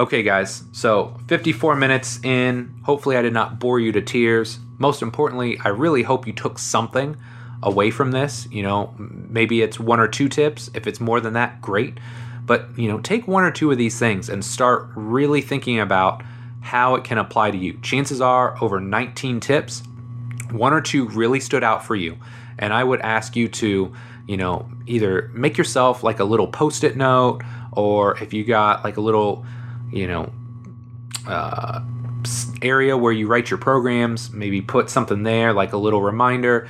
Okay, 0.00 0.22
guys, 0.22 0.64
so 0.72 1.14
54 1.26 1.76
minutes 1.76 2.20
in. 2.24 2.74
Hopefully, 2.84 3.18
I 3.18 3.22
did 3.22 3.34
not 3.34 3.58
bore 3.58 3.78
you 3.78 3.92
to 3.92 4.00
tears. 4.00 4.58
Most 4.78 5.02
importantly, 5.02 5.58
I 5.62 5.68
really 5.68 6.02
hope 6.02 6.26
you 6.26 6.32
took 6.32 6.58
something 6.58 7.18
away 7.62 7.90
from 7.90 8.10
this. 8.10 8.48
You 8.50 8.62
know, 8.62 8.94
maybe 8.96 9.60
it's 9.60 9.78
one 9.78 10.00
or 10.00 10.08
two 10.08 10.30
tips. 10.30 10.70
If 10.72 10.86
it's 10.86 11.00
more 11.00 11.20
than 11.20 11.34
that, 11.34 11.60
great. 11.60 11.98
But, 12.46 12.78
you 12.78 12.88
know, 12.88 12.98
take 13.00 13.28
one 13.28 13.44
or 13.44 13.50
two 13.50 13.70
of 13.70 13.76
these 13.76 13.98
things 13.98 14.30
and 14.30 14.42
start 14.42 14.88
really 14.94 15.42
thinking 15.42 15.78
about 15.78 16.22
how 16.62 16.94
it 16.94 17.04
can 17.04 17.18
apply 17.18 17.50
to 17.50 17.58
you. 17.58 17.78
Chances 17.82 18.22
are, 18.22 18.56
over 18.64 18.80
19 18.80 19.38
tips, 19.40 19.82
one 20.50 20.72
or 20.72 20.80
two 20.80 21.08
really 21.08 21.40
stood 21.40 21.62
out 21.62 21.84
for 21.84 21.94
you. 21.94 22.16
And 22.58 22.72
I 22.72 22.84
would 22.84 23.02
ask 23.02 23.36
you 23.36 23.48
to, 23.48 23.92
you 24.26 24.36
know, 24.38 24.66
either 24.86 25.30
make 25.34 25.58
yourself 25.58 26.02
like 26.02 26.20
a 26.20 26.24
little 26.24 26.46
post 26.46 26.84
it 26.84 26.96
note, 26.96 27.42
or 27.72 28.16
if 28.16 28.32
you 28.32 28.44
got 28.44 28.82
like 28.82 28.96
a 28.96 29.02
little 29.02 29.44
you 29.92 30.06
know, 30.06 30.32
uh, 31.26 31.80
area 32.62 32.96
where 32.96 33.12
you 33.12 33.26
write 33.26 33.50
your 33.50 33.58
programs, 33.58 34.30
maybe 34.32 34.60
put 34.60 34.90
something 34.90 35.22
there 35.22 35.52
like 35.52 35.72
a 35.72 35.76
little 35.76 36.02
reminder. 36.02 36.68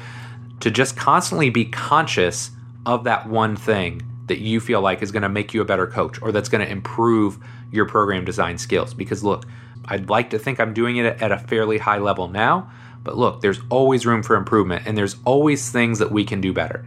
to 0.60 0.70
just 0.70 0.96
constantly 0.96 1.50
be 1.50 1.64
conscious 1.64 2.50
of 2.86 3.04
that 3.04 3.28
one 3.28 3.56
thing 3.56 4.02
that 4.26 4.40
you 4.40 4.60
feel 4.60 4.80
like 4.80 5.02
is 5.02 5.10
going 5.10 5.22
to 5.22 5.28
make 5.28 5.52
you 5.52 5.60
a 5.60 5.64
better 5.64 5.86
coach 5.86 6.20
or 6.22 6.30
that's 6.30 6.48
going 6.48 6.64
to 6.64 6.70
improve 6.70 7.38
your 7.72 7.86
program 7.86 8.24
design 8.24 8.58
skills. 8.58 8.94
Because 8.94 9.24
look, 9.24 9.44
I'd 9.86 10.08
like 10.08 10.30
to 10.30 10.38
think 10.38 10.60
I'm 10.60 10.74
doing 10.74 10.98
it 10.98 11.20
at 11.20 11.32
a 11.32 11.38
fairly 11.38 11.78
high 11.78 11.98
level 11.98 12.28
now, 12.28 12.70
but 13.02 13.16
look, 13.16 13.40
there's 13.40 13.60
always 13.70 14.06
room 14.06 14.22
for 14.22 14.36
improvement 14.36 14.84
and 14.86 14.96
there's 14.96 15.16
always 15.24 15.70
things 15.70 15.98
that 15.98 16.12
we 16.12 16.24
can 16.24 16.40
do 16.40 16.52
better. 16.52 16.86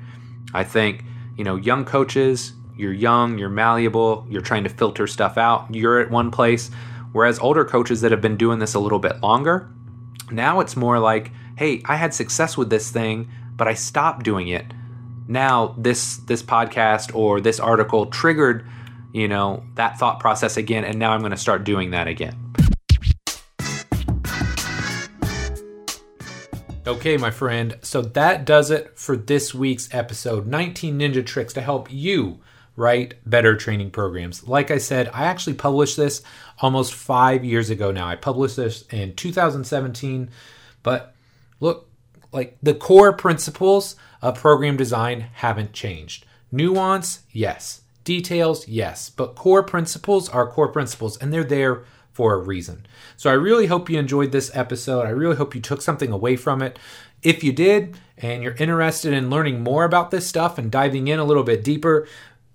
I 0.54 0.64
think, 0.64 1.04
you 1.36 1.44
know, 1.44 1.56
young 1.56 1.84
coaches, 1.84 2.54
you're 2.78 2.94
young, 2.94 3.38
you're 3.38 3.50
malleable, 3.50 4.26
you're 4.30 4.42
trying 4.42 4.64
to 4.64 4.70
filter 4.70 5.08
stuff 5.08 5.38
out, 5.38 5.74
you're 5.74 6.00
at 6.00 6.10
one 6.10 6.32
place. 6.32 6.72
Whereas 7.12 7.38
older 7.40 7.64
coaches 7.64 8.02
that 8.02 8.12
have 8.12 8.22
been 8.22 8.38
doing 8.38 8.60
this 8.60 8.74
a 8.74 8.80
little 8.80 9.00
bit 9.00 9.22
longer, 9.22 9.70
now 10.32 10.60
it's 10.60 10.76
more 10.76 11.00
like, 11.00 11.32
hey, 11.58 11.82
I 11.86 11.96
had 11.96 12.14
success 12.14 12.58
with 12.58 12.70
this 12.70 12.90
thing, 12.90 13.30
but 13.56 13.68
I 13.68 13.76
stopped 13.76 14.24
doing 14.24 14.48
it. 14.48 14.66
Now 15.28 15.76
this 15.78 16.18
this 16.18 16.44
podcast 16.44 17.16
or 17.16 17.40
this 17.40 17.60
article 17.60 18.08
triggered, 18.08 18.68
you 19.14 19.28
know, 19.28 19.64
that 19.76 20.00
thought 20.00 20.20
process 20.20 20.58
again 20.58 20.84
and 20.84 20.98
now 20.98 21.12
I'm 21.12 21.20
going 21.20 21.32
to 21.32 21.38
start 21.38 21.64
doing 21.64 21.92
that 21.92 22.08
again. 22.08 22.36
Okay, 26.86 27.16
my 27.16 27.32
friend. 27.32 27.78
So 27.82 28.02
that 28.02 28.44
does 28.44 28.70
it 28.70 29.00
for 29.00 29.16
this 29.16 29.54
week's 29.54 29.88
episode 29.94 30.48
19 30.48 31.00
Ninja 31.00 31.26
Tricks 31.26 31.54
to 31.54 31.62
help 31.62 31.88
you 31.90 32.42
write 32.76 33.16
better 33.26 33.56
training 33.56 33.92
programs. 33.92 34.48
Like 34.48 34.72
I 34.72 34.78
said, 34.78 35.10
I 35.14 35.26
actually 35.26 35.54
published 35.54 35.98
this 35.98 36.24
almost 36.60 36.94
five 36.94 37.44
years 37.44 37.70
ago 37.70 37.92
now. 37.92 38.08
I 38.08 38.16
published 38.16 38.56
this 38.56 38.84
in 38.88 39.16
2017. 39.16 40.30
But 40.82 41.16
look, 41.60 41.90
like 42.32 42.58
the 42.64 42.74
core 42.74 43.14
principles 43.14 43.96
of 44.22 44.40
program 44.40 44.78
design 44.78 45.28
haven't 45.34 45.74
changed. 45.74 46.26
Nuance, 46.52 47.22
yes. 47.32 47.82
Details, 48.04 48.68
yes. 48.68 49.10
But 49.10 49.36
core 49.36 49.64
principles 49.64 50.28
are 50.30 50.50
core 50.50 50.72
principles 50.72 51.18
and 51.18 51.32
they're 51.32 51.44
there 51.44 51.84
for 52.12 52.34
a 52.34 52.40
reason. 52.40 52.86
So 53.18 53.30
I 53.30 53.34
really 53.34 53.68
hope 53.68 53.90
you 53.90 53.98
enjoyed 53.98 54.32
this 54.32 54.52
episode. 54.54 55.06
I 55.06 55.10
really 55.10 55.36
hope 55.36 55.56
you 55.56 55.62
took 55.62 55.82
something 55.82 56.12
away 56.12 56.36
from 56.36 56.62
it. 56.62 56.78
If 57.24 57.44
you 57.44 57.54
did, 57.54 57.98
and 58.18 58.44
you're 58.44 58.56
interested 58.56 59.14
in 59.14 59.30
learning 59.30 59.64
more 59.64 59.84
about 59.84 60.12
this 60.12 60.28
stuff 60.28 60.58
and 60.58 60.72
diving 60.72 61.08
in 61.08 61.20
a 61.20 61.24
little 61.24 61.44
bit 61.44 61.64
deeper, 61.64 62.08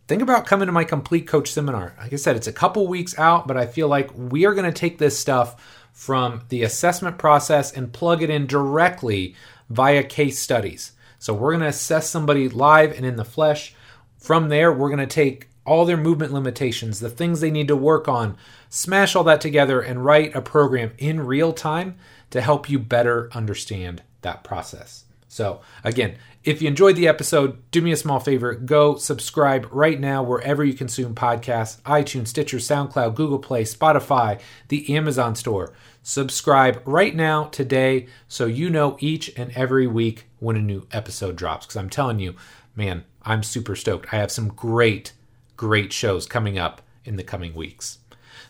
think 0.09 0.22
about 0.22 0.46
coming 0.46 0.66
to 0.66 0.72
my 0.72 0.84
complete 0.84 1.26
coach 1.26 1.52
seminar. 1.52 1.94
Like 1.98 2.14
I 2.14 2.16
said, 2.16 2.34
it's 2.34 2.46
a 2.46 2.52
couple 2.52 2.88
weeks 2.88 3.16
out, 3.18 3.46
but 3.46 3.59
I 3.59 3.66
feel 3.66 3.88
like 3.88 4.11
we 4.16 4.46
are 4.46 4.54
going 4.54 4.64
to 4.64 4.72
take 4.72 4.96
this 4.96 5.18
stuff 5.18 5.86
from 5.92 6.42
the 6.48 6.62
assessment 6.62 7.18
process 7.18 7.70
and 7.70 7.92
plug 7.92 8.22
it 8.22 8.30
in 8.30 8.46
directly 8.46 9.36
via 9.68 10.02
case 10.02 10.38
studies. 10.38 10.92
So 11.18 11.34
we're 11.34 11.52
going 11.52 11.61
to 11.61 11.68
assess 11.68 12.09
somebody 12.09 12.48
live 12.48 12.92
and 12.92 13.04
in 13.04 13.16
the 13.16 13.24
flesh. 13.24 13.74
From 14.16 14.48
there, 14.48 14.72
we're 14.72 14.88
going 14.88 14.98
to 14.98 15.06
take 15.06 15.48
all 15.66 15.84
their 15.84 15.98
movement 15.98 16.32
limitations, 16.32 17.00
the 17.00 17.11
things 17.11 17.40
they 17.40 17.50
need 17.50 17.68
to 17.68 17.76
work 17.76 18.09
on, 18.09 18.38
smash 18.70 19.14
all 19.14 19.24
that 19.24 19.42
together 19.42 19.80
and 19.80 20.04
write 20.04 20.34
a 20.34 20.40
program 20.40 20.92
in 20.96 21.26
real 21.26 21.52
time 21.52 21.98
to 22.30 22.40
help 22.40 22.70
you 22.70 22.78
better 22.78 23.28
understand 23.34 24.02
that 24.22 24.42
process. 24.42 25.04
So, 25.28 25.61
again, 25.84 26.16
if 26.49 26.62
you 26.62 26.68
enjoyed 26.68 26.96
the 26.96 27.07
episode, 27.07 27.59
do 27.70 27.82
me 27.82 27.92
a 27.92 27.96
small 27.96 28.20
favor 28.20 28.55
go 28.55 28.96
subscribe 28.96 29.68
right 29.70 30.01
now 30.01 30.22
wherever 30.22 30.64
you 30.64 30.72
consume 30.72 31.14
podcasts 31.14 31.78
iTunes, 31.82 32.28
Stitcher, 32.28 32.57
SoundCloud, 32.57 33.14
Google 33.14 33.38
Play, 33.38 33.64
Spotify, 33.64 34.40
the 34.68 34.96
Amazon 34.96 35.34
store. 35.34 35.74
Subscribe 36.03 36.80
right 36.86 37.14
now, 37.14 37.44
today, 37.44 38.07
so 38.28 38.46
you 38.46 38.70
know 38.70 38.96
each 38.99 39.30
and 39.36 39.53
every 39.53 39.86
week 39.86 40.26
when 40.38 40.57
a 40.57 40.62
new 40.62 40.86
episode 40.90 41.36
drops. 41.36 41.66
Because 41.66 41.76
I'm 41.76 41.90
telling 41.90 42.18
you, 42.18 42.34
man, 42.74 43.05
I'm 43.24 43.42
super 43.42 43.76
stoked. 43.76 44.11
I 44.11 44.16
have 44.16 44.30
some 44.30 44.49
great 44.49 45.12
great 45.59 45.92
shows 45.92 46.24
coming 46.24 46.59
up 46.59 46.80
in 47.05 47.16
the 47.16 47.24
coming 47.24 47.55
weeks. 47.55 47.99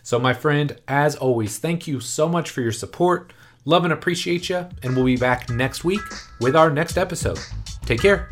So, 0.03 0.17
my 0.19 0.33
friend, 0.33 0.79
as 0.87 1.17
always, 1.17 1.57
thank 1.57 1.85
you 1.85 1.99
so 1.99 2.29
much 2.29 2.49
for 2.49 2.61
your 2.61 2.71
support. 2.71 3.33
Love 3.65 3.83
and 3.83 3.91
appreciate 3.91 4.47
you, 4.47 4.69
and 4.83 4.95
we'll 4.95 5.03
be 5.03 5.17
back 5.17 5.49
next 5.49 5.83
week 5.83 6.01
with 6.39 6.55
our 6.55 6.69
next 6.69 6.97
episode. 6.97 7.39
Take 7.85 8.01
care. 8.01 8.29